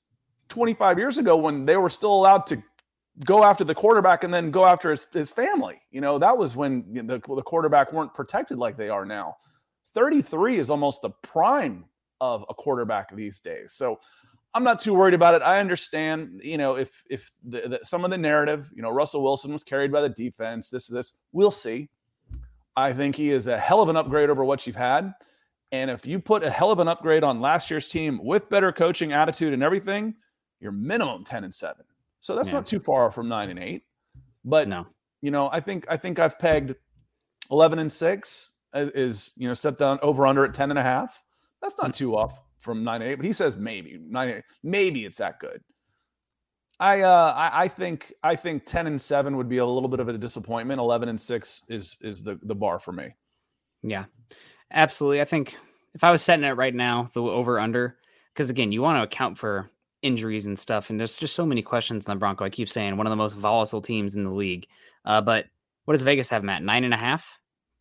25 0.49 0.99
years 0.99 1.19
ago 1.19 1.37
when 1.37 1.65
they 1.65 1.77
were 1.77 1.91
still 1.91 2.15
allowed 2.15 2.47
to 2.47 2.63
go 3.25 3.45
after 3.45 3.65
the 3.65 3.75
quarterback 3.75 4.25
and 4.25 4.33
then 4.33 4.51
go 4.51 4.65
after 4.65 4.91
his, 4.91 5.07
his 5.13 5.31
family. 5.31 5.81
You 5.91 6.01
know, 6.01 6.19
that 6.19 6.37
was 6.37 6.55
when 6.55 6.85
the, 6.93 7.03
the 7.03 7.43
quarterback 7.43 7.93
weren't 7.93 8.15
protected 8.15 8.59
like 8.59 8.77
they 8.77 8.89
are 8.89 9.07
now. 9.07 9.37
33 9.95 10.59
is 10.59 10.71
almost 10.71 11.03
the 11.03 11.11
prime 11.23 11.85
of 12.21 12.45
a 12.49 12.55
quarterback 12.55 13.15
these 13.15 13.41
days. 13.41 13.73
So 13.73 13.99
I'm 14.55 14.65
not 14.65 14.81
too 14.81 14.95
worried 14.95 15.15
about 15.15 15.35
it. 15.35 15.43
I 15.43 15.61
understand, 15.61 16.41
you 16.43 16.59
know, 16.59 16.77
if 16.77 17.03
if 17.11 17.33
the, 17.45 17.61
the, 17.63 17.81
some 17.83 18.05
of 18.05 18.11
the 18.11 18.19
narrative, 18.19 18.71
you 18.75 18.83
know, 18.83 18.91
Russell 18.91 19.23
Wilson 19.23 19.53
was 19.53 19.65
carried 19.65 19.91
by 19.93 20.01
the 20.01 20.09
defense, 20.09 20.71
this 20.71 20.87
this, 20.87 21.15
we'll 21.33 21.51
see. 21.51 21.89
I 22.77 22.93
think 22.93 23.17
he 23.17 23.31
is 23.31 23.47
a 23.47 23.59
hell 23.59 23.81
of 23.81 23.89
an 23.89 23.97
upgrade 23.97 24.31
over 24.31 24.45
what 24.45 24.67
you've 24.67 24.77
had. 24.77 25.13
And 25.73 25.91
if 25.91 26.07
you 26.07 26.21
put 26.21 26.43
a 26.43 26.51
hell 26.51 26.71
of 26.71 26.79
an 26.79 26.89
upgrade 26.89 27.25
on 27.25 27.41
last 27.41 27.71
year's 27.71 27.89
team 27.89 28.21
with 28.23 28.49
better 28.49 28.71
coaching 28.71 29.13
attitude 29.13 29.53
and 29.53 29.63
everything, 29.63 30.15
you're 30.61 30.73
minimum 30.73 31.25
10 31.25 31.45
and 31.45 31.55
7. 31.55 31.85
So 32.21 32.35
that's 32.35 32.49
Yeah. 32.49 32.55
not 32.55 32.67
too 32.67 32.81
far 32.81 33.11
from 33.11 33.29
9 33.29 33.51
and 33.51 33.59
8. 33.59 33.85
But 34.45 34.69
No. 34.69 34.87
you 35.21 35.31
know, 35.31 35.49
I 35.53 35.61
think 35.61 35.87
I 35.89 35.97
think 35.97 36.19
I've 36.19 36.39
pegged 36.39 36.75
11 37.51 37.79
and 37.79 37.91
6 37.91 38.53
is, 38.75 39.33
you 39.37 39.49
know, 39.49 39.55
set 39.55 39.79
down 39.79 39.99
over 40.03 40.27
under 40.27 40.45
at 40.45 40.55
10 40.55 40.71
and 40.71 40.79
a 40.79 40.83
half. 40.83 41.23
That's 41.63 41.79
not 41.79 41.95
too 41.95 42.17
off 42.17 42.41
from 42.59 42.85
9 42.85 43.01
and 43.03 43.11
8, 43.11 43.15
but 43.17 43.25
he 43.27 43.33
says 43.33 43.57
maybe 43.57 43.99
9 44.01 44.29
8, 44.29 44.45
maybe 44.63 45.05
it's 45.05 45.17
that 45.19 45.39
good. 45.39 45.63
I 46.79 47.01
uh 47.01 47.33
I, 47.35 47.63
I 47.65 47.69
think 47.69 48.13
I 48.23 48.37
think 48.37 48.67
10 48.67 48.87
and 48.87 49.01
7 49.01 49.37
would 49.37 49.49
be 49.49 49.59
a 49.59 49.67
little 49.67 49.89
bit 49.89 50.01
of 50.01 50.09
a 50.09 50.19
disappointment. 50.19 50.79
11 50.81 51.09
and 51.09 51.21
6 51.21 51.63
is 51.69 51.97
is 52.03 52.23
the 52.23 52.39
the 52.43 52.55
bar 52.55 52.79
for 52.79 52.93
me. 52.93 53.15
Yeah, 53.83 54.05
absolutely. 54.71 55.21
I 55.21 55.25
think 55.25 55.57
if 55.95 56.05
I 56.05 56.11
was 56.11 56.21
setting 56.23 56.45
it 56.45 56.53
right 56.57 56.75
now, 56.75 57.09
the 57.15 57.23
over 57.23 57.59
under, 57.59 57.97
because 58.35 58.51
again, 58.51 58.73
you 58.73 58.83
want 58.83 58.99
to 58.99 59.03
account 59.05 59.39
for 59.39 59.71
injuries 60.07 60.47
and 60.47 60.59
stuff, 60.59 60.91
and 60.91 60.99
there's 60.99 61.19
just 61.19 61.35
so 61.35 61.45
many 61.45 61.63
questions 61.63 62.07
on 62.07 62.17
the 62.17 62.21
Bronco. 62.21 62.45
I 62.45 62.51
keep 62.51 62.69
saying 62.69 62.97
one 62.97 63.07
of 63.07 63.11
the 63.11 63.17
most 63.17 63.35
volatile 63.35 63.83
teams 63.83 64.15
in 64.15 64.25
the 64.25 64.31
league. 64.31 64.67
Uh, 65.05 65.21
but 65.21 65.47
what 65.85 65.95
does 65.95 66.03
Vegas 66.03 66.29
have, 66.31 66.45
Matt? 66.45 66.63
Nine 66.63 66.85
and 66.85 66.95
a 66.95 66.97
half, 66.97 67.39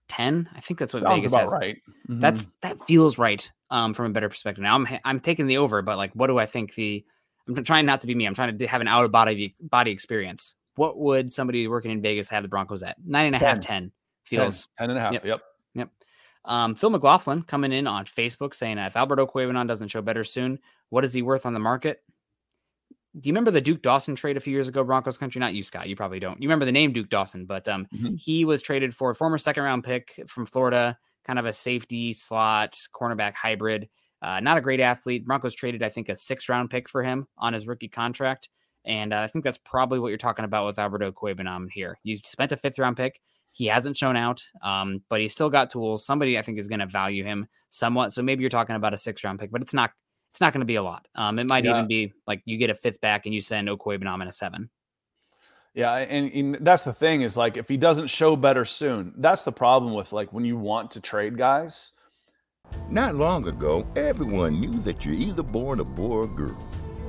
ten? 0.09 0.49
I 0.55 0.61
think 0.61 0.79
that's 0.79 0.93
what 0.93 1.03
Sounds 1.03 1.15
Vegas 1.15 1.31
about 1.31 1.43
has. 1.43 1.51
right. 1.53 1.77
Mhm. 2.09 2.19
That's 2.19 2.47
that 2.61 2.85
feels 2.87 3.17
right 3.17 3.49
um, 3.69 3.93
from 3.93 4.07
a 4.07 4.09
better 4.09 4.29
perspective. 4.29 4.61
Now 4.63 4.75
I'm 4.75 4.87
I'm 5.03 5.19
taking 5.19 5.47
the 5.47 5.57
over, 5.57 5.81
but 5.81 5.97
like, 5.97 6.11
what 6.13 6.27
do 6.27 6.37
I 6.37 6.45
think 6.45 6.73
the? 6.75 7.05
I'm 7.47 7.63
trying 7.63 7.85
not 7.85 8.01
to 8.01 8.07
be 8.07 8.15
me. 8.15 8.25
I'm 8.25 8.33
trying 8.33 8.57
to 8.57 8.67
have 8.67 8.81
an 8.81 8.87
out 8.87 9.05
of 9.05 9.11
body 9.11 9.53
body 9.61 9.91
experience. 9.91 10.55
What 10.75 10.97
would 10.97 11.31
somebody 11.31 11.67
working 11.67 11.91
in 11.91 12.01
Vegas 12.01 12.27
have 12.29 12.43
the 12.43 12.49
Broncos 12.49 12.83
at? 12.83 12.97
Nine 13.05 13.27
and 13.27 13.35
a 13.35 13.39
half, 13.39 13.59
10. 13.59 13.61
10 13.61 13.81
10, 13.81 13.91
feels 14.23 14.67
10 14.77 14.89
and 14.89 14.99
a 14.99 15.01
half. 15.01 15.13
Yep. 15.13 15.41
Yep. 15.75 15.89
um, 16.45 16.75
Phil 16.75 16.89
McLaughlin 16.89 17.43
coming 17.43 17.71
in 17.71 17.87
on 17.87 18.05
Facebook 18.05 18.53
saying, 18.53 18.77
uh, 18.77 18.87
if 18.87 18.97
Alberto 18.97 19.25
Okwuegbunam 19.25 19.67
doesn't 19.67 19.87
show 19.87 20.01
better 20.01 20.23
soon, 20.23 20.59
what 20.89 21.05
is 21.05 21.13
he 21.13 21.21
worth 21.21 21.45
on 21.45 21.53
the 21.53 21.59
market? 21.59 22.03
Do 23.19 23.29
you 23.29 23.31
remember 23.33 23.51
the 23.51 23.61
Duke 23.61 23.81
Dawson 23.81 24.15
trade 24.15 24.35
a 24.35 24.41
few 24.41 24.51
years 24.51 24.67
ago, 24.67 24.83
Broncos 24.83 25.17
country? 25.17 25.39
Not 25.39 25.53
you, 25.53 25.63
Scott. 25.63 25.87
You 25.87 25.95
probably 25.95 26.19
don't. 26.19 26.41
You 26.41 26.47
remember 26.49 26.65
the 26.65 26.71
name 26.71 26.91
Duke 26.91 27.09
Dawson, 27.09 27.45
but 27.45 27.67
um, 27.67 27.87
Mhm. 27.93 28.19
he 28.19 28.43
was 28.45 28.61
traded 28.61 28.93
for 28.95 29.09
a 29.11 29.15
former 29.15 29.37
second 29.37 29.63
round 29.63 29.83
pick 29.85 30.19
from 30.27 30.45
Florida, 30.45 30.97
kind 31.23 31.39
of 31.39 31.45
a 31.45 31.53
safety 31.53 32.11
slot 32.13 32.77
cornerback 32.93 33.33
hybrid. 33.33 33.87
Uh, 34.21 34.39
not 34.39 34.57
a 34.57 34.61
great 34.61 34.79
athlete. 34.79 35.25
Broncos 35.25 35.55
traded, 35.55 35.81
I 35.83 35.89
think, 35.89 36.09
a 36.09 36.15
six 36.15 36.49
round 36.49 36.69
pick 36.69 36.89
for 36.89 37.03
him 37.03 37.27
on 37.37 37.53
his 37.53 37.67
rookie 37.67 37.87
contract. 37.87 38.49
And 38.83 39.13
uh, 39.13 39.21
I 39.21 39.27
think 39.27 39.43
that's 39.43 39.57
probably 39.59 39.99
what 39.99 40.09
you're 40.09 40.17
talking 40.17 40.45
about 40.45 40.65
with 40.65 40.77
Alberto 40.77 41.11
Okwuegbunam 41.11 41.67
here. 41.71 41.97
You 42.03 42.17
spent 42.23 42.51
a 42.51 42.57
fifth 42.57 42.77
round 42.79 42.97
pick. 42.97 43.19
He 43.51 43.67
hasn't 43.67 43.95
shown 43.95 44.17
out, 44.17 44.43
um, 44.61 45.01
but 45.09 45.21
he's 45.21 45.31
still 45.31 45.49
got 45.49 45.69
tools. 45.69 46.05
Somebody 46.05 46.37
I 46.37 46.41
think 46.41 46.59
is 46.59 46.67
going 46.67 46.79
to 46.81 46.85
value 46.85 47.23
him 47.23 47.47
somewhat. 47.69 48.11
So 48.11 48.21
maybe 48.21 48.41
you're 48.41 48.49
talking 48.49 48.75
about 48.75 48.93
a 48.93 48.97
six 48.97 49.23
round 49.23 49.39
pick, 49.39 49.51
but 49.51 49.61
it's 49.61 49.73
not. 49.73 49.91
It's 50.35 50.41
not 50.41 50.51
going 50.51 50.59
to 50.59 50.65
be 50.65 50.75
a 50.75 50.83
lot. 50.83 51.07
Um, 51.15 51.39
it 51.39 51.47
might 51.47 51.63
Yeah. 51.63 51.77
even 51.77 51.87
be 51.87 52.11
like 52.27 52.41
you 52.43 52.57
get 52.57 52.69
a 52.69 52.75
fifth 52.75 52.99
back 52.99 53.25
and 53.25 53.33
you 53.33 53.39
send 53.39 53.69
Okwuegbunam 53.69 54.21
in 54.21 54.27
a 54.27 54.33
seven. 54.33 54.69
Yeah, 55.73 55.95
and, 55.95 56.29
and 56.33 56.57
that's 56.59 56.83
the 56.83 56.91
thing 56.91 57.21
is 57.21 57.37
like 57.37 57.55
if 57.55 57.69
he 57.69 57.77
doesn't 57.77 58.07
show 58.07 58.35
better 58.35 58.65
soon, 58.65 59.13
that's 59.15 59.43
the 59.43 59.53
problem 59.53 59.93
with 59.93 60.11
like 60.11 60.33
when 60.33 60.43
you 60.43 60.57
want 60.57 60.91
to 60.91 60.99
trade 60.99 61.37
guys. 61.37 61.93
Not 62.89 63.15
long 63.15 63.47
ago, 63.47 63.87
everyone 63.95 64.59
knew 64.59 64.77
that 64.81 65.05
you're 65.05 65.15
either 65.15 65.41
born 65.41 65.79
a 65.79 65.85
boy 65.85 66.23
or 66.23 66.27
girl. 66.27 66.57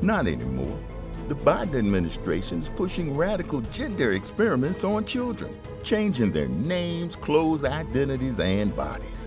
Not 0.00 0.28
anymore. 0.28 0.78
The 1.26 1.34
Biden 1.34 1.74
administration 1.74 2.60
is 2.60 2.68
pushing 2.68 3.16
radical 3.16 3.60
gender 3.60 4.12
experiments 4.12 4.84
on 4.84 5.04
children, 5.04 5.58
changing 5.82 6.30
their 6.30 6.46
names, 6.46 7.16
clothes, 7.16 7.64
identities, 7.64 8.38
and 8.38 8.76
bodies. 8.76 9.26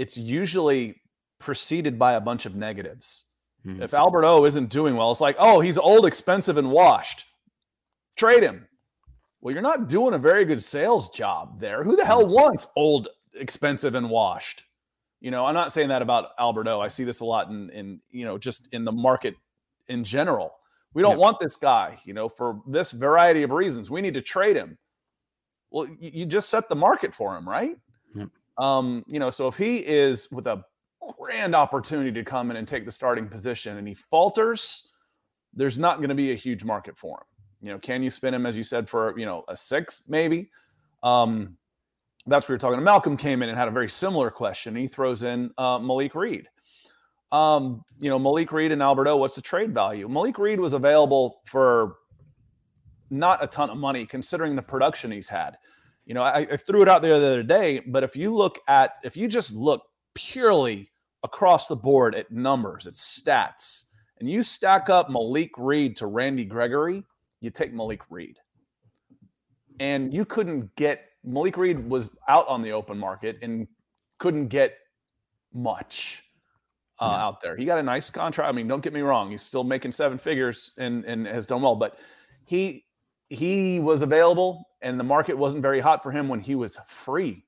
It's 0.00 0.16
usually 0.16 1.02
preceded 1.38 1.98
by 1.98 2.14
a 2.14 2.20
bunch 2.22 2.46
of 2.46 2.56
negatives. 2.56 3.26
Mm-hmm. 3.66 3.82
If 3.82 3.92
Albert 3.92 4.24
O 4.24 4.46
isn't 4.46 4.70
doing 4.70 4.96
well, 4.96 5.10
it's 5.10 5.20
like, 5.20 5.36
oh, 5.38 5.60
he's 5.60 5.76
old, 5.76 6.06
expensive, 6.06 6.56
and 6.56 6.70
washed. 6.70 7.26
Trade 8.16 8.42
him. 8.42 8.66
Well, 9.42 9.52
you're 9.52 9.60
not 9.60 9.90
doing 9.90 10.14
a 10.14 10.18
very 10.18 10.46
good 10.46 10.64
sales 10.64 11.10
job 11.10 11.60
there. 11.60 11.84
Who 11.84 11.96
the 11.96 12.06
hell 12.06 12.26
wants 12.26 12.66
old, 12.76 13.08
expensive, 13.34 13.94
and 13.94 14.08
washed? 14.08 14.64
You 15.20 15.30
know, 15.30 15.44
I'm 15.44 15.52
not 15.54 15.70
saying 15.70 15.90
that 15.90 16.00
about 16.00 16.30
Albert 16.38 16.66
O. 16.68 16.80
I 16.80 16.88
see 16.88 17.04
this 17.04 17.20
a 17.20 17.26
lot 17.26 17.50
in, 17.50 17.68
in 17.68 18.00
you 18.10 18.24
know, 18.24 18.38
just 18.38 18.72
in 18.72 18.86
the 18.86 18.92
market 18.92 19.34
in 19.88 20.02
general. 20.02 20.54
We 20.94 21.02
don't 21.02 21.18
want 21.18 21.40
this 21.40 21.56
guy, 21.56 21.98
you 22.04 22.14
know, 22.14 22.30
for 22.30 22.62
this 22.66 22.92
variety 22.92 23.42
of 23.42 23.50
reasons. 23.50 23.90
We 23.90 24.00
need 24.00 24.14
to 24.14 24.22
trade 24.22 24.56
him. 24.56 24.78
Well, 25.70 25.86
you, 26.00 26.10
you 26.14 26.26
just 26.26 26.48
set 26.48 26.70
the 26.70 26.74
market 26.74 27.14
for 27.14 27.36
him, 27.36 27.46
right? 27.46 27.76
Yep. 28.14 28.28
Um, 28.60 29.04
you 29.06 29.18
know, 29.18 29.30
so 29.30 29.48
if 29.48 29.56
he 29.56 29.78
is 29.78 30.30
with 30.30 30.46
a 30.46 30.62
grand 31.18 31.54
opportunity 31.54 32.12
to 32.12 32.22
come 32.22 32.50
in 32.50 32.58
and 32.58 32.68
take 32.68 32.84
the 32.84 32.92
starting 32.92 33.26
position 33.26 33.78
and 33.78 33.88
he 33.88 33.94
falters, 33.94 34.92
there's 35.54 35.78
not 35.78 35.96
going 35.96 36.10
to 36.10 36.14
be 36.14 36.32
a 36.32 36.36
huge 36.36 36.62
market 36.62 36.96
for 36.96 37.16
him. 37.16 37.24
You 37.62 37.72
know, 37.72 37.78
can 37.78 38.02
you 38.02 38.10
spin 38.10 38.34
him 38.34 38.44
as 38.46 38.56
you 38.56 38.62
said 38.62 38.88
for 38.88 39.18
you 39.18 39.24
know 39.24 39.44
a 39.48 39.56
six 39.56 40.02
maybe? 40.08 40.50
Um, 41.02 41.56
that's 42.26 42.44
what 42.44 42.50
you're 42.50 42.58
talking. 42.58 42.82
Malcolm 42.84 43.16
came 43.16 43.42
in 43.42 43.48
and 43.48 43.56
had 43.56 43.66
a 43.66 43.70
very 43.70 43.88
similar 43.88 44.30
question. 44.30 44.76
He 44.76 44.86
throws 44.86 45.22
in 45.22 45.50
uh, 45.56 45.78
Malik 45.78 46.14
Reed. 46.14 46.46
Um, 47.32 47.82
you 47.98 48.10
know, 48.10 48.18
Malik 48.18 48.52
Reed 48.52 48.72
and 48.72 48.82
Alberto, 48.82 49.16
what's 49.16 49.36
the 49.36 49.42
trade 49.42 49.72
value? 49.72 50.06
Malik 50.08 50.38
Reed 50.38 50.60
was 50.60 50.74
available 50.74 51.40
for 51.46 51.96
not 53.08 53.42
a 53.42 53.46
ton 53.46 53.70
of 53.70 53.78
money 53.78 54.04
considering 54.04 54.54
the 54.54 54.62
production 54.62 55.10
he's 55.10 55.28
had. 55.28 55.56
You 56.10 56.14
know, 56.14 56.24
I, 56.24 56.38
I 56.38 56.56
threw 56.56 56.82
it 56.82 56.88
out 56.88 57.02
there 57.02 57.16
the 57.20 57.26
other 57.26 57.42
day, 57.44 57.78
but 57.86 58.02
if 58.02 58.16
you 58.16 58.34
look 58.34 58.58
at, 58.66 58.94
if 59.04 59.16
you 59.16 59.28
just 59.28 59.54
look 59.54 59.84
purely 60.16 60.90
across 61.22 61.68
the 61.68 61.76
board 61.76 62.16
at 62.16 62.32
numbers, 62.32 62.88
at 62.88 62.94
stats, 62.94 63.84
and 64.18 64.28
you 64.28 64.42
stack 64.42 64.90
up 64.90 65.08
Malik 65.08 65.52
Reed 65.56 65.94
to 65.98 66.08
Randy 66.08 66.44
Gregory, 66.44 67.04
you 67.40 67.50
take 67.50 67.72
Malik 67.72 68.00
Reed. 68.10 68.34
And 69.78 70.12
you 70.12 70.24
couldn't 70.24 70.74
get 70.74 71.04
Malik 71.22 71.56
Reed 71.56 71.88
was 71.88 72.10
out 72.26 72.48
on 72.48 72.60
the 72.60 72.72
open 72.72 72.98
market 72.98 73.38
and 73.40 73.68
couldn't 74.18 74.48
get 74.48 74.78
much 75.54 76.24
uh, 76.98 77.06
yeah. 77.06 77.24
out 77.24 77.40
there. 77.40 77.56
He 77.56 77.64
got 77.64 77.78
a 77.78 77.84
nice 77.84 78.10
contract. 78.10 78.48
I 78.48 78.52
mean, 78.52 78.66
don't 78.66 78.82
get 78.82 78.92
me 78.92 79.02
wrong; 79.02 79.30
he's 79.30 79.42
still 79.42 79.62
making 79.62 79.92
seven 79.92 80.18
figures 80.18 80.72
and 80.76 81.04
and 81.04 81.24
has 81.28 81.46
done 81.46 81.62
well. 81.62 81.76
But 81.76 81.98
he 82.46 82.84
he 83.28 83.78
was 83.78 84.02
available, 84.02 84.64
and 84.82 84.98
the 84.98 85.04
market 85.04 85.36
wasn't 85.36 85.62
very 85.62 85.80
hot 85.80 86.02
for 86.02 86.10
him 86.10 86.28
when 86.28 86.40
he 86.40 86.54
was 86.54 86.78
free. 86.86 87.44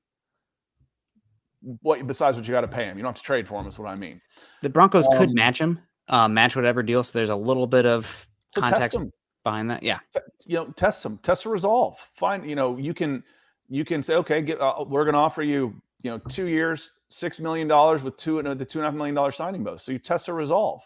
What 1.81 2.05
besides 2.05 2.37
what 2.37 2.47
you 2.47 2.53
got 2.53 2.61
to 2.61 2.67
pay 2.67 2.85
him? 2.85 2.97
You 2.97 3.03
don't 3.03 3.09
have 3.09 3.21
to 3.21 3.23
trade 3.23 3.47
for 3.47 3.59
him. 3.59 3.67
Is 3.67 3.79
what 3.79 3.89
I 3.89 3.95
mean. 3.95 4.21
The 4.61 4.69
Broncos 4.69 5.07
um, 5.07 5.17
could 5.17 5.33
match 5.33 5.59
him, 5.59 5.79
uh, 6.09 6.27
match 6.27 6.55
whatever 6.55 6.83
deal. 6.83 7.03
So 7.03 7.17
there's 7.17 7.29
a 7.29 7.35
little 7.35 7.67
bit 7.67 7.85
of 7.85 8.27
so 8.49 8.61
context 8.61 8.97
behind 9.43 9.69
that. 9.69 9.81
Yeah, 9.81 9.99
you 10.45 10.55
know, 10.55 10.65
test 10.75 11.05
him, 11.05 11.19
test 11.19 11.43
the 11.43 11.49
resolve. 11.49 11.97
Find 12.15 12.47
you 12.49 12.55
know 12.55 12.77
you 12.77 12.93
can 12.93 13.23
you 13.69 13.85
can 13.85 14.03
say 14.03 14.15
okay, 14.15 14.41
get, 14.41 14.59
uh, 14.59 14.83
we're 14.85 15.05
going 15.05 15.13
to 15.13 15.19
offer 15.19 15.41
you 15.41 15.73
you 16.01 16.11
know 16.11 16.17
two 16.17 16.47
years, 16.47 16.93
six 17.09 17.39
million 17.39 17.67
dollars 17.67 18.03
with 18.03 18.17
two 18.17 18.41
the 18.43 18.65
two 18.65 18.79
and 18.79 18.85
a 18.85 18.89
half 18.89 18.95
million 18.95 19.15
dollar 19.15 19.31
signing 19.31 19.63
bonus. 19.63 19.83
So 19.83 19.93
you 19.93 19.99
test 19.99 20.27
a 20.27 20.33
resolve. 20.33 20.83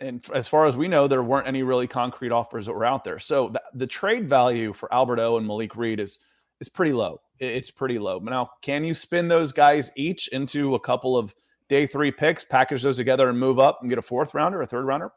And 0.00 0.24
as 0.34 0.48
far 0.48 0.66
as 0.66 0.76
we 0.76 0.88
know, 0.88 1.06
there 1.06 1.22
weren't 1.22 1.46
any 1.46 1.62
really 1.62 1.86
concrete 1.86 2.32
offers 2.32 2.66
that 2.66 2.72
were 2.72 2.86
out 2.86 3.04
there. 3.04 3.18
So 3.18 3.50
the, 3.50 3.62
the 3.74 3.86
trade 3.86 4.28
value 4.28 4.72
for 4.72 4.92
Alberto 4.94 5.36
and 5.36 5.46
Malik 5.46 5.76
Reed 5.76 6.00
is 6.00 6.18
is 6.60 6.68
pretty 6.68 6.92
low. 6.92 7.20
It's 7.38 7.70
pretty 7.70 7.98
low. 7.98 8.18
Now, 8.18 8.50
can 8.60 8.84
you 8.84 8.92
spin 8.92 9.28
those 9.28 9.50
guys 9.50 9.90
each 9.96 10.28
into 10.28 10.74
a 10.74 10.80
couple 10.80 11.16
of 11.16 11.34
day 11.68 11.86
three 11.86 12.10
picks, 12.10 12.44
package 12.44 12.82
those 12.82 12.98
together, 12.98 13.30
and 13.30 13.38
move 13.38 13.58
up 13.58 13.78
and 13.80 13.88
get 13.88 13.98
a 13.98 14.02
fourth 14.02 14.34
rounder, 14.34 14.60
a 14.60 14.66
third 14.66 14.84
rounder? 14.84 15.10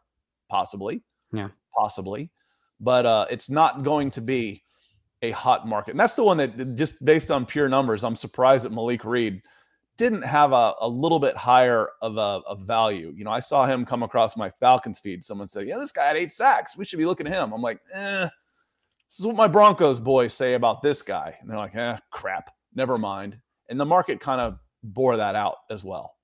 Possibly. 0.49 1.01
Yeah. 1.33 1.49
Possibly. 1.77 2.29
But 2.79 3.05
uh, 3.05 3.25
it's 3.29 3.49
not 3.49 3.83
going 3.83 4.09
to 4.11 4.21
be 4.21 4.63
a 5.21 5.31
hot 5.31 5.67
market. 5.67 5.91
And 5.91 5.99
that's 5.99 6.15
the 6.15 6.23
one 6.23 6.37
that 6.37 6.75
just 6.75 7.03
based 7.03 7.31
on 7.31 7.45
pure 7.45 7.67
numbers, 7.67 8.03
I'm 8.03 8.15
surprised 8.15 8.65
that 8.65 8.71
Malik 8.71 9.03
Reed 9.03 9.41
didn't 9.97 10.23
have 10.23 10.53
a, 10.53 10.73
a 10.81 10.87
little 10.87 11.19
bit 11.19 11.35
higher 11.35 11.89
of 12.01 12.17
a, 12.17 12.41
a 12.47 12.55
value. 12.55 13.13
You 13.15 13.23
know, 13.23 13.31
I 13.31 13.39
saw 13.39 13.65
him 13.65 13.85
come 13.85 14.03
across 14.03 14.35
my 14.35 14.49
Falcons 14.49 14.99
feed. 14.99 15.23
Someone 15.23 15.47
said, 15.47 15.67
Yeah, 15.67 15.77
this 15.77 15.91
guy 15.91 16.07
had 16.07 16.17
eight 16.17 16.31
sacks. 16.31 16.75
We 16.75 16.85
should 16.85 16.99
be 16.99 17.05
looking 17.05 17.27
at 17.27 17.33
him. 17.33 17.53
I'm 17.53 17.61
like, 17.61 17.79
eh, 17.93 18.27
this 19.09 19.19
is 19.19 19.27
what 19.27 19.35
my 19.35 19.47
Broncos 19.47 19.99
boys 19.99 20.33
say 20.33 20.55
about 20.55 20.81
this 20.81 21.01
guy. 21.01 21.35
And 21.39 21.49
they're 21.49 21.57
like, 21.57 21.75
eh, 21.75 21.97
crap. 22.11 22.49
Never 22.73 22.97
mind. 22.97 23.37
And 23.69 23.79
the 23.79 23.85
market 23.85 24.19
kind 24.19 24.41
of 24.41 24.57
bore 24.83 25.17
that 25.17 25.35
out 25.35 25.57
as 25.69 25.83
well. 25.83 26.15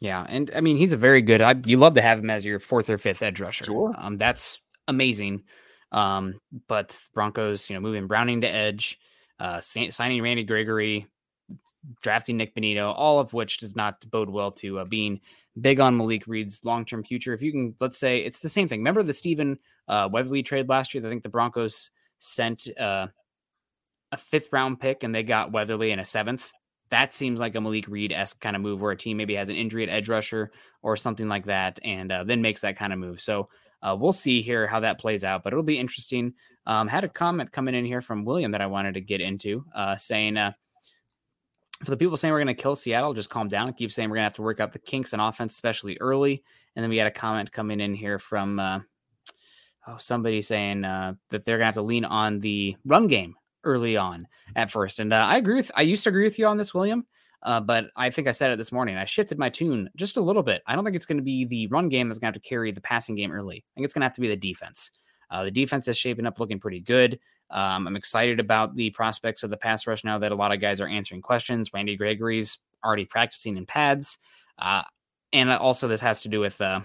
Yeah, 0.00 0.26
and 0.28 0.50
I 0.56 0.60
mean 0.60 0.76
he's 0.76 0.92
a 0.92 0.96
very 0.96 1.22
good. 1.22 1.40
I, 1.40 1.54
you 1.64 1.76
love 1.76 1.94
to 1.94 2.02
have 2.02 2.18
him 2.18 2.28
as 2.28 2.44
your 2.44 2.58
fourth 2.58 2.90
or 2.90 2.98
fifth 2.98 3.22
edge 3.22 3.40
rusher. 3.40 3.64
Sure, 3.64 3.94
um, 3.96 4.16
that's 4.16 4.58
amazing. 4.88 5.44
Um, 5.92 6.40
but 6.66 6.98
Broncos, 7.14 7.70
you 7.70 7.74
know, 7.74 7.80
moving 7.80 8.08
Browning 8.08 8.40
to 8.40 8.48
edge, 8.48 8.98
uh, 9.38 9.60
signing 9.60 10.20
Randy 10.20 10.42
Gregory, 10.42 11.06
drafting 12.02 12.36
Nik 12.36 12.54
Bonitto, 12.54 12.92
all 12.96 13.18
of 13.18 13.32
which 13.32 13.58
does 13.58 13.76
not 13.76 14.08
bode 14.10 14.30
well 14.30 14.52
to 14.52 14.80
uh, 14.80 14.84
being 14.84 15.20
big 15.60 15.80
on 15.80 15.96
Malik 15.96 16.26
Reed's 16.26 16.60
long 16.64 16.84
term 16.84 17.04
future. 17.04 17.34
If 17.34 17.42
you 17.42 17.52
can, 17.52 17.74
let's 17.80 17.98
say 17.98 18.20
it's 18.20 18.40
the 18.40 18.48
same 18.48 18.68
thing. 18.68 18.80
Remember 18.80 19.02
the 19.02 19.12
Stephen 19.12 19.58
uh, 19.88 20.08
Weatherly 20.10 20.42
trade 20.42 20.68
last 20.68 20.94
year? 20.94 21.04
I 21.04 21.08
think 21.08 21.22
the 21.22 21.28
Broncos 21.28 21.90
sent 22.18 22.68
uh, 22.78 23.08
a 24.12 24.16
fifth 24.16 24.48
round 24.52 24.80
pick 24.80 25.02
and 25.02 25.14
they 25.14 25.22
got 25.22 25.52
Weatherly 25.52 25.90
in 25.90 25.98
a 25.98 26.04
seventh. 26.04 26.50
That 26.90 27.14
seems 27.14 27.40
like 27.40 27.54
a 27.54 27.60
Malik 27.60 27.88
Reed 27.88 28.12
esque 28.12 28.38
kind 28.40 28.54
of 28.54 28.60
move 28.60 28.82
where 28.82 28.92
a 28.92 28.96
team 28.96 29.16
maybe 29.16 29.34
has 29.34 29.48
an 29.48 29.56
injury 29.56 29.82
at 29.82 29.88
edge 29.88 30.08
rusher 30.08 30.50
or 30.82 30.96
something 30.96 31.28
like 31.28 31.46
that 31.46 31.78
and 31.82 32.12
uh, 32.12 32.24
then 32.24 32.42
makes 32.42 32.60
that 32.60 32.76
kind 32.76 32.92
of 32.92 32.98
move. 32.98 33.20
So 33.20 33.48
uh, 33.82 33.96
we'll 33.98 34.12
see 34.12 34.42
here 34.42 34.66
how 34.66 34.80
that 34.80 35.00
plays 35.00 35.24
out, 35.24 35.42
but 35.42 35.52
it'll 35.52 35.62
be 35.62 35.78
interesting. 35.78 36.34
Um, 36.66 36.86
had 36.86 37.02
a 37.02 37.08
comment 37.08 37.50
coming 37.50 37.74
in 37.74 37.84
here 37.84 38.02
from 38.02 38.24
William 38.24 38.52
that 38.52 38.60
I 38.60 38.66
wanted 38.66 38.94
to 38.94 39.00
get 39.00 39.20
into, 39.20 39.64
uh, 39.74 39.96
saying 39.96 40.36
for 41.84 41.90
the 41.90 41.96
people 41.96 42.16
saying 42.16 42.32
we're 42.32 42.42
going 42.42 42.54
to 42.54 42.62
kill 42.62 42.76
Seattle, 42.76 43.14
just 43.14 43.30
calm 43.30 43.48
down 43.48 43.68
and 43.68 43.76
keep 43.76 43.92
saying 43.92 44.08
we're 44.08 44.16
going 44.16 44.22
to 44.22 44.26
have 44.26 44.34
to 44.34 44.42
work 44.42 44.60
out 44.60 44.72
the 44.72 44.78
kinks 44.78 45.12
in 45.12 45.20
offense, 45.20 45.54
especially 45.54 45.98
early. 46.00 46.42
And 46.76 46.82
then 46.82 46.90
we 46.90 46.96
had 46.96 47.06
a 47.06 47.12
comment 47.12 47.52
coming 47.52 47.80
in 47.80 47.94
here 47.94 48.18
from 48.18 48.58
uh, 48.58 48.80
oh 49.86 49.96
somebody 49.98 50.40
saying 50.40 50.84
uh, 50.84 51.14
that 51.30 51.44
they're 51.44 51.58
going 51.58 51.64
to 51.64 51.66
have 51.66 51.74
to 51.74 51.82
lean 51.82 52.04
on 52.04 52.40
the 52.40 52.76
run 52.84 53.06
game 53.06 53.34
early 53.64 53.96
on 53.96 54.26
at 54.56 54.70
first. 54.70 55.00
And 55.00 55.12
uh, 55.12 55.16
I 55.16 55.36
agree 55.36 55.56
with 55.56 55.70
I 55.74 55.82
used 55.82 56.04
to 56.04 56.10
agree 56.10 56.24
with 56.24 56.38
you 56.38 56.46
on 56.46 56.56
this, 56.56 56.72
William. 56.72 57.06
Uh, 57.42 57.60
but 57.60 57.86
I 57.96 58.10
think 58.10 58.28
I 58.28 58.32
said 58.32 58.52
it 58.52 58.58
this 58.58 58.70
morning. 58.70 58.96
I 58.96 59.04
shifted 59.04 59.36
my 59.36 59.48
tune 59.48 59.90
just 59.96 60.16
a 60.16 60.20
little 60.20 60.44
bit. 60.44 60.62
I 60.66 60.76
don't 60.76 60.84
think 60.84 60.94
it's 60.94 61.06
going 61.06 61.18
to 61.18 61.24
be 61.24 61.44
the 61.44 61.66
run 61.66 61.88
game 61.88 62.08
that's 62.08 62.20
going 62.20 62.32
to 62.32 62.36
have 62.36 62.42
to 62.42 62.48
carry 62.48 62.70
the 62.70 62.80
passing 62.80 63.16
game 63.16 63.32
early. 63.32 63.56
I 63.56 63.70
think 63.74 63.84
it's 63.84 63.94
going 63.94 64.02
to 64.02 64.06
have 64.06 64.14
to 64.14 64.20
be 64.20 64.28
the 64.28 64.36
defense. 64.36 64.92
Uh, 65.32 65.44
the 65.44 65.50
defense 65.50 65.88
is 65.88 65.96
shaping 65.96 66.26
up 66.26 66.38
looking 66.38 66.60
pretty 66.60 66.78
good. 66.78 67.18
Um, 67.50 67.86
I'm 67.86 67.96
excited 67.96 68.38
about 68.38 68.76
the 68.76 68.90
prospects 68.90 69.42
of 69.42 69.50
the 69.50 69.56
pass 69.56 69.86
rush 69.86 70.04
now 70.04 70.18
that 70.18 70.30
a 70.30 70.34
lot 70.34 70.52
of 70.52 70.60
guys 70.60 70.80
are 70.80 70.86
answering 70.86 71.22
questions. 71.22 71.72
Randy 71.72 71.96
Gregory's 71.96 72.58
already 72.84 73.06
practicing 73.06 73.56
in 73.56 73.64
pads. 73.64 74.18
Uh, 74.58 74.82
and 75.32 75.50
also, 75.50 75.88
this 75.88 76.02
has 76.02 76.20
to 76.20 76.28
do 76.28 76.40
with 76.40 76.60
uh, 76.60 76.80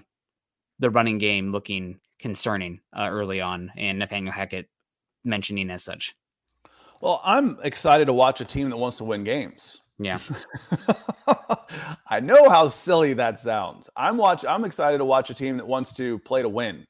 the 0.79 0.89
running 0.89 1.17
game 1.17 1.51
looking 1.51 1.99
concerning 2.19 2.79
uh, 2.93 3.09
early 3.11 3.41
on, 3.41 3.71
and 3.75 3.99
Nathaniel 3.99 4.31
Hackett 4.31 4.69
mentioning 5.25 5.69
as 5.69 5.83
such. 5.83 6.15
Well, 7.01 7.21
I'm 7.23 7.57
excited 7.63 8.05
to 8.05 8.13
watch 8.13 8.41
a 8.41 8.45
team 8.45 8.69
that 8.69 8.77
wants 8.77 8.97
to 8.97 9.03
win 9.03 9.23
games. 9.23 9.81
Yeah. 9.99 10.19
I 12.07 12.19
know 12.21 12.49
how 12.49 12.69
silly 12.69 13.13
that 13.15 13.37
sounds. 13.37 13.89
I'm 13.95 14.17
watch 14.17 14.45
I'm 14.45 14.63
excited 14.63 14.99
to 14.99 15.05
watch 15.05 15.29
a 15.29 15.33
team 15.33 15.57
that 15.57 15.67
wants 15.67 15.91
to 15.93 16.19
play 16.19 16.41
to 16.41 16.49
win 16.49 16.85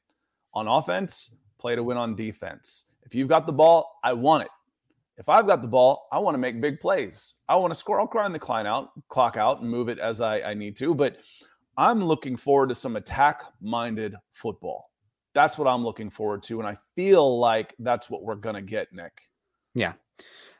on 0.54 0.68
offense, 0.68 1.36
play 1.58 1.76
to 1.76 1.82
win 1.82 1.96
on 1.96 2.14
defense. 2.14 2.86
If 3.02 3.14
you've 3.14 3.28
got 3.28 3.46
the 3.46 3.52
ball, 3.52 3.98
I 4.02 4.12
want 4.12 4.44
it. 4.44 4.50
If 5.16 5.28
I've 5.28 5.46
got 5.46 5.62
the 5.62 5.68
ball, 5.68 6.08
I 6.12 6.18
want 6.18 6.34
to 6.34 6.38
make 6.38 6.60
big 6.60 6.80
plays. 6.80 7.36
I 7.48 7.56
want 7.56 7.72
to 7.72 7.78
score. 7.78 8.00
I'll 8.00 8.06
grind 8.06 8.34
the 8.34 8.38
clock 8.38 8.66
out, 8.66 8.90
clock 9.08 9.36
out 9.36 9.60
and 9.60 9.70
move 9.70 9.88
it 9.88 9.98
as 9.98 10.20
I, 10.20 10.40
I 10.40 10.54
need 10.54 10.76
to. 10.76 10.94
But 10.94 11.16
I'm 11.76 12.04
looking 12.04 12.36
forward 12.36 12.68
to 12.68 12.74
some 12.74 12.96
attack-minded 12.96 14.14
football. 14.32 14.90
That's 15.34 15.58
what 15.58 15.66
I'm 15.66 15.84
looking 15.84 16.10
forward 16.10 16.42
to. 16.44 16.60
And 16.60 16.68
I 16.68 16.78
feel 16.94 17.38
like 17.38 17.74
that's 17.78 18.08
what 18.08 18.22
we're 18.22 18.36
gonna 18.36 18.62
get, 18.62 18.92
Nick. 18.92 19.22
Yeah. 19.74 19.94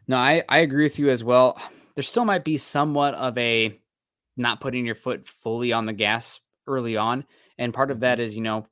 No, 0.08 0.16
I, 0.16 0.42
I 0.48 0.58
agree 0.58 0.84
with 0.84 0.98
you 0.98 1.10
as 1.10 1.22
well 1.22 1.58
there 1.98 2.04
still 2.04 2.24
might 2.24 2.44
be 2.44 2.56
somewhat 2.58 3.14
of 3.14 3.36
a 3.38 3.76
not 4.36 4.60
putting 4.60 4.86
your 4.86 4.94
foot 4.94 5.26
fully 5.26 5.72
on 5.72 5.84
the 5.84 5.92
gas 5.92 6.38
early 6.68 6.96
on. 6.96 7.24
And 7.58 7.74
part 7.74 7.90
of 7.90 7.98
that 8.00 8.20
mm-hmm. 8.20 8.36
you 8.36 8.40
know, 8.40 8.68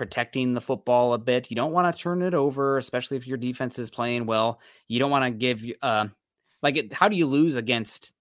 protecting 0.00 0.54
the 0.54 0.62
football 0.62 1.12
a 1.12 1.18
bit. 1.18 1.50
You 1.50 1.56
don't 1.56 1.72
want 1.72 1.94
to 1.94 2.02
turn 2.02 2.22
it 2.22 2.32
over, 2.32 2.78
especially 2.78 3.18
if 3.18 3.26
your 3.26 3.36
defense 3.36 3.78
is 3.78 3.90
playing 3.90 4.24
well. 4.24 4.58
You 4.88 4.98
don't 4.98 5.10
want 5.10 5.26
to 5.26 5.30
give, 5.30 5.62
uh, 5.82 6.06
like, 6.62 6.78
it, 6.78 6.90
how 6.90 7.10
do 7.10 7.16
you 7.16 7.26
lose 7.26 7.54
against 7.54 8.14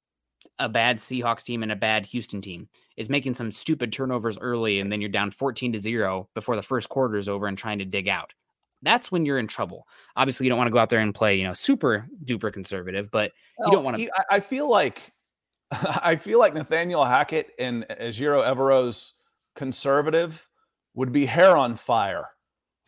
a 0.58 0.68
bad 0.68 0.98
Seahawks 0.98 1.46
team 1.46 1.64
and 1.64 1.72
a 1.72 1.78
bad 1.78 2.06
Houston 2.08 2.42
team? 2.42 2.68
Is 2.98 3.10
making 3.10 3.34
some 3.34 3.50
stupid 3.50 3.94
turnovers 3.94 4.38
early 4.38 4.82
and 4.82 4.92
then 4.92 5.00
you're 5.00 5.10
down 5.10 5.32
14 5.32 5.72
to 5.72 5.80
zero 5.80 6.28
before 6.36 6.58
the 6.58 6.62
first 6.62 6.90
quarter 6.90 7.16
is 7.16 7.30
over 7.30 7.48
and 7.48 7.58
trying 7.58 7.80
to 7.80 7.86
dig 7.86 8.10
out 8.10 8.34
that's 8.82 9.12
when 9.12 9.26
you're 9.26 9.40
in 9.40 9.48
trouble. 9.48 9.86
Obviously, 10.16 10.46
you 10.46 10.50
don't 10.50 10.58
want 10.58 10.70
to 10.70 10.72
go 10.72 10.80
out 10.80 10.88
there 10.88 11.02
and 11.02 11.14
play, 11.14 11.36
you 11.36 11.44
know, 11.44 11.52
super 11.52 12.08
duper 12.24 12.50
conservative, 12.50 13.12
but 13.12 13.34
you 13.60 13.70
don't 13.74 13.84
want 13.84 13.98
to. 13.98 14.10
I 14.32 14.40
feel 14.40 14.70
like, 14.70 15.12
I 15.72 16.16
feel 16.16 16.40
like 16.40 16.54
Nathaniel 16.54 17.04
Hackett 17.04 17.52
and 17.60 17.86
Ejiro 17.90 18.42
Evero's 18.42 19.16
conservative 19.54 20.49
would 20.94 21.12
be 21.12 21.26
hair 21.26 21.56
on 21.58 21.76
fire 21.76 22.26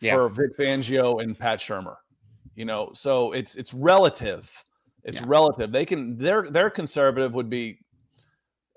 Yeah. 0.00 0.14
for 0.14 0.28
Vic 0.28 0.56
Fangio 0.58 1.22
and 1.22 1.38
Pat 1.38 1.58
Shurmur. 1.58 1.96
You 2.54 2.64
know, 2.64 2.90
so 2.92 3.32
it's 3.32 3.54
it's 3.54 3.72
relative. 3.72 4.50
It's 5.04 5.18
Yeah. 5.18 5.24
relative. 5.26 5.72
They 5.72 5.86
can 5.86 6.16
their 6.16 6.50
their 6.50 6.70
conservative 6.70 7.32
would 7.34 7.48
be. 7.50 7.78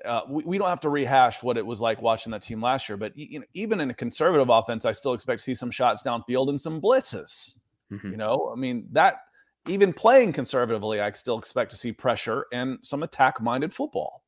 Uh, 0.03 0.21
we, 0.29 0.43
we 0.43 0.57
don't 0.59 0.69
have 0.69 0.81
to 0.81 0.89
rehash 0.89 1.41
what 1.41 1.57
it 1.57 1.65
was 1.65 1.81
like 1.81 1.99
watching 2.01 2.31
that 2.31 2.41
team 2.43 2.61
last 2.61 2.87
year, 2.87 2.95
but 2.97 3.17
you 3.17 3.39
know, 3.39 3.45
even 3.53 3.79
in 3.79 3.89
a 3.89 3.93
conservative 3.93 4.49
offense, 4.49 4.85
I 4.85 4.91
still 4.91 5.13
expect 5.13 5.39
to 5.39 5.43
see 5.43 5.55
some 5.55 5.71
shots 5.71 6.03
downfield 6.03 6.49
and 6.49 6.61
some 6.61 6.79
blitzes. 6.79 7.59
Mhm. 7.91 8.11
You 8.11 8.17
know, 8.17 8.51
I 8.51 8.55
mean 8.59 8.87
that 8.91 9.21
even 9.67 9.91
playing 9.93 10.31
conservatively, 10.33 11.01
I 11.01 11.11
still 11.13 11.39
expect 11.39 11.71
to 11.71 11.77
see 11.77 11.91
pressure 11.91 12.45
and 12.53 12.77
some 12.83 13.01
attack-minded 13.01 13.73
football. 13.73 14.23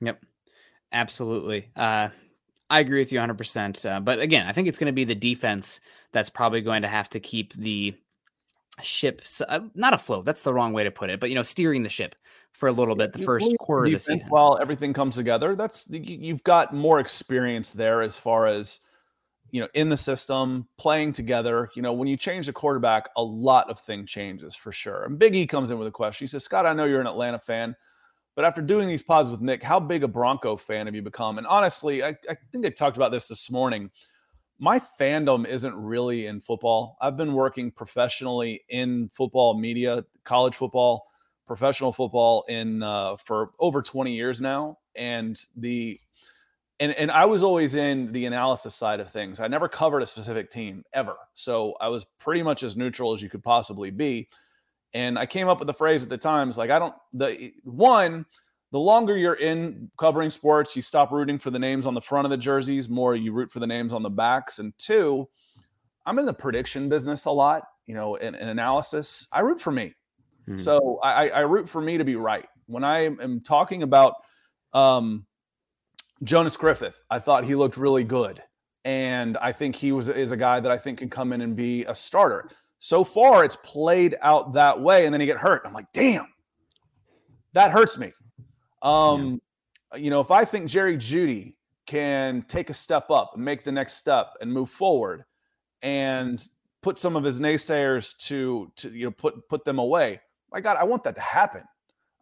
Yep, 0.00 0.24
absolutely. 0.92 1.70
Uh, 1.74 2.10
I 2.70 2.80
agree 2.80 2.98
with 2.98 3.12
you 3.12 3.18
100%. 3.18 3.90
Uh, 3.90 4.00
but 4.00 4.20
again, 4.20 4.46
I 4.46 4.52
think 4.52 4.68
it's 4.68 4.78
going 4.78 4.86
to 4.86 4.92
be 4.92 5.04
the 5.04 5.14
defense 5.14 5.80
that's 6.12 6.30
probably 6.30 6.60
going 6.60 6.82
to 6.82 6.88
have 6.88 7.08
to 7.10 7.20
keep 7.20 7.54
the 7.54 7.94
ship 8.82 9.22
uh, 9.48 9.60
not 9.74 9.94
afloat. 9.94 10.24
That's 10.24 10.42
the 10.42 10.54
wrong 10.54 10.72
way 10.72 10.84
to 10.84 10.90
put 10.90 11.10
it, 11.10 11.20
but 11.20 11.30
you 11.30 11.34
know, 11.34 11.42
steering 11.42 11.82
the 11.82 11.88
ship 11.88 12.14
for 12.52 12.68
a 12.68 12.72
little 12.72 12.94
bit 12.94 13.12
the 13.12 13.20
You 13.20 13.26
first 13.26 13.50
quarter 13.58 13.86
of 13.86 13.92
the 13.92 13.98
season. 13.98 14.28
While 14.30 14.58
everything 14.60 14.92
comes 14.92 15.16
together, 15.16 15.54
that's 15.56 15.88
you- 15.90 16.00
you've 16.00 16.44
got 16.44 16.74
more 16.74 17.00
experience 17.00 17.70
there 17.70 18.02
as 18.02 18.16
far 18.16 18.46
as 18.46 18.80
you 19.50 19.60
know 19.60 19.68
in 19.74 19.88
the 19.88 19.96
system 19.96 20.68
playing 20.78 21.12
together. 21.12 21.70
You 21.74 21.82
know, 21.82 21.92
when 21.92 22.08
you 22.08 22.16
change 22.16 22.46
the 22.46 22.52
quarterback, 22.52 23.08
a 23.16 23.22
lot 23.22 23.70
of 23.70 23.80
thing 23.80 24.06
changes 24.06 24.54
for 24.54 24.72
sure. 24.72 25.04
And 25.04 25.18
Big 25.18 25.34
E 25.34 25.46
comes 25.46 25.70
in 25.70 25.78
with 25.78 25.88
a 25.88 25.92
question. 25.92 26.24
He 26.26 26.28
says, 26.28 26.44
"Scott, 26.44 26.66
I 26.66 26.72
know 26.72 26.84
you're 26.84 27.00
an 27.00 27.06
Atlanta 27.06 27.38
fan." 27.38 27.74
But 28.38 28.44
after 28.44 28.62
doing 28.62 28.86
these 28.86 29.02
pods 29.02 29.30
with 29.30 29.40
Nick, 29.40 29.64
how 29.64 29.80
big 29.80 30.04
a 30.04 30.06
Bronco 30.06 30.56
fan 30.56 30.86
have 30.86 30.94
you 30.94 31.02
become? 31.02 31.38
And 31.38 31.46
honestly, 31.48 32.04
I, 32.04 32.10
I 32.30 32.36
think 32.52 32.64
I 32.64 32.68
talked 32.68 32.96
about 32.96 33.10
this 33.10 33.26
this 33.26 33.50
morning. 33.50 33.90
My 34.60 34.78
fandom 34.78 35.44
isn't 35.44 35.74
really 35.74 36.26
in 36.26 36.40
football. 36.40 36.96
I've 37.00 37.16
been 37.16 37.32
working 37.32 37.72
professionally 37.72 38.62
in 38.68 39.10
football 39.12 39.58
media, 39.58 40.04
college 40.22 40.54
football, 40.54 41.08
professional 41.48 41.92
football 41.92 42.44
in 42.48 42.80
uh, 42.80 43.16
for 43.16 43.50
over 43.58 43.82
20 43.82 44.14
years 44.14 44.40
now, 44.40 44.78
and 44.94 45.36
the 45.56 45.98
and 46.78 46.92
and 46.92 47.10
I 47.10 47.24
was 47.24 47.42
always 47.42 47.74
in 47.74 48.12
the 48.12 48.26
analysis 48.26 48.72
side 48.72 49.00
of 49.00 49.10
things. 49.10 49.40
I 49.40 49.48
never 49.48 49.68
covered 49.68 50.02
a 50.02 50.06
specific 50.06 50.48
team 50.48 50.84
ever, 50.92 51.16
so 51.34 51.74
I 51.80 51.88
was 51.88 52.06
pretty 52.20 52.44
much 52.44 52.62
as 52.62 52.76
neutral 52.76 53.12
as 53.14 53.20
you 53.20 53.28
could 53.28 53.42
possibly 53.42 53.90
be. 53.90 54.28
And 54.94 55.18
I 55.18 55.26
came 55.26 55.48
up 55.48 55.58
with 55.58 55.66
the 55.66 55.74
phrase 55.74 56.02
at 56.02 56.08
the 56.08 56.18
time, 56.18 56.48
it's 56.48 56.58
like 56.58 56.70
I 56.70 56.78
don't 56.78 56.94
the 57.12 57.52
one, 57.64 58.24
the 58.72 58.78
longer 58.78 59.16
you're 59.16 59.34
in 59.34 59.90
covering 59.98 60.30
sports, 60.30 60.74
you 60.76 60.82
stop 60.82 61.10
rooting 61.10 61.38
for 61.38 61.50
the 61.50 61.58
names 61.58 61.86
on 61.86 61.94
the 61.94 62.00
front 62.00 62.24
of 62.26 62.30
the 62.30 62.36
jerseys, 62.36 62.88
more 62.88 63.14
you 63.14 63.32
root 63.32 63.50
for 63.50 63.60
the 63.60 63.66
names 63.66 63.92
on 63.92 64.02
the 64.02 64.10
backs. 64.10 64.58
And 64.58 64.72
two, 64.78 65.28
I'm 66.06 66.18
in 66.18 66.24
the 66.24 66.32
prediction 66.32 66.88
business 66.88 67.26
a 67.26 67.30
lot, 67.30 67.64
you 67.86 67.94
know, 67.94 68.14
in, 68.16 68.34
in 68.34 68.48
analysis. 68.48 69.28
I 69.32 69.40
root 69.40 69.60
for 69.60 69.72
me. 69.72 69.94
Mhm. 70.48 70.58
So 70.60 70.98
I, 71.02 71.28
I- 71.28 71.38
I 71.38 71.40
root 71.40 71.68
for 71.68 71.80
me 71.82 71.98
to 71.98 72.04
be 72.04 72.16
right. 72.16 72.46
When 72.66 72.84
I 72.84 73.00
am 73.06 73.40
talking 73.42 73.82
about 73.82 74.14
um, 74.72 75.26
Jonas 76.22 76.56
Griffith, 76.56 76.98
I 77.10 77.18
thought 77.18 77.44
he 77.44 77.54
looked 77.54 77.76
really 77.76 78.04
good. 78.04 78.42
And 78.84 79.36
I 79.38 79.52
think 79.52 79.76
he 79.76 79.92
was 79.92 80.08
is 80.08 80.30
a 80.30 80.36
guy 80.36 80.60
that 80.60 80.72
I 80.72 80.78
think 80.78 80.98
can 80.98 81.10
come 81.10 81.32
in 81.32 81.40
and 81.42 81.54
be 81.54 81.84
a 81.84 81.94
starter. 81.94 82.48
So 82.78 83.02
far, 83.04 83.44
it's 83.44 83.56
played 83.64 84.16
out 84.20 84.52
that 84.54 84.80
way, 84.80 85.04
and 85.04 85.12
then 85.12 85.20
he 85.20 85.26
get 85.26 85.36
hurt. 85.38 85.62
I'm 85.64 85.72
like, 85.72 85.92
damn, 85.92 86.26
that 87.52 87.70
hurts 87.72 87.98
me. 87.98 88.12
Um, 88.82 89.40
you 89.96 90.10
know, 90.10 90.20
if 90.20 90.30
I 90.30 90.44
think 90.44 90.68
Jerry 90.68 90.96
Jeudy 90.96 91.54
can 91.86 92.42
take 92.48 92.70
a 92.70 92.74
step 92.74 93.10
up 93.10 93.32
and 93.34 93.44
make 93.44 93.64
the 93.64 93.72
next 93.72 93.94
step 93.94 94.34
and 94.40 94.52
move 94.52 94.70
forward, 94.70 95.24
and 95.82 96.46
put 96.82 96.98
some 96.98 97.16
of 97.16 97.24
his 97.24 97.40
naysayers 97.40 98.16
to 98.26 98.70
to 98.76 98.90
you 98.90 99.06
know 99.06 99.10
put 99.10 99.48
put 99.48 99.64
them 99.64 99.78
away. 99.78 100.20
My 100.52 100.60
God, 100.60 100.76
I 100.78 100.84
want 100.84 101.02
that 101.04 101.14
to 101.16 101.20
happen. 101.20 101.62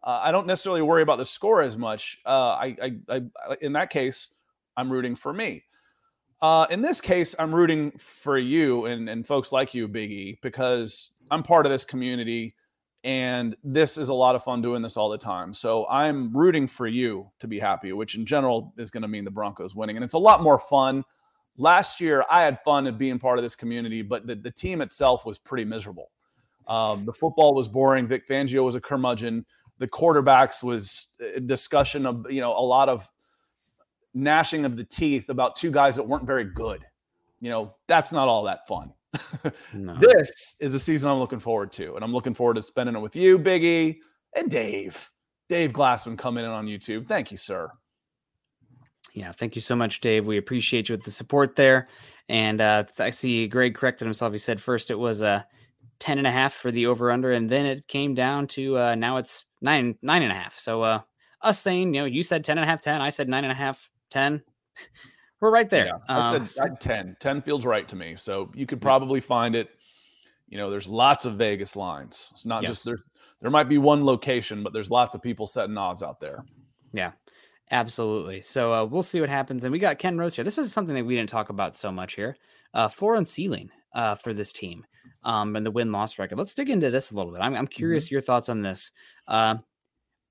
Uh, 0.03 0.21
I 0.23 0.31
don't 0.31 0.47
necessarily 0.47 0.81
worry 0.81 1.01
about 1.01 1.17
the 1.17 1.25
score 1.25 1.61
as 1.61 1.75
much. 1.77 2.19
Uh, 2.25 2.29
I, 2.59 2.75
I, 3.09 3.21
I- 3.49 3.57
in 3.61 3.73
that 3.73 3.89
case, 3.89 4.29
I'm 4.77 4.91
rooting 4.91 5.15
for 5.15 5.33
me. 5.33 5.63
Uh, 6.41 6.67
in 6.69 6.81
this 6.81 7.01
case, 7.01 7.35
I'm 7.39 7.53
rooting 7.53 7.91
for 7.97 8.37
you 8.37 8.85
and, 8.85 9.09
and 9.09 9.25
folks 9.25 9.51
like 9.51 9.73
you, 9.73 9.87
Biggie, 9.87 10.37
because 10.41 11.11
I'm 11.31 11.41
part 11.41 11.65
of 11.65 11.71
this 11.71 11.83
community 11.83 12.53
and 13.03 13.55
this 13.63 13.97
is 13.97 14.09
a 14.09 14.13
lot 14.13 14.35
of 14.35 14.43
fun 14.43 14.61
doing 14.61 14.81
this 14.81 14.97
all 14.97 15.09
the 15.09 15.17
time. 15.17 15.53
So 15.53 15.87
I'm 15.87 16.35
rooting 16.35 16.67
for 16.67 16.87
you 16.87 17.31
to 17.39 17.47
be 17.47 17.59
happy, 17.59 17.93
which 17.93 18.15
in 18.15 18.25
general 18.25 18.73
is 18.77 18.91
going 18.91 19.03
to 19.03 19.07
mean 19.07 19.23
the 19.23 19.31
Broncos 19.31 19.75
winning. 19.75 19.95
And 19.95 20.03
it's 20.03 20.13
a 20.13 20.17
lot 20.17 20.43
more 20.43 20.59
fun. 20.59 21.03
Last 21.57 22.01
year, 22.01 22.25
I 22.29 22.43
had 22.43 22.59
fun 22.65 22.85
at 22.85 22.97
being 22.97 23.17
part 23.17 23.39
of 23.39 23.43
this 23.43 23.55
community, 23.55 24.01
but 24.01 24.27
the, 24.27 24.35
the 24.35 24.51
team 24.51 24.81
itself 24.81 25.25
was 25.25 25.37
pretty 25.37 25.63
miserable. 25.63 26.11
Um, 26.67 27.05
the 27.05 27.13
football 27.13 27.55
was 27.55 27.67
boring. 27.67 28.07
Vic 28.07 28.27
Fangio 28.27 28.63
was 28.63 28.75
a 28.75 28.81
curmudgeon. 28.81 29.45
The 29.77 29.87
quarterbacks 29.87 30.61
was 30.61 31.07
a 31.35 31.39
discussion 31.39 32.05
of, 32.05 32.29
you 32.29 32.41
know, 32.41 32.51
a 32.51 32.59
lot 32.59 32.89
of 32.89 33.07
gnashing 34.17 34.65
of 34.65 34.75
the 34.75 34.83
teeth 34.83 35.29
about 35.29 35.55
two 35.55 35.71
guys 35.71 35.95
that 35.95 36.03
weren't 36.03 36.25
very 36.25 36.45
good. 36.45 36.85
You 37.39 37.49
know, 37.49 37.75
that's 37.87 38.11
not 38.11 38.27
all 38.27 38.43
that 38.43 38.67
fun. 38.67 38.93
No. 39.73 39.95
This 39.99 40.55
is 40.59 40.73
a 40.73 40.79
season 40.79 41.09
I'm 41.09 41.19
looking 41.19 41.39
forward 41.39 41.71
to, 41.73 41.95
and 41.95 42.03
I'm 42.03 42.13
looking 42.13 42.33
forward 42.33 42.55
to 42.55 42.61
spending 42.61 42.95
it 42.95 42.99
with 42.99 43.15
you, 43.15 43.39
Biggie, 43.39 43.97
and 44.35 44.49
Dave. 44.49 45.09
Dave 45.49 45.71
Glassman 45.71 46.17
coming 46.17 46.43
in 46.43 46.51
on 46.51 46.65
YouTube. 46.65 47.07
Thank 47.07 47.31
you, 47.31 47.37
sir. 47.37 47.71
Yeah, 49.13 49.31
thank 49.31 49.55
you 49.55 49.61
so 49.61 49.75
much, 49.75 50.01
Dave. 50.01 50.27
We 50.27 50.37
appreciate 50.37 50.89
you 50.89 50.93
with 50.93 51.03
the 51.03 51.11
support 51.11 51.55
there. 51.55 51.87
And 52.29 52.59
uh, 52.59 52.83
I 52.99 53.09
see 53.09 53.47
Greg 53.47 53.75
corrected 53.75 54.05
himself. 54.05 54.33
He 54.33 54.39
said 54.39 54.61
first 54.61 54.91
it 54.91 54.99
was 54.99 55.21
a 55.21 55.45
10 55.99 56.17
and 56.17 56.27
a 56.27 56.31
half 56.31 56.53
for 56.53 56.71
the 56.71 56.85
over 56.87 57.11
under, 57.11 57.31
and 57.31 57.49
then 57.49 57.65
it 57.65 57.87
came 57.87 58.13
down 58.13 58.47
to 58.47 58.77
uh, 58.77 58.95
now 58.95 59.17
it's 59.17 59.45
nine, 59.61 59.97
nine 60.01 60.23
and 60.23 60.31
a 60.31 60.35
half. 60.35 60.59
So 60.59 60.81
uh, 60.81 61.01
us 61.41 61.59
saying, 61.59 61.93
you 61.93 62.01
know, 62.01 62.05
you 62.05 62.23
said 62.23 62.43
10 62.43 62.57
and 62.57 62.65
a 62.65 62.67
half, 62.67 62.81
10. 62.81 63.01
I 63.01 63.09
said 63.09 63.29
nine 63.29 63.43
and 63.43 63.51
a 63.51 63.55
half, 63.55 63.89
10. 64.09 64.41
We're 65.41 65.51
right 65.51 65.69
there. 65.69 65.99
I 66.09 66.17
Uh, 66.37 66.45
said 66.45 66.63
I 66.63 66.69
had 66.69 66.81
10. 66.81 67.17
10 67.19 67.41
feels 67.43 67.65
right 67.65 67.87
to 67.87 67.95
me. 67.95 68.15
So 68.17 68.51
you 68.55 68.65
could 68.65 68.81
probably 68.81 69.21
find 69.21 69.55
it. 69.55 69.69
You 70.47 70.57
know, 70.57 70.69
there's 70.69 70.87
lots 70.87 71.25
of 71.25 71.35
Vegas 71.35 71.75
lines. 71.75 72.29
It's 72.33 72.45
not 72.45 72.63
Yes. 72.63 72.71
just 72.71 72.85
there. 72.85 72.97
There 73.41 73.51
might 73.51 73.69
be 73.69 73.77
one 73.77 74.03
location, 74.03 74.63
but 74.63 74.73
there's 74.73 74.89
lots 74.89 75.13
of 75.13 75.21
people 75.21 75.45
setting 75.45 75.77
odds 75.77 76.01
out 76.01 76.19
there. 76.19 76.43
Yeah, 76.91 77.11
absolutely. 77.69 78.41
So 78.41 78.73
uh, 78.73 78.85
we'll 78.85 79.03
see 79.03 79.19
what 79.19 79.29
happens. 79.29 79.63
And 79.63 79.71
we 79.71 79.77
got 79.79 79.99
Ken 79.99 80.17
Rose 80.17 80.35
here. 80.35 80.43
This 80.45 80.57
is 80.57 80.73
something 80.73 80.95
that 80.95 81.05
we 81.05 81.15
didn't 81.15 81.29
talk 81.29 81.49
about 81.49 81.75
so 81.75 81.91
much 81.91 82.15
here. 82.15 82.35
Uh, 82.73 82.87
floor 82.87 83.15
and 83.15 83.27
ceiling 83.27 83.69
uh, 83.93 84.15
for 84.15 84.33
this 84.33 84.51
team 84.51 84.85
um, 85.23 85.55
and 85.55 85.65
the 85.65 85.71
win 85.71 85.91
loss 85.91 86.17
record. 86.17 86.37
Let's 86.37 86.55
dig 86.55 86.69
into 86.69 86.89
this 86.89 87.11
a 87.11 87.15
little 87.15 87.31
bit. 87.31 87.41
I'm, 87.41 87.55
I'm 87.55 87.67
curious 87.67 88.09
your 88.09 88.21
thoughts 88.21 88.49
on 88.49 88.61
this. 88.63 88.91
Uh, 89.27 89.57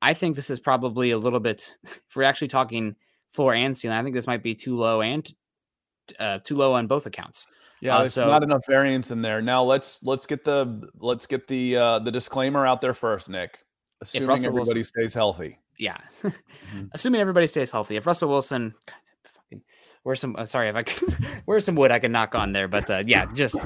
I 0.03 0.15
think 0.15 0.35
this 0.35 0.51
is 0.51 0.59
probably 0.61 1.11
a 1.13 1.19
little 1.19 1.41
bit, 1.41 1.77
if 1.85 2.01
we're 2.17 2.25
actually 2.25 2.49
talking 2.49 2.97
floor 3.31 3.55
and 3.55 3.77
ceiling, 3.77 3.97
I 3.99 4.03
think 4.03 4.15
this 4.15 4.27
might 4.27 4.43
be 4.43 4.55
too 4.55 4.77
low 4.77 5.03
and 5.03 5.29
uh, 6.19 6.39
too 6.45 6.57
low 6.57 6.75
on 6.75 6.87
both 6.87 7.07
accounts. 7.07 7.47
Yeah, 7.81 7.97
Uh, 7.97 7.99
there's 8.01 8.15
so- 8.15 8.27
not 8.27 8.43
enough 8.43 8.63
variance 8.67 9.11
in 9.11 9.21
there. 9.23 9.43
Now 9.43 9.63
let's 9.63 10.03
let's 10.03 10.25
get 10.27 10.45
the 10.45 10.89
let's 10.99 11.27
get 11.27 11.47
the 11.49 11.77
uh 11.77 11.99
the 11.99 12.11
disclaimer 12.11 12.67
out 12.67 12.81
there 12.81 12.95
first, 12.95 13.29
Nick. 13.29 13.59
Assuming 14.01 14.29
Russell 14.29 14.47
everybody 14.49 14.79
Wilson- 14.79 14.85
stays 14.85 15.15
healthy. 15.15 15.59
Yeah. 15.79 15.99
Mm-hmm. 16.23 16.85
Assuming 16.93 17.21
everybody 17.21 17.47
stays 17.47 17.71
healthy. 17.71 17.97
If 17.97 18.07
Russell 18.07 18.31
Wilson, 18.31 18.73
God, 18.87 18.95
fucking, 19.35 19.63
where's 20.05 20.21
some, 20.21 20.35
uh, 20.37 20.47
sorry, 20.47 20.71
if 20.71 20.75
I 20.77 20.83
could, 20.85 21.09
where's 21.45 21.65
some 21.67 21.77
wood 21.77 21.91
I 21.91 21.99
can 21.99 22.13
knock 22.13 22.35
on 22.35 22.53
there, 22.53 22.67
but 22.69 22.91
uh, 22.91 23.03
yeah, 23.07 23.27
just 23.35 23.57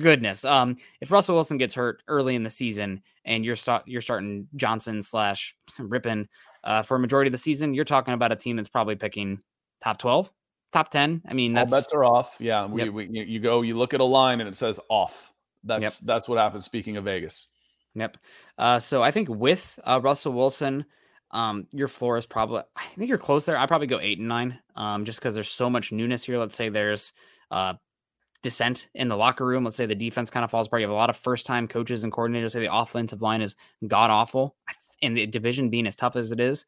goodness. 0.00 0.44
Um, 0.44 0.76
if 1.00 1.10
Russell 1.10 1.34
Wilson 1.34 1.58
gets 1.58 1.74
hurt 1.74 2.02
early 2.08 2.34
in 2.34 2.42
the 2.42 2.50
season 2.50 3.02
and 3.24 3.44
you're 3.44 3.56
start, 3.56 3.82
you're 3.86 4.00
starting 4.00 4.48
Johnson 4.56 5.02
slash 5.02 5.54
Rypien 5.78 6.26
uh, 6.64 6.82
for 6.82 6.96
a 6.96 6.98
majority 6.98 7.28
of 7.28 7.32
the 7.32 7.38
season, 7.38 7.74
you're 7.74 7.84
talking 7.84 8.14
about 8.14 8.32
a 8.32 8.36
team 8.36 8.56
that's 8.56 8.68
probably 8.68 8.96
picking 8.96 9.40
top 9.80 9.98
12, 9.98 10.30
top 10.72 10.90
10. 10.90 11.22
I 11.28 11.34
mean, 11.34 11.56
All 11.56 11.64
that's, 11.66 11.84
bets 11.84 11.92
are 11.92 12.04
off. 12.04 12.36
Yeah, 12.38 12.66
we, 12.66 12.84
Yep. 12.84 12.92
we 12.92 13.08
you 13.10 13.40
go, 13.40 13.62
you 13.62 13.76
look 13.76 13.94
at 13.94 14.00
a 14.00 14.04
line 14.04 14.40
and 14.40 14.48
it 14.48 14.56
says 14.56 14.80
off. 14.88 15.32
That's 15.64 15.98
that's 15.98 16.28
what 16.28 16.38
happens. 16.38 16.64
Speaking 16.64 16.96
of 16.96 17.04
Vegas, 17.04 17.48
Yep. 17.94 18.16
Uh, 18.56 18.78
so 18.78 19.02
I 19.02 19.10
think 19.10 19.28
with 19.28 19.78
uh, 19.84 20.00
Russell 20.02 20.32
Wilson, 20.32 20.84
um, 21.32 21.66
your 21.72 21.88
floor 21.88 22.16
is 22.16 22.26
probably 22.26 22.62
I 22.76 22.84
think 22.96 23.08
you're 23.08 23.18
close 23.18 23.44
there. 23.44 23.58
I 23.58 23.66
probably 23.66 23.88
go 23.88 23.98
eight 24.00 24.18
and 24.18 24.28
nine, 24.28 24.58
um, 24.76 25.04
just 25.04 25.18
because 25.18 25.34
there's 25.34 25.48
so 25.50 25.68
much 25.68 25.90
newness 25.92 26.24
here. 26.24 26.38
Let's 26.38 26.56
say 26.56 26.68
there's 26.68 27.12
uh 27.50 27.74
dissent 28.42 28.88
in 28.94 29.08
the 29.08 29.16
locker 29.16 29.46
room. 29.46 29.64
Let's 29.64 29.76
say 29.76 29.86
the 29.86 29.94
defense 29.94 30.30
kind 30.30 30.44
of 30.44 30.50
falls 30.50 30.66
apart. 30.66 30.80
You 30.80 30.86
have 30.88 30.92
a 30.92 30.98
lot 30.98 31.10
of 31.10 31.16
first 31.16 31.46
time 31.46 31.68
coaches 31.68 32.04
and 32.04 32.12
coordinators 32.12 32.52
say 32.52 32.60
the 32.60 32.74
offensive 32.74 33.22
line 33.22 33.42
is 33.42 33.56
god 33.86 34.10
awful, 34.10 34.56
and 35.02 35.16
the 35.16 35.26
division 35.26 35.70
being 35.70 35.86
as 35.86 35.96
tough 35.96 36.16
as 36.16 36.32
it 36.32 36.40
is 36.40 36.66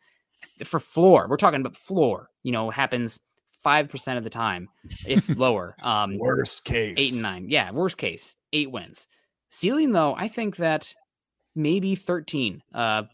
for 0.64 0.80
floor. 0.80 1.26
We're 1.28 1.36
talking 1.36 1.60
about 1.60 1.76
floor. 1.76 2.30
You 2.42 2.52
know, 2.52 2.70
happens 2.70 3.20
five 3.46 3.88
percent 3.88 4.18
of 4.18 4.24
the 4.24 4.30
time, 4.30 4.68
if 5.06 5.28
lower. 5.36 5.76
Um, 5.82 6.18
worst 6.18 6.64
case 6.64 6.96
eight 6.98 7.12
and 7.12 7.22
nine. 7.22 7.46
Yeah, 7.48 7.70
worst 7.70 7.98
case, 7.98 8.36
eight 8.52 8.70
wins. 8.70 9.06
Ceiling 9.48 9.92
though, 9.92 10.14
I 10.16 10.28
think 10.28 10.56
that 10.56 10.94
maybe 11.54 11.94
13. 11.94 12.62
Uh 12.74 13.04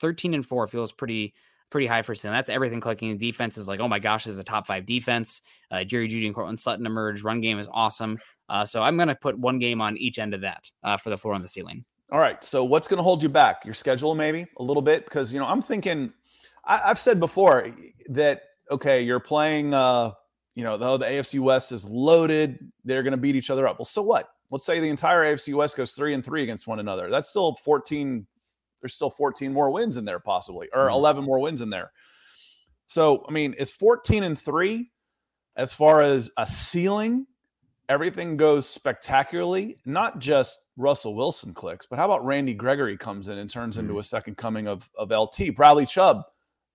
13 0.00 0.34
and 0.34 0.46
4 0.46 0.66
feels 0.66 0.92
pretty 0.92 1.34
pretty 1.70 1.86
high 1.86 2.02
for 2.02 2.14
ceiling. 2.14 2.34
That's 2.34 2.50
everything 2.50 2.80
clicking. 2.80 3.16
The 3.16 3.30
Defense 3.30 3.58
is 3.58 3.68
like, 3.68 3.80
oh 3.80 3.88
my 3.88 3.98
gosh, 3.98 4.24
this 4.24 4.34
is 4.34 4.40
a 4.40 4.44
top 4.44 4.66
five 4.66 4.86
defense. 4.86 5.42
Uh, 5.70 5.84
Jerry 5.84 6.08
Jeudy 6.08 6.26
and 6.26 6.34
Courtland 6.34 6.58
Sutton 6.58 6.86
emerge. 6.86 7.22
Run 7.22 7.40
game 7.40 7.58
is 7.58 7.68
awesome. 7.72 8.18
Uh, 8.48 8.64
so 8.64 8.82
I'm 8.82 8.96
going 8.96 9.08
to 9.08 9.14
put 9.14 9.38
one 9.38 9.58
game 9.58 9.80
on 9.80 9.96
each 9.96 10.18
end 10.18 10.34
of 10.34 10.40
that 10.40 10.70
uh, 10.82 10.96
for 10.96 11.10
the 11.10 11.16
floor 11.16 11.34
and 11.34 11.44
the 11.44 11.48
ceiling. 11.48 11.84
All 12.10 12.18
right. 12.18 12.42
So 12.42 12.64
what's 12.64 12.88
going 12.88 12.98
to 12.98 13.02
hold 13.02 13.22
you 13.22 13.28
back? 13.28 13.64
Your 13.64 13.74
schedule, 13.74 14.14
maybe 14.14 14.46
a 14.58 14.62
little 14.62 14.82
bit, 14.82 15.04
because 15.04 15.32
you 15.32 15.38
know 15.38 15.46
I'm 15.46 15.62
thinking. 15.62 16.12
I, 16.64 16.78
have 16.78 16.98
said 16.98 17.20
before 17.20 17.70
that 18.08 18.42
okay, 18.70 19.02
you're 19.02 19.20
playing. 19.20 19.74
Uh, 19.74 20.12
you 20.54 20.64
know, 20.64 20.76
though 20.76 20.96
the 20.96 21.06
AFC 21.06 21.38
West 21.38 21.70
is 21.70 21.84
loaded, 21.84 22.58
they're 22.84 23.04
going 23.04 23.12
to 23.12 23.18
beat 23.18 23.36
each 23.36 23.50
other 23.50 23.68
up. 23.68 23.78
Well, 23.78 23.86
so 23.86 24.02
what? 24.02 24.28
Let's 24.50 24.64
say 24.64 24.80
the 24.80 24.88
entire 24.88 25.24
AFC 25.24 25.54
West 25.54 25.76
goes 25.76 25.92
three 25.92 26.14
and 26.14 26.24
three 26.24 26.42
against 26.42 26.66
one 26.66 26.80
another. 26.80 27.10
That's 27.10 27.28
still 27.28 27.56
14. 27.64 28.26
There's 28.80 28.94
still 28.94 29.10
14 29.10 29.52
more 29.52 29.70
wins 29.70 29.96
in 29.96 30.04
there, 30.04 30.20
possibly, 30.20 30.68
or 30.72 30.86
mm-hmm. 30.86 30.94
11 30.94 31.24
more 31.24 31.40
wins 31.40 31.60
in 31.60 31.70
there. 31.70 31.92
So, 32.86 33.24
I 33.28 33.32
mean, 33.32 33.54
it's 33.58 33.70
14 33.70 34.22
and 34.22 34.38
three 34.38 34.90
as 35.58 35.74
far 35.74 36.02
as 36.02 36.30
a 36.38 36.46
ceiling? 36.46 37.26
Everything 37.90 38.36
goes 38.36 38.66
spectacularly. 38.68 39.76
Not 39.84 40.20
just 40.20 40.66
Russell 40.76 41.14
Wilson 41.14 41.52
clicks, 41.52 41.84
but 41.84 41.98
how 41.98 42.04
about 42.04 42.24
Randy 42.24 42.54
Gregory 42.54 42.96
comes 42.96 43.28
in 43.28 43.38
and 43.38 43.50
turns 43.50 43.76
into 43.76 43.98
a 43.98 44.02
second 44.02 44.36
coming 44.36 44.68
of, 44.68 44.88
of 44.96 45.10
LT? 45.10 45.54
Bradley 45.56 45.84
Chubb 45.84 46.22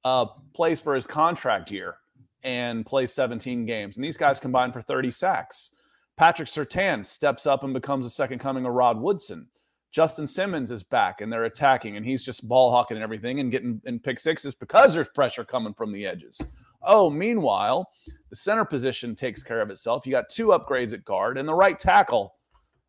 uh, 0.03 0.25
plays 0.53 0.81
for 0.81 0.93
his 0.93 1.07
contract 1.07 1.71
year 1.71 1.95
and 2.43 2.85
plays 2.85 3.13
17 3.13 3.65
games. 3.65 3.95
And 3.95 4.03
these 4.03 4.17
guys 4.17 4.39
combine 4.39 4.71
for 4.71 4.81
30 4.81 5.11
sacks. 5.11 5.75
Patrick 6.17 6.49
Surtain 6.49 7.05
steps 7.05 7.47
up 7.47 7.63
and 7.63 7.73
becomes 7.73 8.05
a 8.05 8.09
second 8.09 8.39
coming 8.39 8.65
of 8.65 8.73
Rod 8.73 8.99
Woodson. 8.99 9.47
Justin 9.93 10.27
Simmons 10.27 10.71
is 10.71 10.83
back 10.83 11.21
and 11.21 11.31
they're 11.31 11.45
attacking 11.45 11.95
and 11.97 12.05
he's 12.05 12.23
just 12.23 12.47
ball 12.47 12.71
hawking 12.71 12.97
and 12.97 13.03
everything 13.03 13.39
and 13.39 13.51
getting 13.51 13.79
in 13.85 13.99
pick 13.99 14.19
sixes 14.19 14.55
because 14.55 14.93
there's 14.93 15.09
pressure 15.09 15.45
coming 15.45 15.73
from 15.73 15.91
the 15.91 16.05
edges. 16.05 16.41
Oh, 16.81 17.09
meanwhile, 17.09 17.87
the 18.29 18.35
center 18.35 18.65
position 18.65 19.15
takes 19.15 19.43
care 19.43 19.61
of 19.61 19.69
itself. 19.69 20.05
You 20.05 20.11
got 20.11 20.29
two 20.29 20.47
upgrades 20.47 20.93
at 20.93 21.05
guard 21.05 21.37
and 21.37 21.47
the 21.47 21.53
right 21.53 21.77
tackle. 21.77 22.35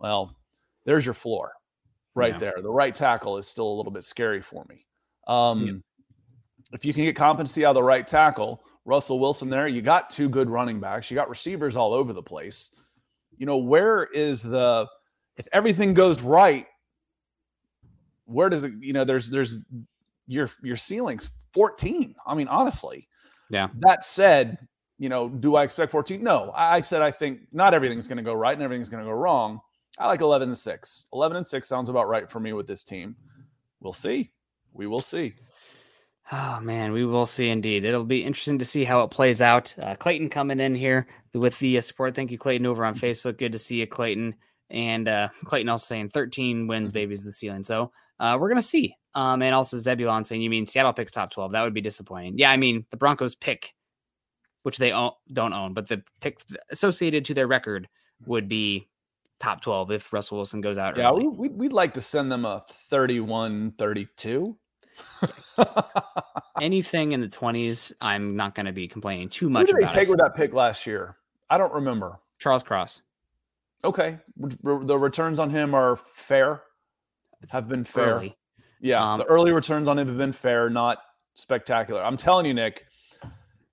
Well, 0.00 0.34
there's 0.84 1.04
your 1.04 1.14
floor 1.14 1.52
right 2.14 2.32
yeah. 2.32 2.38
there. 2.38 2.54
The 2.62 2.70
right 2.72 2.94
tackle 2.94 3.38
is 3.38 3.46
still 3.46 3.68
a 3.68 3.76
little 3.76 3.92
bit 3.92 4.04
scary 4.04 4.40
for 4.40 4.64
me. 4.68 4.86
Um, 5.28 5.66
yeah. 5.66 5.72
If 6.72 6.84
you 6.84 6.92
can 6.92 7.04
get 7.04 7.14
competency 7.14 7.64
out 7.64 7.70
of 7.70 7.74
the 7.76 7.82
right 7.82 8.06
tackle, 8.06 8.64
Russell 8.84 9.20
Wilson 9.20 9.48
there, 9.48 9.68
you 9.68 9.82
got 9.82 10.10
two 10.10 10.28
good 10.28 10.50
running 10.50 10.80
backs, 10.80 11.10
you 11.10 11.14
got 11.14 11.28
receivers 11.28 11.76
all 11.76 11.94
over 11.94 12.12
the 12.12 12.22
place 12.22 12.70
you 13.38 13.46
know, 13.46 13.56
where 13.56 14.04
is 14.04 14.42
the 14.42 14.86
if 15.36 15.46
everything 15.52 15.94
goes 15.94 16.22
right, 16.22 16.66
where 18.26 18.48
does 18.48 18.64
it, 18.64 18.72
you 18.80 18.92
know, 18.92 19.04
there's 19.04 19.28
there's 19.30 19.58
your 20.26 20.50
your 20.62 20.76
ceilings 20.76 21.30
14. 21.52 22.14
I 22.26 22.34
mean, 22.34 22.48
honestly. 22.48 23.08
Yeah. 23.50 23.68
That 23.80 24.04
said, 24.04 24.58
you 24.98 25.08
know, 25.08 25.28
do 25.28 25.56
I 25.56 25.64
expect 25.64 25.92
14? 25.92 26.22
No. 26.22 26.52
I 26.54 26.80
said 26.80 27.02
I 27.02 27.10
think 27.10 27.40
not 27.52 27.74
everything's 27.74 28.08
going 28.08 28.16
to 28.16 28.22
go 28.22 28.34
right 28.34 28.54
and 28.54 28.62
everything's 28.62 28.88
going 28.88 29.04
to 29.04 29.08
go 29.08 29.14
wrong. 29.14 29.60
I 29.98 30.08
like 30.08 30.20
11 30.20 30.48
and 30.48 30.58
6. 30.58 31.06
11 31.12 31.36
and 31.36 31.46
6 31.46 31.68
sounds 31.68 31.88
about 31.88 32.08
right 32.08 32.28
for 32.28 32.40
me 32.40 32.52
with 32.52 32.66
this 32.66 32.82
team. 32.82 33.14
We'll 33.80 33.92
see. 33.92 34.32
We 34.72 34.86
will 34.86 35.00
see. 35.00 35.34
Oh 36.32 36.58
man, 36.60 36.92
we 36.92 37.04
will 37.04 37.26
see 37.26 37.50
indeed. 37.50 37.84
It'll 37.84 38.04
be 38.04 38.24
interesting 38.24 38.58
to 38.58 38.64
see 38.64 38.84
how 38.84 39.02
it 39.02 39.10
plays 39.10 39.42
out. 39.42 39.74
Uh, 39.80 39.94
Clayton 39.94 40.30
coming 40.30 40.58
in 40.58 40.74
here 40.74 41.06
with 41.34 41.58
the 41.58 41.76
uh, 41.76 41.80
support. 41.82 42.14
Thank 42.14 42.30
you, 42.30 42.38
Clayton, 42.38 42.66
over 42.66 42.84
on 42.84 42.94
Facebook. 42.94 43.36
Good 43.36 43.52
to 43.52 43.58
see 43.58 43.76
you, 43.76 43.86
Clayton. 43.86 44.34
And 44.70 45.08
uh, 45.08 45.28
Clayton 45.44 45.68
also 45.68 45.86
saying 45.86 46.10
13 46.10 46.66
wins, 46.66 46.90
mm-hmm. 46.90 46.94
babies, 46.94 47.22
the 47.22 47.32
ceiling. 47.32 47.64
So 47.64 47.92
uh, 48.18 48.38
we're 48.40 48.48
gonna 48.48 48.62
see. 48.62 48.96
Um, 49.14 49.42
and 49.42 49.54
also 49.54 49.78
Zebulon 49.78 50.24
saying, 50.24 50.42
"You 50.42 50.50
mean 50.50 50.66
Seattle 50.66 50.92
picks 50.92 51.10
top 51.10 51.30
12? 51.30 51.52
That 51.52 51.62
would 51.62 51.74
be 51.74 51.80
disappointing." 51.80 52.38
Yeah, 52.38 52.50
I 52.50 52.56
mean 52.56 52.86
the 52.90 52.96
Broncos 52.96 53.34
pick, 53.34 53.74
which 54.62 54.78
they 54.78 54.92
own, 54.92 55.12
don't 55.32 55.52
own, 55.52 55.74
but 55.74 55.88
the 55.88 56.02
pick 56.20 56.40
associated 56.70 57.24
to 57.26 57.34
their 57.34 57.46
record 57.46 57.88
would 58.26 58.48
be 58.48 58.88
top 59.38 59.60
12 59.60 59.90
if 59.92 60.12
Russell 60.12 60.38
Wilson 60.38 60.60
goes 60.60 60.78
out. 60.78 60.96
Yeah, 60.96 61.12
we, 61.12 61.48
we'd 61.48 61.72
like 61.72 61.94
to 61.94 62.00
send 62.00 62.32
them 62.32 62.44
a 62.44 62.64
31 62.90 63.74
32 63.78 64.56
Anything 66.60 67.12
in 67.12 67.20
the 67.20 67.28
20s, 67.28 67.92
I'm 68.00 68.36
not 68.36 68.54
going 68.54 68.66
to 68.66 68.72
be 68.72 68.88
complaining 68.88 69.28
too 69.28 69.50
much 69.50 69.70
Who 69.70 69.78
did 69.78 69.88
they 69.88 69.92
take 69.92 70.08
with 70.08 70.18
that 70.18 70.34
pick 70.36 70.52
last 70.52 70.86
year? 70.86 71.16
I 71.50 71.58
don't 71.58 71.72
remember. 71.72 72.18
Charles 72.38 72.62
Cross. 72.62 73.02
Okay. 73.84 74.16
The 74.36 74.98
returns 74.98 75.38
on 75.38 75.50
him 75.50 75.74
are 75.74 75.96
fair, 75.96 76.62
have 77.50 77.68
been 77.68 77.84
fair. 77.84 78.14
Early. 78.14 78.36
Yeah. 78.80 79.02
Um, 79.02 79.18
the 79.20 79.26
early 79.26 79.52
returns 79.52 79.88
on 79.88 79.98
him 79.98 80.08
have 80.08 80.16
been 80.16 80.32
fair, 80.32 80.70
not 80.70 80.98
spectacular. 81.34 82.02
I'm 82.02 82.16
telling 82.16 82.46
you, 82.46 82.54
Nick, 82.54 82.86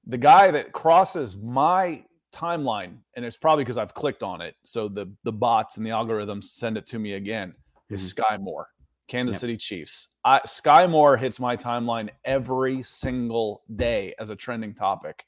the 0.05 0.18
guy 0.18 0.51
that 0.51 0.74
crosses 0.74 1.38
my 1.38 2.03
timeline, 2.34 2.97
and 3.16 3.24
it's 3.24 3.38
probably 3.38 3.64
because 3.64 3.78
I've 3.78 3.93
clicked 3.93 4.24
on 4.24 4.41
it. 4.41 4.55
So 4.64 4.88
the 4.88 5.12
the 5.24 5.32
bots 5.32 5.78
and 5.78 5.86
the 5.86 5.91
algorithms 5.91 6.45
send 6.45 6.78
it 6.78 6.86
to 6.88 6.99
me 6.99 7.14
again, 7.14 7.49
mm-hmm. 7.49 7.93
is 7.93 8.14
Skyy 8.14 8.39
Moore. 8.39 8.68
Kansas 9.07 9.36
yep. 9.36 9.41
City 9.41 9.57
Chiefs. 9.57 10.16
I, 10.24 10.39
Skyy 10.45 10.89
Moore 10.89 11.18
hits 11.18 11.39
my 11.39 11.57
timeline 11.57 12.09
every 12.24 12.82
single 12.84 13.64
day 13.76 14.14
as 14.20 14.30
a 14.30 14.36
trending 14.36 14.74
topic. 14.74 15.26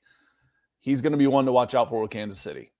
He's 0.79 1.01
going 1.01 1.11
to 1.11 1.17
be 1.17 1.27
one 1.27 1.45
to 1.45 1.51
watch 1.51 1.75
out 1.75 1.89
for 1.89 2.01
with 2.01 2.11
Kansas 2.11 2.39
City. 2.39 2.72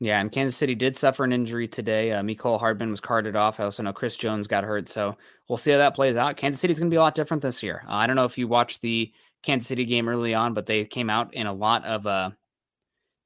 Yeah, 0.00 0.20
and 0.20 0.30
Kansas 0.30 0.56
City 0.56 0.74
did 0.74 0.96
suffer 0.96 1.24
an 1.24 1.32
injury 1.32 1.68
today. 1.68 2.12
Uh, 2.12 2.22
Mecole 2.22 2.58
Hardman 2.58 2.90
was 2.90 3.00
carted 3.00 3.36
off. 3.36 3.60
I 3.60 3.64
also 3.64 3.82
know 3.82 3.92
Chris 3.92 4.16
Jones 4.16 4.46
got 4.46 4.64
hurt, 4.64 4.88
so 4.88 5.16
we'll 5.48 5.56
see 5.56 5.70
how 5.70 5.78
that 5.78 5.94
plays 5.94 6.16
out. 6.16 6.36
Kansas 6.36 6.60
City's 6.60 6.78
going 6.78 6.90
to 6.90 6.94
be 6.94 6.98
a 6.98 7.00
lot 7.00 7.14
different 7.14 7.42
this 7.42 7.62
year. 7.62 7.84
Uh, 7.88 7.94
I 7.94 8.06
don't 8.06 8.16
know 8.16 8.24
if 8.24 8.36
you 8.36 8.48
watched 8.48 8.82
the 8.82 9.12
Kansas 9.42 9.68
City 9.68 9.84
game 9.84 10.08
early 10.08 10.34
on, 10.34 10.52
but 10.52 10.66
they 10.66 10.84
came 10.84 11.08
out 11.08 11.34
in 11.34 11.46
a 11.46 11.52
lot 11.52 11.84
of 11.84 12.06
uh, 12.06 12.30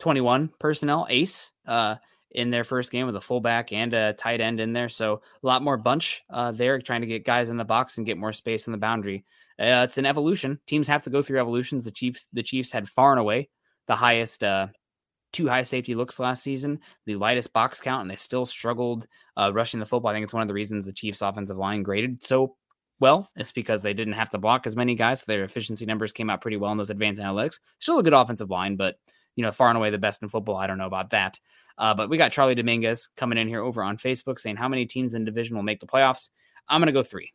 21 0.00 0.50
personnel, 0.58 1.06
ace. 1.08 1.50
Uh, 1.66 1.96
in 2.30 2.50
their 2.50 2.64
first 2.64 2.92
game 2.92 3.06
with 3.06 3.16
a 3.16 3.20
fullback 3.20 3.72
and 3.72 3.94
a 3.94 4.12
tight 4.12 4.40
end 4.40 4.60
in 4.60 4.72
there. 4.72 4.88
So 4.88 5.22
a 5.42 5.46
lot 5.46 5.62
more 5.62 5.76
bunch 5.76 6.22
uh, 6.30 6.52
there, 6.52 6.78
trying 6.78 7.00
to 7.00 7.06
get 7.06 7.24
guys 7.24 7.50
in 7.50 7.56
the 7.56 7.64
box 7.64 7.96
and 7.96 8.06
get 8.06 8.18
more 8.18 8.32
space 8.32 8.66
in 8.66 8.72
the 8.72 8.78
boundary. 8.78 9.24
Uh, 9.58 9.86
it's 9.88 9.98
an 9.98 10.06
evolution. 10.06 10.60
Teams 10.66 10.88
have 10.88 11.04
to 11.04 11.10
go 11.10 11.22
through 11.22 11.40
evolutions. 11.40 11.84
The 11.84 11.90
Chiefs, 11.90 12.28
the 12.32 12.42
Chiefs 12.42 12.70
had 12.70 12.88
far 12.88 13.12
and 13.12 13.20
away 13.20 13.48
the 13.86 13.96
highest 13.96 14.44
uh, 14.44 14.68
two 15.32 15.48
high 15.48 15.62
safety 15.62 15.94
looks 15.94 16.18
last 16.18 16.42
season, 16.42 16.80
the 17.06 17.16
lightest 17.16 17.52
box 17.52 17.80
count, 17.80 18.02
and 18.02 18.10
they 18.10 18.16
still 18.16 18.46
struggled 18.46 19.06
uh, 19.36 19.50
rushing 19.54 19.80
the 19.80 19.86
football. 19.86 20.10
I 20.10 20.14
think 20.14 20.24
it's 20.24 20.32
one 20.32 20.42
of 20.42 20.48
the 20.48 20.54
reasons 20.54 20.86
the 20.86 20.92
Chiefs' 20.92 21.22
offensive 21.22 21.58
line 21.58 21.82
graded 21.82 22.22
so 22.22 22.56
well. 23.00 23.30
It's 23.36 23.52
because 23.52 23.82
they 23.82 23.94
didn't 23.94 24.14
have 24.14 24.30
to 24.30 24.38
block 24.38 24.66
as 24.66 24.76
many 24.76 24.94
guys. 24.94 25.20
So 25.20 25.24
their 25.28 25.44
efficiency 25.44 25.86
numbers 25.86 26.12
came 26.12 26.30
out 26.30 26.40
pretty 26.40 26.56
well 26.56 26.72
in 26.72 26.78
those 26.78 26.90
advanced 26.90 27.20
analytics. 27.20 27.60
Still 27.78 27.98
a 27.98 28.02
good 28.02 28.14
offensive 28.14 28.50
line, 28.50 28.76
but 28.76 28.96
you 29.36 29.42
know, 29.42 29.52
far 29.52 29.68
and 29.68 29.76
away 29.76 29.90
the 29.90 29.98
best 29.98 30.22
in 30.22 30.28
football. 30.28 30.56
I 30.56 30.66
don't 30.66 30.78
know 30.78 30.86
about 30.86 31.10
that. 31.10 31.38
Uh, 31.76 31.94
but 31.94 32.10
we 32.10 32.18
got 32.18 32.32
Charlie 32.32 32.56
Dominguez 32.56 33.08
coming 33.16 33.38
in 33.38 33.46
here 33.46 33.62
over 33.62 33.84
on 33.84 33.96
Facebook 33.96 34.40
saying 34.40 34.56
how 34.56 34.68
many 34.68 34.84
teams 34.84 35.14
in 35.14 35.24
division 35.24 35.54
will 35.54 35.62
make 35.62 35.78
the 35.78 35.86
playoffs. 35.86 36.30
I'm 36.68 36.80
going 36.80 36.86
to 36.86 36.92
go 36.92 37.04
three. 37.04 37.30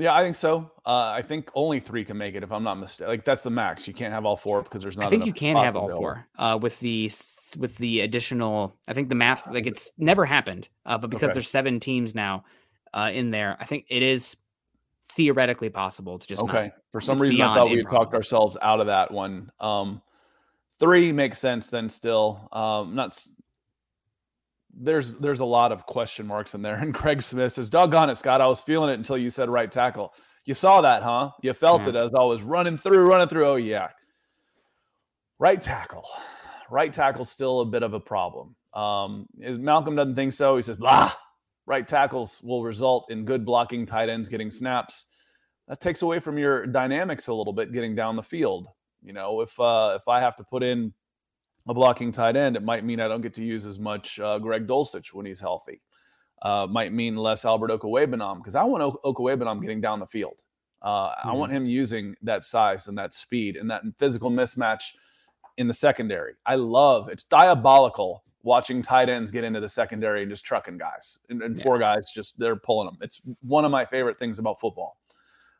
Yeah, 0.00 0.14
I 0.14 0.22
think 0.22 0.36
so. 0.36 0.70
Uh, 0.86 1.12
I 1.14 1.22
think 1.22 1.50
only 1.54 1.78
three 1.78 2.04
can 2.04 2.16
make 2.16 2.34
it, 2.34 2.42
if 2.42 2.50
I'm 2.50 2.64
not 2.64 2.76
mistaken. 2.76 3.08
Like 3.10 3.24
that's 3.24 3.42
the 3.42 3.50
max. 3.50 3.86
You 3.86 3.94
can't 3.94 4.12
have 4.12 4.24
all 4.24 4.36
four 4.36 4.62
because 4.62 4.82
there's 4.82 4.96
not. 4.96 5.06
I 5.06 5.10
think 5.10 5.26
you 5.26 5.32
can 5.32 5.56
have 5.56 5.76
all 5.76 5.90
four 5.90 6.26
uh, 6.38 6.58
with 6.60 6.80
the 6.80 7.10
with 7.58 7.76
the 7.76 8.00
additional. 8.00 8.74
I 8.88 8.94
think 8.94 9.08
the 9.08 9.14
math 9.14 9.46
like 9.46 9.66
it's 9.66 9.90
never 9.98 10.24
happened, 10.24 10.68
uh, 10.86 10.98
but 10.98 11.10
because 11.10 11.28
okay. 11.28 11.34
there's 11.34 11.50
seven 11.50 11.80
teams 11.80 12.14
now 12.14 12.44
uh, 12.94 13.10
in 13.12 13.30
there, 13.30 13.56
I 13.60 13.66
think 13.66 13.86
it 13.90 14.02
is 14.02 14.36
theoretically 15.12 15.68
possible. 15.68 16.16
It's 16.16 16.26
just 16.26 16.42
okay. 16.42 16.64
Not, 16.64 16.72
For 16.92 17.00
some 17.00 17.18
reason, 17.18 17.42
I 17.42 17.54
thought 17.54 17.70
we 17.70 17.76
had 17.76 17.90
talked 17.90 18.14
ourselves 18.14 18.56
out 18.62 18.80
of 18.80 18.86
that 18.86 19.10
one. 19.10 19.52
Um, 19.60 20.00
Three 20.80 21.12
makes 21.12 21.38
sense 21.38 21.68
then 21.68 21.90
still. 21.90 22.48
Um, 22.52 22.94
not 22.94 23.26
there's 24.74 25.14
there's 25.16 25.40
a 25.40 25.44
lot 25.44 25.72
of 25.72 25.86
question 25.86 26.26
marks 26.26 26.54
in 26.54 26.62
there. 26.62 26.76
And 26.76 26.94
Craig 26.94 27.22
Smith 27.22 27.52
says, 27.52 27.70
doggone 27.70 28.10
it, 28.10 28.16
Scott. 28.16 28.40
I 28.40 28.46
was 28.46 28.62
feeling 28.62 28.90
it 28.90 28.94
until 28.94 29.18
you 29.18 29.30
said 29.30 29.48
right 29.48 29.70
tackle. 29.70 30.12
You 30.44 30.54
saw 30.54 30.80
that, 30.80 31.02
huh? 31.02 31.30
You 31.42 31.52
felt 31.52 31.82
yeah. 31.82 31.90
it 31.90 31.96
as 31.96 32.14
I 32.14 32.22
was 32.24 32.42
running 32.42 32.76
through, 32.76 33.08
running 33.08 33.28
through. 33.28 33.46
Oh, 33.46 33.56
yeah. 33.56 33.88
Right 35.38 35.60
tackle. 35.60 36.06
Right 36.70 36.92
tackle 36.92 37.24
still 37.24 37.60
a 37.60 37.66
bit 37.66 37.82
of 37.82 37.94
a 37.94 38.00
problem. 38.00 38.56
Um, 38.74 39.26
Malcolm 39.36 39.96
doesn't 39.96 40.14
think 40.14 40.32
so. 40.32 40.56
He 40.56 40.62
says, 40.62 40.76
blah. 40.76 41.12
Right 41.66 41.86
tackles 41.86 42.40
will 42.42 42.64
result 42.64 43.10
in 43.10 43.24
good 43.24 43.44
blocking 43.44 43.86
tight 43.86 44.08
ends 44.08 44.28
getting 44.28 44.50
snaps. 44.50 45.06
That 45.68 45.80
takes 45.80 46.02
away 46.02 46.18
from 46.18 46.36
your 46.36 46.66
dynamics 46.66 47.28
a 47.28 47.34
little 47.34 47.52
bit 47.52 47.72
getting 47.72 47.94
down 47.94 48.16
the 48.16 48.22
field. 48.22 48.66
You 49.02 49.12
know, 49.12 49.40
if 49.40 49.58
uh, 49.60 49.96
if 49.96 50.08
I 50.08 50.20
have 50.20 50.36
to 50.36 50.44
put 50.44 50.62
in 50.62 50.92
a 51.68 51.74
blocking 51.74 52.12
tight 52.12 52.36
end, 52.36 52.56
it 52.56 52.62
might 52.62 52.84
mean 52.84 53.00
I 53.00 53.08
don't 53.08 53.20
get 53.20 53.34
to 53.34 53.44
use 53.44 53.66
as 53.66 53.78
much 53.78 54.18
uh, 54.20 54.38
Greg 54.38 54.66
Dulcich 54.66 55.12
when 55.12 55.26
he's 55.26 55.40
healthy. 55.40 55.80
Uh, 56.42 56.66
might 56.70 56.92
mean 56.92 57.16
less 57.16 57.44
Albert 57.44 57.70
Okwuegbunam 57.70 58.38
because 58.38 58.54
I 58.54 58.64
want 58.64 58.82
o- 58.82 59.00
Okwuegbunam 59.04 59.60
getting 59.60 59.80
down 59.80 60.00
the 60.00 60.06
field. 60.06 60.42
Uh, 60.82 61.10
mm-hmm. 61.10 61.28
I 61.28 61.32
want 61.34 61.52
him 61.52 61.66
using 61.66 62.16
that 62.22 62.44
size 62.44 62.88
and 62.88 62.96
that 62.96 63.12
speed 63.12 63.56
and 63.56 63.70
that 63.70 63.82
physical 63.98 64.30
mismatch 64.30 64.94
in 65.58 65.66
the 65.68 65.74
secondary. 65.74 66.34
I 66.46 66.54
love 66.54 67.08
it's 67.10 67.24
diabolical 67.24 68.24
watching 68.42 68.80
tight 68.80 69.10
ends 69.10 69.30
get 69.30 69.44
into 69.44 69.60
the 69.60 69.68
secondary 69.68 70.22
and 70.22 70.30
just 70.30 70.44
trucking 70.44 70.78
guys 70.78 71.18
and, 71.28 71.42
and 71.42 71.56
yeah. 71.56 71.62
four 71.62 71.78
guys 71.78 72.10
just 72.10 72.38
they're 72.38 72.56
pulling 72.56 72.86
them. 72.86 72.96
It's 73.02 73.20
one 73.42 73.66
of 73.66 73.70
my 73.70 73.84
favorite 73.84 74.18
things 74.18 74.38
about 74.38 74.58
football. 74.58 74.96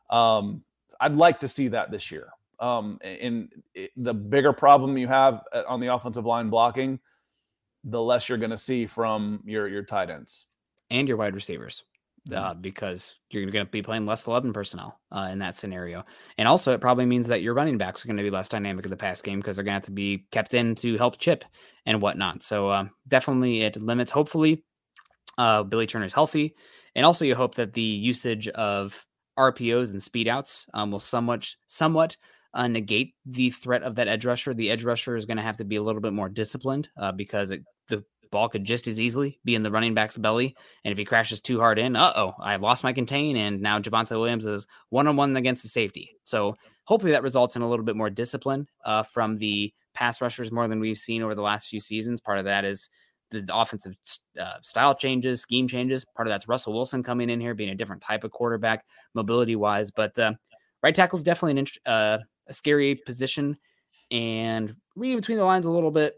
Um, 0.09 0.63
I'd 0.99 1.15
like 1.15 1.39
to 1.41 1.47
see 1.47 1.67
that 1.69 1.91
this 1.91 2.11
year. 2.11 2.29
Um, 2.61 2.99
and 3.01 3.51
the 3.97 4.13
bigger 4.13 4.53
problem 4.53 4.97
you 4.97 5.07
have 5.07 5.41
uh, 5.51 5.63
on 5.67 5.79
the 5.79 5.93
offensive 5.93 6.25
line 6.25 6.49
blocking, 6.49 6.99
the 7.83 8.01
less 8.01 8.29
you're 8.29 8.37
going 8.37 8.51
to 8.51 8.57
see 8.57 8.85
from 8.85 9.41
your 9.45 9.67
your 9.67 9.83
tight 9.83 10.11
ends 10.11 10.45
and 10.91 11.07
your 11.07 11.17
wide 11.17 11.35
receivers. 11.35 11.83
Mm-hmm. 12.29 12.37
Uh, 12.37 12.53
because 12.53 13.15
you're 13.31 13.49
going 13.49 13.65
to 13.65 13.71
be 13.71 13.81
playing 13.81 14.05
less 14.05 14.27
11 14.27 14.53
personnel 14.53 14.99
uh, 15.11 15.29
in 15.31 15.39
that 15.39 15.55
scenario. 15.55 16.03
And 16.37 16.47
also, 16.47 16.71
it 16.71 16.79
probably 16.79 17.07
means 17.07 17.25
that 17.25 17.41
your 17.41 17.55
running 17.55 17.79
backs 17.79 18.05
are 18.05 18.07
going 18.07 18.17
to 18.17 18.21
be 18.21 18.29
less 18.29 18.47
dynamic 18.47 18.85
in 18.85 18.91
the 18.91 18.95
pass 18.95 19.23
game 19.23 19.39
because 19.39 19.55
they're 19.55 19.65
going 19.65 19.71
to 19.71 19.77
have 19.77 19.85
to 19.85 19.91
be 19.91 20.27
kept 20.31 20.53
in 20.53 20.75
to 20.75 20.97
help 20.97 21.17
chip 21.17 21.43
and 21.87 21.99
whatnot. 21.99 22.43
So, 22.43 22.69
uh, 22.69 22.85
definitely, 23.07 23.63
it 23.63 23.81
limits, 23.81 24.11
hopefully, 24.11 24.63
uh, 25.39 25.63
Billy 25.63 25.87
Turner's 25.87 26.13
healthy. 26.13 26.53
And 26.93 27.07
also, 27.07 27.25
you 27.25 27.33
hope 27.33 27.55
that 27.55 27.73
the 27.73 27.81
usage 27.81 28.47
of 28.49 29.03
RPOs 29.39 29.89
and 29.91 30.03
speed 30.03 30.27
outs 30.27 30.67
um, 30.75 30.91
will 30.91 30.99
somewhat, 30.99 31.49
somewhat 31.65 32.17
uh, 32.53 32.67
negate 32.67 33.15
the 33.25 33.49
threat 33.49 33.83
of 33.83 33.95
that 33.95 34.07
edge 34.07 34.25
rusher. 34.25 34.53
The 34.53 34.69
edge 34.69 34.83
rusher 34.83 35.15
is 35.15 35.25
going 35.25 35.37
to 35.37 35.43
have 35.43 35.57
to 35.57 35.65
be 35.65 35.77
a 35.77 35.81
little 35.81 36.01
bit 36.01 36.13
more 36.13 36.29
disciplined 36.29 36.89
uh, 36.97 37.11
because 37.11 37.51
it, 37.51 37.63
the 37.87 38.03
ball 38.31 38.49
could 38.49 38.63
just 38.63 38.87
as 38.87 38.99
easily 38.99 39.39
be 39.45 39.55
in 39.55 39.63
the 39.63 39.71
running 39.71 39.93
back's 39.93 40.17
belly. 40.17 40.55
And 40.83 40.91
if 40.91 40.97
he 40.97 41.05
crashes 41.05 41.41
too 41.41 41.59
hard 41.59 41.77
in, 41.77 41.95
uh 41.95 42.13
oh, 42.15 42.33
I've 42.39 42.61
lost 42.61 42.83
my 42.83 42.93
contain. 42.93 43.35
And 43.37 43.61
now 43.61 43.79
Javonte 43.79 44.11
Williams 44.11 44.45
is 44.45 44.67
one 44.89 45.07
on 45.07 45.17
one 45.17 45.35
against 45.35 45.63
the 45.63 45.69
safety. 45.69 46.15
So 46.23 46.55
hopefully 46.85 47.11
that 47.11 47.23
results 47.23 47.55
in 47.55 47.61
a 47.61 47.69
little 47.69 47.85
bit 47.85 47.95
more 47.95 48.09
discipline 48.09 48.67
uh, 48.85 49.03
from 49.03 49.37
the 49.37 49.73
pass 49.93 50.21
rushers 50.21 50.51
more 50.51 50.67
than 50.67 50.79
we've 50.79 50.97
seen 50.97 51.21
over 51.21 51.35
the 51.35 51.41
last 51.41 51.67
few 51.67 51.79
seasons. 51.79 52.21
Part 52.21 52.39
of 52.39 52.45
that 52.45 52.65
is 52.65 52.89
the 53.31 53.47
offensive 53.53 53.97
uh, 54.39 54.55
style 54.61 54.95
changes, 54.95 55.41
scheme 55.41 55.67
changes. 55.67 56.05
Part 56.15 56.27
of 56.27 56.31
that's 56.31 56.47
Russell 56.47 56.73
Wilson 56.73 57.03
coming 57.03 57.29
in 57.29 57.39
here, 57.39 57.53
being 57.53 57.69
a 57.69 57.75
different 57.75 58.01
type 58.01 58.23
of 58.23 58.31
quarterback, 58.31 58.85
mobility 59.13 59.55
wise. 59.55 59.91
But 59.91 60.17
uh, 60.19 60.33
right 60.83 60.95
tackle 60.95 61.17
is 61.17 61.23
definitely 61.23 61.59
an 61.61 61.67
uh, 61.85 62.17
a 62.47 62.53
scary 62.53 62.95
position. 62.95 63.57
And 64.11 64.75
reading 64.95 65.17
between 65.17 65.37
the 65.37 65.45
lines 65.45 65.65
a 65.65 65.71
little 65.71 65.91
bit, 65.91 66.15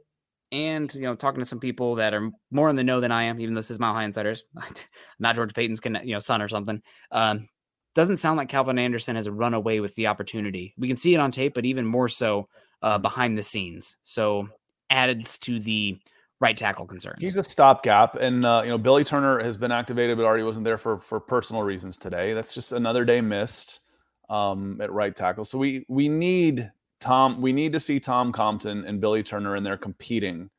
and 0.52 0.94
you 0.94 1.02
know 1.02 1.16
talking 1.16 1.42
to 1.42 1.46
some 1.46 1.60
people 1.60 1.96
that 1.96 2.14
are 2.14 2.30
more 2.52 2.70
in 2.70 2.76
the 2.76 2.84
know 2.84 3.00
than 3.00 3.12
I 3.12 3.24
am, 3.24 3.40
even 3.40 3.54
though 3.54 3.60
this 3.60 3.72
is 3.72 3.80
Mile 3.80 3.94
High 3.94 4.04
Insiders, 4.04 4.44
not 5.20 5.36
George 5.36 5.54
Paton's 5.54 5.80
you 5.84 6.14
know 6.14 6.20
son 6.20 6.42
or 6.42 6.48
something. 6.48 6.82
Um, 7.12 7.50
doesn't 7.96 8.18
sound 8.18 8.38
like 8.38 8.50
Calvin 8.50 8.80
Anderson 8.80 9.16
has 9.16 9.30
run 9.30 9.54
away 9.54 9.80
with 9.80 9.94
the 9.96 10.08
opportunity. 10.08 10.74
We 10.78 10.88
can 10.88 10.98
see 10.98 11.14
it 11.14 11.20
on 11.20 11.32
tape, 11.32 11.54
but 11.54 11.66
even 11.66 11.86
more 11.86 12.08
so 12.08 12.48
uh, 12.82 12.98
behind 12.98 13.38
the 13.38 13.44
scenes. 13.44 13.98
So 14.02 14.50
adds 14.90 15.38
to 15.40 15.60
the 15.60 16.00
right 16.40 16.58
tackle 16.58 16.86
concerns. 16.86 17.20
He's 17.20 17.38
a 17.38 17.44
stopgap, 17.44 18.16
and 18.16 18.46
uh, 18.46 18.62
you 18.64 18.70
know 18.70 18.78
Billy 18.78 19.04
Turner 19.04 19.40
has 19.44 19.58
been 19.58 19.72
activated, 19.72 20.18
but 20.18 20.26
already 20.26 20.44
wasn't 20.44 20.66
there 20.66 20.78
for 20.78 21.00
for 21.00 21.20
personal 21.20 21.64
reasons 21.64 21.98
today. 21.98 22.34
That's 22.34 22.54
just 22.54 22.74
another 22.74 23.06
day 23.06 23.22
missed 23.22 23.80
um, 24.30 24.80
at 24.82 24.92
right 24.92 25.16
tackle. 25.16 25.46
So 25.46 25.58
we 25.58 25.86
we 25.88 26.10
need 26.10 26.72
Tom, 27.00 27.42
we 27.42 27.52
need 27.52 27.74
to 27.74 27.80
see 27.80 28.00
Tom 28.00 28.32
Compton 28.32 28.86
and 28.86 29.02
Billy 29.02 29.24
Turner 29.24 29.56
in 29.56 29.64
there 29.64 29.78
competing 29.78 30.50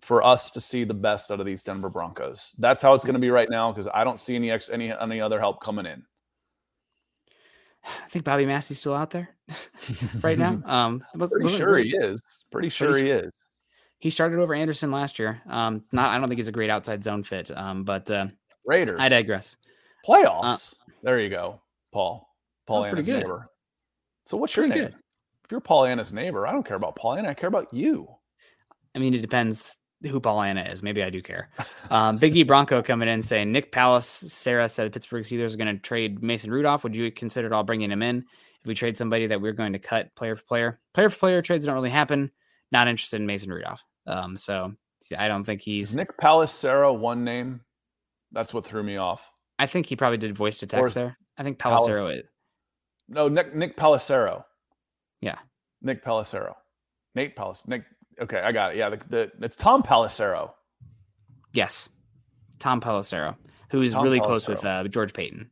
for 0.00 0.22
us 0.22 0.50
to 0.50 0.60
see 0.60 0.84
the 0.84 0.94
best 0.94 1.32
out 1.32 1.40
of 1.40 1.46
these 1.46 1.62
Denver 1.62 1.88
Broncos. 1.88 2.54
That's 2.58 2.80
how 2.80 2.94
it's 2.94 3.04
going 3.04 3.14
to 3.14 3.20
be 3.20 3.30
right 3.30 3.50
now 3.50 3.72
because 3.72 3.88
I 3.92 4.04
don't 4.04 4.20
see 4.20 4.36
any 4.36 4.50
ex, 4.50 4.68
any 4.70 4.92
any 4.92 5.20
other 5.20 5.40
help 5.40 5.60
coming 5.60 5.86
in. 5.86 6.04
I 7.84 8.08
think 8.08 8.24
Bobby 8.24 8.46
Massie's 8.46 8.78
still 8.78 8.94
out 8.94 9.10
there 9.10 9.30
right 10.22 10.38
now. 10.38 10.62
Um, 10.68 11.02
was, 11.14 11.30
pretty 11.30 11.56
sure 11.56 11.78
he 11.78 11.96
is. 11.96 12.22
Pretty 12.52 12.68
sure 12.68 12.96
he 12.96 13.10
is. 13.10 13.32
He 13.98 14.10
started 14.10 14.38
over 14.38 14.54
Anderson 14.54 14.92
last 14.92 15.18
year. 15.18 15.42
Um, 15.48 15.82
not 15.90 16.10
I 16.10 16.18
don't 16.18 16.28
think 16.28 16.38
he's 16.38 16.48
a 16.48 16.52
great 16.52 16.70
outside 16.70 17.02
zone 17.02 17.24
fit. 17.24 17.50
Um, 17.56 17.82
but 17.82 18.08
uh, 18.10 18.28
Raiders. 18.64 19.00
I 19.00 19.08
digress. 19.08 19.56
Playoffs. 20.06 20.74
Uh, 20.74 20.92
there 21.02 21.20
you 21.20 21.30
go, 21.30 21.60
Paul. 21.90 22.27
Paul 22.68 22.84
Anna's 22.84 23.08
neighbor. 23.08 23.48
So 24.26 24.36
what's 24.36 24.54
your 24.54 24.66
name? 24.68 24.78
Good. 24.78 24.94
If 25.44 25.50
you're 25.50 25.60
Pollyanna's 25.60 26.12
neighbor, 26.12 26.46
I 26.46 26.52
don't 26.52 26.66
care 26.66 26.76
about 26.76 26.94
Pollyanna. 26.96 27.30
I 27.30 27.34
care 27.34 27.48
about 27.48 27.72
you. 27.72 28.06
I 28.94 28.98
mean, 28.98 29.14
it 29.14 29.22
depends 29.22 29.74
who 30.02 30.20
Pollyanna 30.20 30.64
is. 30.64 30.82
Maybe 30.82 31.02
I 31.02 31.08
do 31.08 31.22
care. 31.22 31.48
Um, 31.90 32.18
Big 32.18 32.36
E 32.36 32.42
Bronco 32.42 32.82
coming 32.82 33.08
in 33.08 33.22
saying 33.22 33.50
Nick 33.50 33.72
Palace, 33.72 34.06
Sarah 34.06 34.68
said 34.68 34.92
Pittsburgh 34.92 35.24
Steelers 35.24 35.54
are 35.54 35.56
going 35.56 35.74
to 35.74 35.80
trade 35.80 36.22
Mason 36.22 36.50
Rudolph. 36.50 36.84
Would 36.84 36.94
you 36.94 37.10
consider 37.10 37.46
at 37.46 37.52
all 37.54 37.64
bringing 37.64 37.90
him 37.90 38.02
in 38.02 38.18
if 38.60 38.66
we 38.66 38.74
trade 38.74 38.98
somebody 38.98 39.26
that 39.28 39.40
we're 39.40 39.54
going 39.54 39.72
to 39.72 39.78
cut 39.78 40.14
player 40.14 40.36
for 40.36 40.44
player? 40.44 40.80
Player 40.92 41.08
for 41.08 41.18
player 41.18 41.40
trades 41.40 41.64
don't 41.64 41.74
really 41.74 41.88
happen. 41.88 42.30
Not 42.70 42.86
interested 42.86 43.18
in 43.18 43.26
Mason 43.26 43.50
Rudolph. 43.50 43.82
Um, 44.06 44.36
so 44.36 44.74
I 45.16 45.28
don't 45.28 45.44
think 45.44 45.62
he's 45.62 45.90
is 45.90 45.96
Nick 45.96 46.18
Palace 46.18 46.52
Sarah 46.52 46.92
one 46.92 47.24
name. 47.24 47.62
That's 48.32 48.52
what 48.52 48.66
threw 48.66 48.82
me 48.82 48.98
off. 48.98 49.32
I 49.58 49.64
think 49.64 49.86
he 49.86 49.96
probably 49.96 50.18
did 50.18 50.36
voice 50.36 50.58
to 50.58 50.66
text 50.66 50.94
there. 50.94 51.16
I 51.38 51.42
think 51.42 51.58
Palacero 51.58 51.94
Palace- 51.94 52.10
is. 52.10 52.22
No, 53.08 53.28
Nick 53.28 53.54
Nick 53.54 53.76
Palacero. 53.76 54.44
Yeah. 55.20 55.36
Nick 55.82 56.04
Palacero. 56.04 56.54
Nate 57.14 57.34
Palace. 57.34 57.66
Nick. 57.66 57.84
Okay, 58.20 58.40
I 58.40 58.52
got 58.52 58.72
it. 58.72 58.78
Yeah, 58.78 58.90
the, 58.90 58.96
the 59.08 59.32
it's 59.40 59.56
Tom 59.56 59.82
Pelissero. 59.82 60.52
Yes. 61.52 61.90
Tom 62.58 62.80
Pelissero, 62.80 63.36
who 63.70 63.82
is 63.82 63.92
Tom 63.92 64.02
really 64.02 64.20
close 64.20 64.46
with 64.48 64.64
uh, 64.64 64.84
George 64.88 65.12
Paton. 65.12 65.50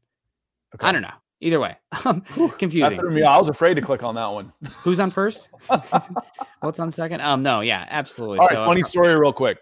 Okay. 0.74 0.86
I 0.86 0.92
don't 0.92 1.02
know. 1.02 1.14
Either 1.40 1.60
way, 1.60 1.76
confusing. 2.58 3.14
me. 3.14 3.22
I 3.22 3.36
was 3.36 3.50
afraid 3.50 3.74
to 3.74 3.82
click 3.82 4.02
on 4.02 4.14
that 4.14 4.26
one. 4.26 4.52
Who's 4.82 4.98
on 4.98 5.10
first? 5.10 5.50
What's 6.60 6.80
on 6.80 6.90
second? 6.90 7.20
Um, 7.20 7.42
no, 7.42 7.60
yeah, 7.60 7.86
absolutely. 7.90 8.38
All 8.38 8.46
right, 8.46 8.54
so, 8.54 8.64
funny 8.64 8.82
story, 8.82 9.14
real 9.18 9.34
quick. 9.34 9.58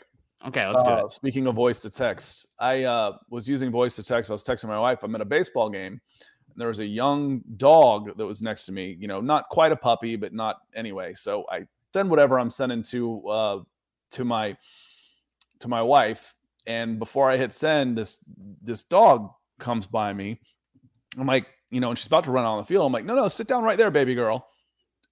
Okay, 0.47 0.63
let's 0.71 0.85
do 0.85 0.91
Uh, 0.91 1.05
it. 1.07 1.13
Speaking 1.13 1.47
of 1.49 1.57
voice 1.57 1.81
to 1.81 1.91
text, 1.91 2.47
I 2.61 2.85
uh, 2.85 3.17
was 3.29 3.49
using 3.49 3.73
voice 3.73 3.97
to 3.97 4.05
text. 4.05 4.31
I 4.31 4.35
was 4.35 4.45
texting 4.45 4.69
my 4.69 4.79
wife. 4.79 5.03
I'm 5.03 5.15
at 5.17 5.21
a 5.21 5.25
baseball 5.25 5.69
game. 5.69 6.01
And 6.55 6.61
there 6.61 6.69
was 6.69 6.79
a 6.79 6.87
young 6.87 7.43
dog 7.57 8.17
that 8.17 8.25
was 8.25 8.41
next 8.41 8.65
to 8.67 8.73
me. 8.73 8.97
You 8.99 9.09
know, 9.09 9.21
not 9.21 9.49
quite 9.49 9.73
a 9.73 9.77
puppy, 9.77 10.15
but 10.15 10.33
not 10.33 10.59
anyway. 10.75 11.13
So 11.15 11.45
I 11.51 11.67
send 11.93 12.09
whatever 12.09 12.39
I'm 12.39 12.51
sending 12.51 12.83
to 12.85 13.29
uh, 13.29 13.59
to 14.13 14.25
my 14.25 14.57
to 15.61 15.69
my 15.69 15.83
wife, 15.83 16.35
and 16.67 16.99
before 16.99 17.31
I 17.31 17.37
hit 17.37 17.53
send, 17.53 17.99
this 17.99 18.25
this 18.63 18.85
dog 18.85 19.31
comes 19.59 19.87
by 19.87 20.13
me. 20.13 20.41
I'm 21.19 21.27
like, 21.27 21.47
you 21.71 21.81
know, 21.81 21.91
and 21.91 21.99
she's 21.99 22.07
about 22.07 22.25
to 22.25 22.31
run 22.31 22.45
on 22.45 22.59
the 22.59 22.65
field. 22.65 22.87
I'm 22.87 22.93
like, 22.93 23.05
no, 23.05 23.17
no, 23.17 23.29
sit 23.29 23.49
down 23.49 23.65
right 23.65 23.77
there, 23.77 23.91
baby 23.91 24.15
girl. 24.15 24.49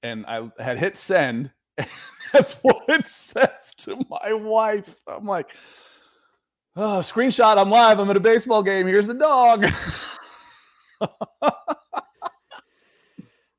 And 0.02 0.24
I 0.26 0.50
had 0.58 0.78
hit 0.78 0.96
send. 0.96 1.50
That's 2.32 2.54
what 2.62 2.82
it 2.88 3.06
says 3.06 3.74
to 3.78 4.04
my 4.08 4.32
wife. 4.32 4.96
I'm 5.06 5.26
like, 5.26 5.56
oh, 6.76 7.00
screenshot. 7.00 7.58
I'm 7.58 7.70
live. 7.70 7.98
I'm 7.98 8.10
at 8.10 8.16
a 8.16 8.20
baseball 8.20 8.62
game. 8.62 8.86
Here's 8.86 9.06
the 9.06 9.14
dog. 9.14 9.66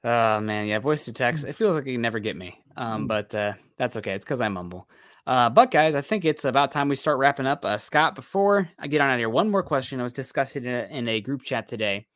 Oh 0.04 0.42
man, 0.42 0.68
yeah, 0.68 0.80
voice 0.80 1.06
to 1.06 1.14
text. 1.14 1.46
It 1.46 1.54
feels 1.54 1.76
like 1.76 1.86
you 1.86 1.98
never 1.98 2.20
get 2.20 2.36
me. 2.36 2.60
Mm. 2.78 2.82
Um, 2.82 3.08
but 3.08 3.34
uh, 3.34 3.54
that's 3.78 3.96
okay. 3.98 4.12
It's 4.14 4.26
because 4.26 4.42
I 4.42 4.50
mumble. 4.50 4.90
Uh, 5.26 5.50
but 5.50 5.72
guys, 5.72 5.96
I 5.96 6.02
think 6.02 6.26
it's 6.26 6.44
about 6.44 6.72
time 6.72 6.90
we 6.90 6.98
start 6.98 7.18
wrapping 7.18 7.46
up. 7.46 7.64
Uh, 7.64 7.78
Scott, 7.78 8.14
before 8.14 8.70
I 8.78 8.88
get 8.88 9.00
on 9.00 9.10
out 9.10 9.14
of 9.14 9.20
here, 9.20 9.30
one 9.30 9.50
more 9.50 9.64
question. 9.64 10.02
I 10.02 10.04
was 10.04 10.12
discussing 10.12 10.66
in 10.66 10.76
a, 10.76 10.88
in 10.92 11.08
a 11.08 11.22
group 11.22 11.44
chat 11.44 11.70
today. 11.70 12.08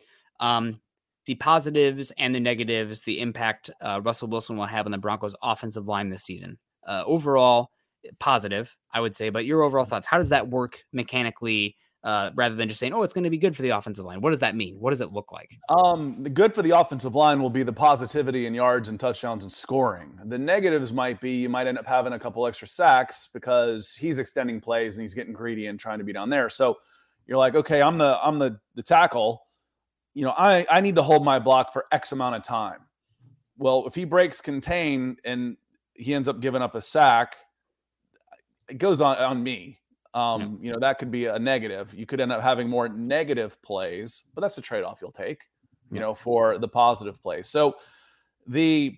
Um, 0.41 0.81
the 1.25 1.35
positives 1.35 2.11
and 2.17 2.35
the 2.35 2.41
negatives, 2.41 3.01
the 3.03 3.21
impact 3.21 3.69
uh, 3.81 4.01
Russell 4.03 4.27
Wilson 4.27 4.57
will 4.57 4.65
have 4.65 4.85
on 4.85 4.91
the 4.91 4.97
Broncos' 4.97 5.35
offensive 5.41 5.87
line 5.87 6.09
this 6.09 6.23
season. 6.23 6.57
Uh, 6.85 7.03
overall, 7.05 7.69
positive, 8.19 8.75
I 8.93 8.99
would 8.99 9.15
say. 9.15 9.29
But 9.29 9.45
your 9.45 9.63
overall 9.63 9.85
thoughts? 9.85 10.07
How 10.07 10.17
does 10.17 10.29
that 10.29 10.49
work 10.49 10.83
mechanically? 10.91 11.77
Uh, 12.07 12.31
rather 12.35 12.55
than 12.55 12.69
just 12.69 12.79
saying, 12.79 12.93
"Oh, 12.93 13.03
it's 13.03 13.11
going 13.11 13.25
to 13.25 13.29
be 13.29 13.37
good 13.37 13.53
for 13.53 13.63
the 13.63 13.71
offensive 13.71 14.05
line." 14.05 14.21
What 14.21 14.29
does 14.29 14.39
that 14.39 14.55
mean? 14.55 14.79
What 14.79 14.91
does 14.91 15.01
it 15.01 15.11
look 15.11 15.33
like? 15.33 15.59
Um, 15.67 16.23
good 16.23 16.55
for 16.55 16.61
the 16.61 16.71
offensive 16.71 17.15
line 17.15 17.41
will 17.41 17.49
be 17.49 17.63
the 17.63 17.73
positivity 17.73 18.45
in 18.45 18.53
yards 18.53 18.87
and 18.87 18.97
touchdowns 18.97 19.43
and 19.43 19.51
scoring. 19.51 20.17
The 20.27 20.37
negatives 20.37 20.93
might 20.93 21.19
be 21.19 21.31
you 21.31 21.49
might 21.49 21.67
end 21.67 21.77
up 21.77 21.85
having 21.85 22.13
a 22.13 22.19
couple 22.19 22.47
extra 22.47 22.65
sacks 22.65 23.27
because 23.33 23.93
he's 23.93 24.19
extending 24.19 24.61
plays 24.61 24.95
and 24.95 25.01
he's 25.01 25.13
getting 25.13 25.33
greedy 25.33 25.67
and 25.67 25.77
trying 25.77 25.97
to 25.97 26.05
be 26.05 26.13
down 26.13 26.29
there. 26.29 26.47
So 26.47 26.77
you're 27.25 27.37
like, 27.37 27.55
okay, 27.55 27.81
I'm 27.81 27.97
the 27.97 28.17
I'm 28.23 28.39
the 28.39 28.57
the 28.75 28.83
tackle. 28.83 29.41
You 30.13 30.23
know, 30.23 30.33
I 30.37 30.65
I 30.69 30.79
need 30.79 30.95
to 30.95 31.03
hold 31.03 31.25
my 31.25 31.39
block 31.39 31.73
for 31.73 31.87
X 31.91 32.13
amount 32.13 32.35
of 32.35 32.41
time. 32.41 32.79
Well, 33.57 33.83
if 33.85 33.93
he 33.93 34.05
breaks 34.05 34.39
contain 34.39 35.17
and 35.25 35.57
he 35.93 36.13
ends 36.13 36.29
up 36.29 36.39
giving 36.39 36.61
up 36.61 36.73
a 36.73 36.79
sack, 36.79 37.35
it 38.69 38.77
goes 38.77 39.01
on 39.01 39.17
on 39.17 39.43
me. 39.43 39.79
Um, 40.17 40.57
you 40.61 40.71
know, 40.71 40.79
that 40.79 40.97
could 40.99 41.11
be 41.11 41.27
a 41.27 41.37
negative. 41.37 41.93
You 41.93 42.05
could 42.05 42.19
end 42.19 42.31
up 42.31 42.41
having 42.41 42.67
more 42.67 42.89
negative 42.89 43.61
plays, 43.61 44.23
but 44.33 44.41
that's 44.41 44.57
a 44.57 44.61
trade-off 44.61 44.99
you'll 45.01 45.11
take, 45.11 45.41
you 45.91 45.97
Yeah. 45.97 46.01
know, 46.01 46.13
for 46.15 46.57
the 46.57 46.67
positive 46.67 47.21
plays. 47.21 47.47
So 47.47 47.75
the 48.47 48.97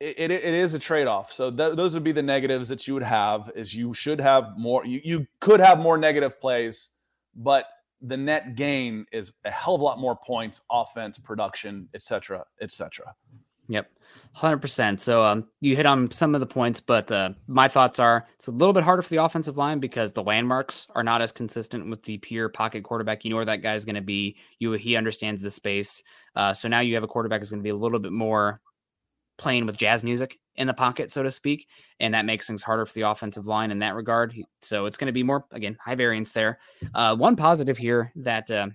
it, 0.00 0.18
it, 0.18 0.30
it 0.32 0.54
is 0.54 0.74
a 0.74 0.78
trade-off. 0.78 1.32
So 1.32 1.50
th- 1.50 1.76
those 1.76 1.94
would 1.94 2.02
be 2.02 2.12
the 2.12 2.22
negatives 2.22 2.68
that 2.68 2.88
you 2.88 2.94
would 2.94 3.04
have 3.04 3.50
is 3.54 3.72
you 3.72 3.94
should 3.94 4.20
have 4.20 4.58
more 4.58 4.84
you, 4.84 5.00
you 5.04 5.26
could 5.40 5.60
have 5.60 5.78
more 5.78 5.96
negative 5.96 6.40
plays, 6.40 6.90
but 7.34 7.66
the 8.00 8.16
net 8.16 8.56
gain 8.56 9.06
is 9.12 9.32
a 9.44 9.50
hell 9.50 9.76
of 9.76 9.80
a 9.80 9.84
lot 9.84 10.00
more 10.00 10.16
points, 10.16 10.60
offense, 10.70 11.18
production, 11.18 11.88
et 11.94 12.02
cetera, 12.02 12.44
et 12.60 12.70
cetera. 12.72 13.14
Yep. 13.72 13.90
100%. 14.36 15.00
So 15.00 15.22
um, 15.22 15.46
you 15.60 15.76
hit 15.76 15.86
on 15.86 16.10
some 16.10 16.34
of 16.34 16.40
the 16.40 16.46
points, 16.46 16.80
but 16.80 17.10
uh, 17.10 17.30
my 17.46 17.68
thoughts 17.68 17.98
are 17.98 18.26
it's 18.36 18.46
a 18.46 18.50
little 18.50 18.72
bit 18.72 18.84
harder 18.84 19.02
for 19.02 19.10
the 19.10 19.22
offensive 19.22 19.56
line 19.56 19.78
because 19.78 20.12
the 20.12 20.22
landmarks 20.22 20.88
are 20.94 21.02
not 21.02 21.20
as 21.20 21.32
consistent 21.32 21.88
with 21.88 22.02
the 22.02 22.18
pure 22.18 22.48
pocket 22.48 22.82
quarterback. 22.82 23.24
You 23.24 23.30
know 23.30 23.36
where 23.36 23.44
that 23.44 23.62
guy's 23.62 23.84
going 23.84 23.96
to 23.96 24.02
be. 24.02 24.36
You 24.58 24.72
He 24.72 24.96
understands 24.96 25.42
the 25.42 25.50
space. 25.50 26.02
Uh, 26.34 26.52
so 26.52 26.68
now 26.68 26.80
you 26.80 26.94
have 26.94 27.02
a 27.02 27.08
quarterback 27.08 27.40
who's 27.40 27.50
going 27.50 27.60
to 27.60 27.64
be 27.64 27.70
a 27.70 27.76
little 27.76 27.98
bit 27.98 28.12
more 28.12 28.60
playing 29.38 29.66
with 29.66 29.76
jazz 29.76 30.02
music 30.02 30.38
in 30.56 30.66
the 30.66 30.74
pocket, 30.74 31.10
so 31.10 31.22
to 31.22 31.30
speak. 31.30 31.66
And 32.00 32.14
that 32.14 32.24
makes 32.24 32.46
things 32.46 32.62
harder 32.62 32.86
for 32.86 32.92
the 32.94 33.02
offensive 33.02 33.46
line 33.46 33.70
in 33.70 33.80
that 33.80 33.94
regard. 33.94 34.34
So 34.60 34.86
it's 34.86 34.96
going 34.96 35.06
to 35.06 35.12
be 35.12 35.22
more, 35.22 35.46
again, 35.50 35.76
high 35.82 35.94
variance 35.94 36.32
there. 36.32 36.58
Uh, 36.94 37.16
one 37.16 37.36
positive 37.36 37.78
here 37.78 38.12
that 38.16 38.50
uh, 38.50 38.68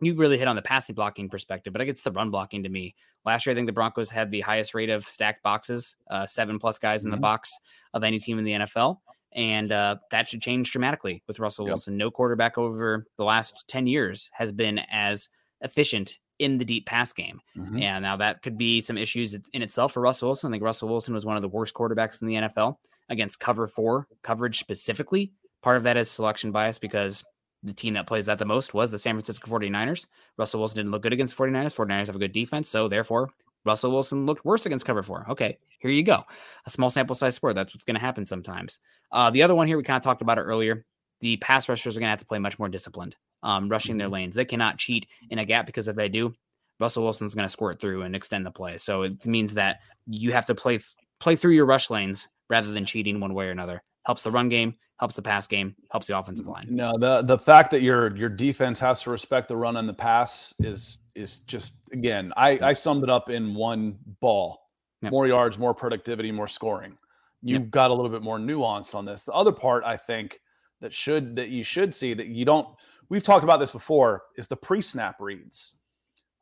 you 0.00 0.14
really 0.14 0.38
hit 0.38 0.48
on 0.48 0.56
the 0.56 0.62
passing 0.62 0.94
blocking 0.94 1.28
perspective, 1.28 1.72
but 1.72 1.82
I 1.82 1.84
guess 1.84 2.02
the 2.02 2.12
run 2.12 2.30
blocking 2.30 2.62
to 2.62 2.68
me. 2.68 2.94
Last 3.24 3.46
year, 3.46 3.52
I 3.52 3.56
think 3.56 3.66
the 3.66 3.72
Broncos 3.72 4.10
had 4.10 4.30
the 4.30 4.40
highest 4.40 4.74
rate 4.74 4.90
of 4.90 5.04
stacked 5.04 5.42
boxes, 5.42 5.96
uh, 6.10 6.26
seven 6.26 6.58
plus 6.58 6.78
guys 6.78 7.00
mm-hmm. 7.00 7.08
in 7.08 7.10
the 7.10 7.16
mm-hmm. 7.16 7.22
box 7.22 7.52
of 7.94 8.04
any 8.04 8.18
team 8.18 8.38
in 8.38 8.44
the 8.44 8.52
NFL. 8.52 8.98
And 9.32 9.72
uh, 9.72 9.96
that 10.10 10.28
should 10.28 10.40
change 10.40 10.70
dramatically 10.70 11.22
with 11.26 11.38
Russell 11.38 11.66
yep. 11.66 11.72
Wilson. 11.72 11.96
No 11.96 12.10
quarterback 12.10 12.56
over 12.56 13.06
the 13.16 13.24
last 13.24 13.64
10 13.68 13.86
years 13.86 14.30
has 14.32 14.52
been 14.52 14.80
as 14.90 15.28
efficient 15.60 16.18
in 16.38 16.58
the 16.58 16.64
deep 16.64 16.86
pass 16.86 17.12
game. 17.12 17.40
Mm-hmm. 17.56 17.82
And 17.82 18.02
now 18.02 18.16
that 18.16 18.42
could 18.42 18.56
be 18.56 18.80
some 18.80 18.96
issues 18.96 19.36
in 19.52 19.62
itself 19.62 19.92
for 19.92 20.00
Russell 20.00 20.28
Wilson. 20.28 20.50
I 20.50 20.54
think 20.54 20.62
Russell 20.62 20.88
Wilson 20.88 21.14
was 21.14 21.26
one 21.26 21.36
of 21.36 21.42
the 21.42 21.48
worst 21.48 21.74
quarterbacks 21.74 22.22
in 22.22 22.28
the 22.28 22.34
NFL 22.34 22.76
against 23.08 23.40
cover 23.40 23.66
four 23.66 24.06
coverage 24.22 24.58
specifically. 24.58 25.32
Part 25.62 25.76
of 25.76 25.82
that 25.82 25.96
is 25.96 26.10
selection 26.10 26.52
bias 26.52 26.78
because 26.78 27.24
the 27.62 27.72
team 27.72 27.94
that 27.94 28.06
plays 28.06 28.26
that 28.26 28.38
the 28.38 28.44
most 28.44 28.74
was 28.74 28.90
the 28.90 28.98
San 28.98 29.14
Francisco 29.14 29.50
49ers. 29.50 30.06
Russell 30.36 30.60
Wilson 30.60 30.76
didn't 30.76 30.92
look 30.92 31.02
good 31.02 31.12
against 31.12 31.36
49ers. 31.36 31.74
49ers 31.74 32.06
have 32.06 32.16
a 32.16 32.20
good 32.20 32.32
defense. 32.32 32.68
So 32.68 32.88
therefore, 32.88 33.30
Russell 33.64 33.90
Wilson 33.90 34.26
looked 34.26 34.44
worse 34.44 34.66
against 34.66 34.86
cover 34.86 35.02
four. 35.02 35.26
Okay, 35.30 35.58
here 35.78 35.90
you 35.90 36.02
go. 36.02 36.24
A 36.66 36.70
small 36.70 36.90
sample 36.90 37.14
size 37.16 37.34
sport. 37.34 37.54
That's 37.54 37.74
what's 37.74 37.84
going 37.84 37.96
to 37.96 38.00
happen 38.00 38.24
sometimes. 38.24 38.78
Uh, 39.10 39.30
the 39.30 39.42
other 39.42 39.54
one 39.54 39.66
here, 39.66 39.76
we 39.76 39.82
kind 39.82 39.96
of 39.96 40.02
talked 40.02 40.22
about 40.22 40.38
it 40.38 40.42
earlier. 40.42 40.84
The 41.20 41.36
pass 41.38 41.68
rushers 41.68 41.96
are 41.96 42.00
going 42.00 42.06
to 42.06 42.10
have 42.10 42.20
to 42.20 42.26
play 42.26 42.38
much 42.38 42.58
more 42.58 42.68
disciplined, 42.68 43.16
um, 43.42 43.68
rushing 43.68 43.98
their 43.98 44.06
mm-hmm. 44.06 44.14
lanes. 44.14 44.34
They 44.36 44.44
cannot 44.44 44.78
cheat 44.78 45.06
in 45.30 45.38
a 45.38 45.44
gap 45.44 45.66
because 45.66 45.88
if 45.88 45.96
they 45.96 46.08
do, 46.08 46.32
Russell 46.78 47.02
Wilson's 47.02 47.34
going 47.34 47.44
to 47.44 47.50
squirt 47.50 47.80
through 47.80 48.02
and 48.02 48.14
extend 48.14 48.46
the 48.46 48.52
play. 48.52 48.76
So 48.76 49.02
it 49.02 49.26
means 49.26 49.54
that 49.54 49.80
you 50.06 50.32
have 50.32 50.46
to 50.46 50.54
play 50.54 50.78
play 51.18 51.34
through 51.34 51.52
your 51.52 51.66
rush 51.66 51.90
lanes 51.90 52.28
rather 52.48 52.70
than 52.70 52.84
cheating 52.84 53.18
one 53.18 53.34
way 53.34 53.46
or 53.46 53.50
another. 53.50 53.82
Helps 54.08 54.24
the 54.24 54.30
run 54.32 54.48
game, 54.48 54.74
helps 54.98 55.14
the 55.14 55.22
pass 55.22 55.46
game, 55.46 55.76
helps 55.92 56.06
the 56.06 56.18
offensive 56.18 56.48
line. 56.48 56.66
No, 56.70 56.96
the 56.98 57.22
the 57.22 57.38
fact 57.38 57.70
that 57.72 57.82
your 57.82 58.16
your 58.16 58.30
defense 58.30 58.80
has 58.80 59.02
to 59.02 59.10
respect 59.10 59.48
the 59.48 59.56
run 59.56 59.76
and 59.76 59.88
the 59.88 59.94
pass 59.94 60.54
is 60.60 61.00
is 61.14 61.40
just 61.40 61.74
again, 61.92 62.32
I 62.36 62.58
I 62.62 62.72
summed 62.72 63.04
it 63.04 63.10
up 63.10 63.28
in 63.28 63.54
one 63.54 63.98
ball. 64.20 64.62
Yep. 65.02 65.12
More 65.12 65.28
yards, 65.28 65.58
more 65.58 65.74
productivity, 65.74 66.32
more 66.32 66.48
scoring. 66.48 66.96
You've 67.42 67.62
yep. 67.62 67.70
got 67.70 67.90
a 67.90 67.94
little 67.94 68.10
bit 68.10 68.22
more 68.22 68.38
nuanced 68.38 68.94
on 68.94 69.04
this. 69.04 69.24
The 69.24 69.32
other 69.32 69.52
part 69.52 69.84
I 69.84 69.96
think 69.96 70.40
that 70.80 70.92
should 70.92 71.36
that 71.36 71.50
you 71.50 71.62
should 71.62 71.94
see 71.94 72.14
that 72.14 72.28
you 72.28 72.44
don't 72.44 72.66
we've 73.10 73.22
talked 73.22 73.44
about 73.44 73.60
this 73.60 73.70
before 73.70 74.22
is 74.36 74.48
the 74.48 74.56
pre-snap 74.56 75.16
reads. 75.20 75.74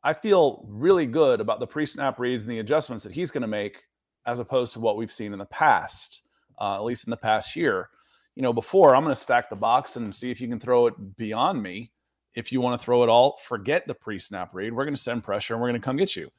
I 0.03 0.13
feel 0.13 0.63
really 0.67 1.05
good 1.05 1.41
about 1.41 1.59
the 1.59 1.67
pre-snap 1.67 2.17
reads 2.17 2.43
and 2.43 2.51
the 2.51 2.59
adjustments 2.59 3.03
that 3.03 3.13
he's 3.13 3.29
going 3.29 3.41
to 3.41 3.47
make 3.47 3.83
as 4.25 4.39
opposed 4.39 4.73
to 4.73 4.79
what 4.79 4.97
we've 4.97 5.11
seen 5.11 5.33
in 5.33 5.39
the 5.39 5.45
past, 5.45 6.23
uh, 6.59 6.75
at 6.75 6.83
least 6.83 7.05
in 7.05 7.11
the 7.11 7.17
past 7.17 7.55
year. 7.55 7.89
You 8.35 8.43
know, 8.43 8.53
before 8.53 8.95
I'm 8.95 9.03
going 9.03 9.15
to 9.15 9.21
stack 9.21 9.49
the 9.49 9.55
box 9.55 9.95
and 9.95 10.13
see 10.13 10.29
if 10.29 10.39
you 10.39 10.47
can 10.47 10.59
throw 10.59 10.87
it 10.87 11.17
beyond 11.17 11.61
me. 11.61 11.91
If 12.35 12.51
you 12.51 12.61
want 12.61 12.79
to 12.79 12.85
throw 12.85 13.01
it 13.01 13.09
all, 13.09 13.39
forget 13.43 13.87
the 13.87 13.95
pre-snap 13.95 14.53
read. 14.53 14.71
We're 14.71 14.85
going 14.85 14.95
to 14.95 15.01
send 15.01 15.23
pressure 15.23 15.55
and 15.55 15.61
we're 15.61 15.69
going 15.69 15.81
to 15.81 15.83
come 15.83 15.97
get 15.97 16.15
you. 16.15 16.29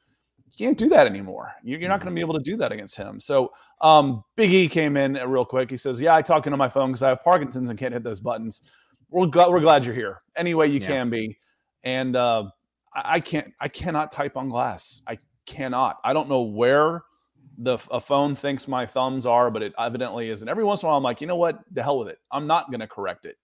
You 0.45 0.65
can't 0.65 0.77
do 0.77 0.87
that 0.89 1.05
anymore. 1.05 1.51
You're 1.61 1.89
not 1.89 1.99
going 1.99 2.11
to 2.11 2.15
be 2.15 2.21
able 2.21 2.35
to 2.35 2.39
do 2.39 2.55
that 2.57 2.71
against 2.71 2.95
him. 2.95 3.19
So 3.19 3.51
um, 3.81 4.23
Big 4.35 4.51
E 4.53 4.67
came 4.69 4.95
in 4.97 5.13
real 5.13 5.45
quick. 5.45 5.69
He 5.69 5.77
says, 5.77 5.99
"Yeah, 5.99 6.15
I 6.15 6.21
talk 6.21 6.47
into 6.47 6.57
my 6.57 6.69
phone 6.69 6.89
because 6.89 7.03
I 7.03 7.09
have 7.09 7.21
Parkinson's 7.21 7.69
and 7.69 7.77
can't 7.77 7.93
hit 7.93 8.03
those 8.03 8.19
buttons." 8.19 8.61
We're 9.09 9.25
glad, 9.27 9.49
we're 9.49 9.59
glad 9.59 9.85
you're 9.85 9.95
here. 9.95 10.21
Any 10.35 10.53
way 10.53 10.67
you 10.67 10.79
yeah. 10.79 10.87
can 10.87 11.09
be, 11.09 11.37
and 11.83 12.15
uh, 12.15 12.45
I 12.93 13.19
can't 13.19 13.53
I 13.59 13.67
cannot 13.67 14.11
type 14.11 14.37
on 14.37 14.49
glass. 14.49 15.01
I 15.07 15.19
cannot. 15.45 15.99
I 16.03 16.13
don't 16.13 16.29
know 16.29 16.41
where 16.41 17.03
the 17.61 17.77
a 17.91 17.99
phone 17.99 18.35
thinks 18.35 18.67
my 18.67 18.85
thumbs 18.85 19.25
are, 19.25 19.51
but 19.51 19.61
it 19.61 19.73
evidently 19.77 20.29
isn't. 20.29 20.47
Every 20.47 20.63
once 20.63 20.81
in 20.81 20.87
a 20.87 20.89
while, 20.89 20.97
I'm 20.97 21.03
like, 21.03 21.21
you 21.21 21.27
know 21.27 21.35
what? 21.35 21.59
The 21.71 21.83
hell 21.83 21.99
with 21.99 22.07
it. 22.07 22.19
I'm 22.31 22.47
not 22.47 22.71
going 22.71 22.79
to 22.79 22.87
correct 22.87 23.25
it. 23.25 23.37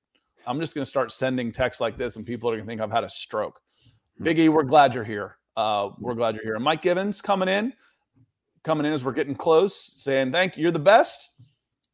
I'm 0.47 0.59
just 0.59 0.73
going 0.73 0.83
to 0.83 0.89
start 0.89 1.11
sending 1.11 1.51
texts 1.51 1.81
like 1.81 1.97
this, 1.97 2.15
and 2.15 2.25
people 2.25 2.49
are 2.49 2.53
going 2.53 2.65
to 2.65 2.69
think 2.69 2.81
I've 2.81 2.91
had 2.91 3.03
a 3.03 3.09
stroke. 3.09 3.59
Hmm. 4.17 4.27
Biggie, 4.27 4.49
we're 4.49 4.63
glad 4.63 4.95
you're 4.95 5.03
here. 5.03 5.37
Uh, 5.57 5.89
we're 5.99 6.15
glad 6.15 6.35
you're 6.35 6.43
here. 6.43 6.59
Mike 6.59 6.81
Givens 6.81 7.21
coming 7.21 7.49
in, 7.49 7.73
coming 8.63 8.85
in 8.85 8.93
as 8.93 9.03
we're 9.03 9.11
getting 9.11 9.35
close, 9.35 9.75
saying 10.01 10.31
thank 10.31 10.57
you. 10.57 10.63
You're 10.63 10.71
the 10.71 10.79
best. 10.79 11.31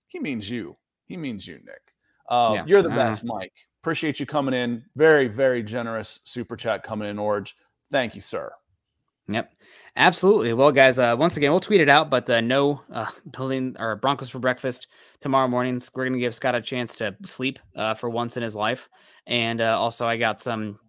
He 0.07 0.19
means 0.19 0.49
you. 0.49 0.75
He 1.05 1.17
means 1.17 1.47
you, 1.47 1.55
Nick. 1.55 1.81
Uh, 2.29 2.53
yeah. 2.55 2.63
You're 2.65 2.81
the 2.81 2.91
uh, 2.91 2.95
best, 2.95 3.23
Mike. 3.23 3.53
Appreciate 3.81 4.19
you 4.19 4.25
coming 4.25 4.53
in. 4.53 4.83
Very, 4.95 5.27
very 5.27 5.63
generous 5.63 6.21
super 6.23 6.55
chat 6.55 6.83
coming 6.83 7.09
in, 7.09 7.17
Orange. 7.17 7.55
Thank 7.91 8.15
you, 8.15 8.21
sir. 8.21 8.51
Yep, 9.33 9.53
absolutely. 9.95 10.53
Well, 10.53 10.71
guys, 10.71 10.99
uh, 10.99 11.15
once 11.17 11.37
again, 11.37 11.51
we'll 11.51 11.59
tweet 11.59 11.81
it 11.81 11.89
out, 11.89 12.09
but 12.09 12.29
uh, 12.29 12.41
no 12.41 12.81
uh, 12.91 13.07
building 13.31 13.75
or 13.79 13.95
Broncos 13.95 14.29
for 14.29 14.39
breakfast 14.39 14.87
tomorrow 15.19 15.47
morning. 15.47 15.81
We're 15.93 16.05
going 16.05 16.13
to 16.13 16.19
give 16.19 16.35
Scott 16.35 16.55
a 16.55 16.61
chance 16.61 16.95
to 16.97 17.15
sleep 17.25 17.59
uh, 17.75 17.93
for 17.93 18.09
once 18.09 18.37
in 18.37 18.43
his 18.43 18.55
life, 18.55 18.89
and 19.27 19.61
uh, 19.61 19.79
also 19.79 20.05
I 20.05 20.17
got 20.17 20.41
some 20.41 20.79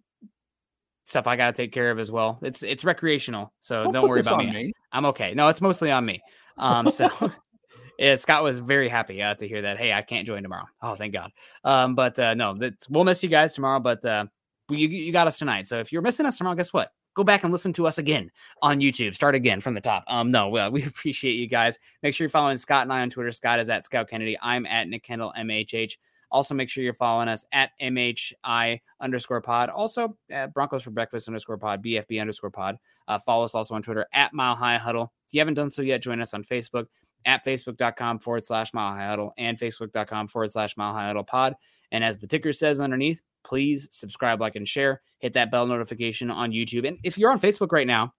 stuff 1.05 1.27
I 1.27 1.35
got 1.35 1.55
to 1.55 1.61
take 1.61 1.71
care 1.71 1.91
of 1.91 1.99
as 1.99 2.11
well. 2.11 2.39
It's 2.41 2.63
it's 2.63 2.83
recreational, 2.83 3.53
so 3.61 3.83
don't, 3.83 3.93
don't 3.93 4.09
worry 4.09 4.21
about 4.21 4.39
me. 4.39 4.51
me. 4.51 4.73
I'm 4.91 5.05
okay. 5.07 5.33
No, 5.33 5.47
it's 5.47 5.61
mostly 5.61 5.91
on 5.91 6.05
me. 6.05 6.21
Um, 6.57 6.89
so 6.89 7.09
yeah, 7.99 8.15
Scott 8.15 8.43
was 8.43 8.59
very 8.59 8.89
happy 8.89 9.21
uh, 9.21 9.35
to 9.35 9.47
hear 9.47 9.61
that. 9.61 9.77
Hey, 9.77 9.93
I 9.93 10.01
can't 10.01 10.25
join 10.25 10.43
tomorrow. 10.43 10.65
Oh, 10.81 10.95
thank 10.95 11.13
God. 11.13 11.31
Um, 11.63 11.95
but 11.95 12.17
uh, 12.19 12.33
no, 12.33 12.57
we'll 12.89 13.03
miss 13.03 13.23
you 13.23 13.29
guys 13.29 13.53
tomorrow. 13.53 13.79
But 13.79 14.03
uh, 14.05 14.25
you, 14.69 14.87
you 14.87 15.11
got 15.11 15.27
us 15.27 15.37
tonight. 15.37 15.67
So 15.67 15.79
if 15.79 15.91
you're 15.91 16.01
missing 16.01 16.25
us 16.25 16.37
tomorrow, 16.37 16.55
guess 16.55 16.73
what? 16.73 16.89
Go 17.13 17.23
back 17.23 17.43
and 17.43 17.51
listen 17.51 17.73
to 17.73 17.87
us 17.87 17.97
again 17.97 18.31
on 18.61 18.79
YouTube. 18.79 19.13
Start 19.13 19.35
again 19.35 19.59
from 19.61 19.73
the 19.73 19.81
top. 19.81 20.03
Um, 20.07 20.31
no, 20.31 20.49
well, 20.49 20.71
we 20.71 20.83
appreciate 20.83 21.33
you 21.33 21.47
guys. 21.47 21.77
Make 22.01 22.15
sure 22.15 22.25
you're 22.25 22.29
following 22.29 22.57
Scott 22.57 22.83
and 22.83 22.93
I 22.93 23.01
on 23.01 23.09
Twitter. 23.09 23.31
Scott 23.31 23.59
is 23.59 23.69
at 23.69 23.85
Scout 23.85 24.09
Kennedy. 24.09 24.37
I'm 24.41 24.65
at 24.65 24.87
Nick 24.87 25.05
Kendell 25.05 25.35
MHH. 25.35 25.97
Also, 26.31 26.55
make 26.55 26.67
sure 26.67 26.83
you're 26.83 26.93
following 26.93 27.27
us 27.27 27.45
at 27.51 27.69
MHI 27.79 28.81
underscore 28.99 29.41
pod. 29.41 29.69
Also, 29.69 30.17
at 30.31 30.51
Broncos 30.51 30.81
for 30.81 30.89
Breakfast 30.89 31.27
underscore 31.27 31.59
pod, 31.59 31.83
BFB 31.83 32.19
underscore 32.19 32.49
pod. 32.49 32.77
Uh, 33.07 33.19
follow 33.19 33.43
us 33.43 33.53
also 33.53 33.75
on 33.75 33.83
Twitter 33.83 34.07
at 34.13 34.33
Mile 34.33 34.55
High 34.55 34.79
Huddle. 34.79 35.13
If 35.27 35.33
you 35.35 35.39
haven't 35.39 35.53
done 35.53 35.69
so 35.69 35.83
yet, 35.83 36.01
join 36.01 36.19
us 36.21 36.33
on 36.33 36.43
Facebook 36.43 36.87
at 37.25 37.45
facebook.com 37.45 38.19
forward 38.19 38.43
slash 38.43 38.73
mile 38.73 38.93
high 38.93 39.07
huddle 39.07 39.33
and 39.37 39.57
facebook.com 39.57 40.27
forward 40.27 40.51
slash 40.51 40.75
mile 40.77 40.93
high 40.93 41.07
huddle 41.07 41.23
pod. 41.23 41.55
And 41.91 42.03
as 42.03 42.17
the 42.17 42.27
ticker 42.27 42.53
says 42.53 42.79
underneath, 42.79 43.21
please 43.43 43.87
subscribe, 43.91 44.41
like, 44.41 44.55
and 44.55 44.67
share. 44.67 45.01
Hit 45.19 45.33
that 45.33 45.51
bell 45.51 45.65
notification 45.65 46.29
on 46.29 46.51
YouTube. 46.51 46.87
And 46.87 46.97
if 47.03 47.17
you're 47.17 47.31
on 47.31 47.39
Facebook 47.39 47.71
right 47.71 47.87
now, 47.87 48.13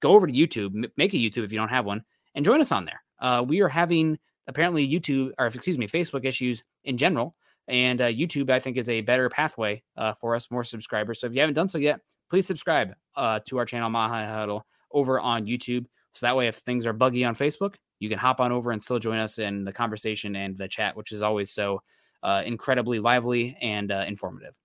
go 0.00 0.12
over 0.12 0.26
to 0.26 0.32
YouTube, 0.32 0.90
make 0.96 1.14
a 1.14 1.16
YouTube 1.16 1.44
if 1.44 1.52
you 1.52 1.58
don't 1.58 1.68
have 1.68 1.84
one, 1.84 2.02
and 2.34 2.44
join 2.44 2.60
us 2.60 2.72
on 2.72 2.84
there. 2.84 3.02
Uh, 3.20 3.44
we 3.46 3.60
are 3.60 3.68
having 3.68 4.18
apparently 4.46 4.88
YouTube, 4.88 5.32
or 5.38 5.46
excuse 5.46 5.78
me, 5.78 5.86
Facebook 5.86 6.24
issues 6.24 6.64
in 6.84 6.96
general. 6.96 7.34
And 7.68 8.00
uh, 8.00 8.06
YouTube, 8.06 8.50
I 8.50 8.60
think, 8.60 8.76
is 8.76 8.88
a 8.88 9.02
better 9.02 9.28
pathway 9.28 9.82
uh, 9.96 10.14
for 10.14 10.34
us, 10.34 10.50
more 10.50 10.64
subscribers. 10.64 11.20
So 11.20 11.26
if 11.26 11.34
you 11.34 11.40
haven't 11.40 11.54
done 11.54 11.68
so 11.68 11.78
yet, 11.78 12.00
please 12.30 12.46
subscribe 12.46 12.94
uh, 13.16 13.40
to 13.46 13.58
our 13.58 13.66
channel, 13.66 13.90
High 13.90 14.26
Huddle, 14.26 14.66
over 14.90 15.20
on 15.20 15.46
YouTube. 15.46 15.84
So 16.14 16.26
that 16.26 16.36
way, 16.36 16.48
if 16.48 16.56
things 16.56 16.86
are 16.86 16.94
buggy 16.94 17.24
on 17.24 17.34
Facebook, 17.34 17.74
you 18.00 18.08
can 18.08 18.18
hop 18.18 18.40
on 18.40 18.52
over 18.52 18.70
and 18.70 18.82
still 18.82 18.98
join 18.98 19.18
us 19.18 19.38
in 19.38 19.64
the 19.64 19.72
conversation 19.72 20.34
and 20.34 20.56
the 20.56 20.68
chat, 20.68 20.96
which 20.96 21.12
is 21.12 21.22
always 21.22 21.50
so 21.50 21.82
uh, 22.22 22.42
incredibly 22.46 23.00
lively 23.00 23.56
and 23.60 23.92
uh, 23.92 24.04
informative. 24.06 24.56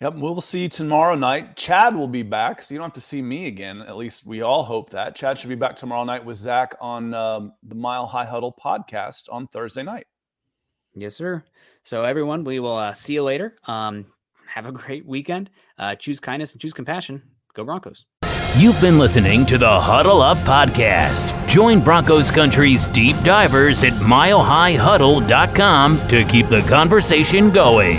Yep, 0.00 0.14
we'll 0.14 0.40
see 0.40 0.62
you 0.62 0.68
tomorrow 0.68 1.16
night. 1.16 1.56
Chad 1.56 1.96
will 1.96 2.06
be 2.06 2.22
back, 2.22 2.62
so 2.62 2.72
you 2.72 2.78
don't 2.78 2.86
have 2.86 2.92
to 2.92 3.00
see 3.00 3.20
me 3.20 3.46
again. 3.46 3.82
At 3.82 3.96
least 3.96 4.24
we 4.24 4.42
all 4.42 4.62
hope 4.62 4.90
that. 4.90 5.16
Chad 5.16 5.38
should 5.38 5.48
be 5.48 5.56
back 5.56 5.74
tomorrow 5.74 6.04
night 6.04 6.24
with 6.24 6.36
Zach 6.36 6.76
on 6.80 7.12
um, 7.14 7.52
the 7.64 7.74
Mile 7.74 8.06
High 8.06 8.24
Huddle 8.24 8.56
podcast 8.64 9.24
on 9.32 9.48
Thursday 9.48 9.82
night. 9.82 10.06
Yes, 10.94 11.16
sir. 11.16 11.42
So, 11.82 12.04
everyone, 12.04 12.44
we 12.44 12.60
will 12.60 12.76
uh, 12.76 12.92
see 12.92 13.14
you 13.14 13.24
later. 13.24 13.56
Um, 13.66 14.06
have 14.46 14.66
a 14.66 14.72
great 14.72 15.04
weekend. 15.04 15.50
Uh, 15.78 15.96
choose 15.96 16.20
kindness 16.20 16.52
and 16.52 16.60
choose 16.60 16.72
compassion. 16.72 17.20
Go 17.54 17.64
Broncos. 17.64 18.04
You've 18.56 18.80
been 18.80 19.00
listening 19.00 19.44
to 19.46 19.58
the 19.58 19.80
Huddle 19.80 20.22
Up 20.22 20.38
Podcast. 20.38 21.48
Join 21.48 21.80
Broncos 21.80 22.30
Country's 22.30 22.86
deep 22.88 23.16
divers 23.24 23.82
at 23.82 23.94
milehighhuddle.com 23.94 26.08
to 26.08 26.24
keep 26.24 26.48
the 26.48 26.62
conversation 26.62 27.50
going. 27.50 27.98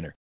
winner. 0.00 0.14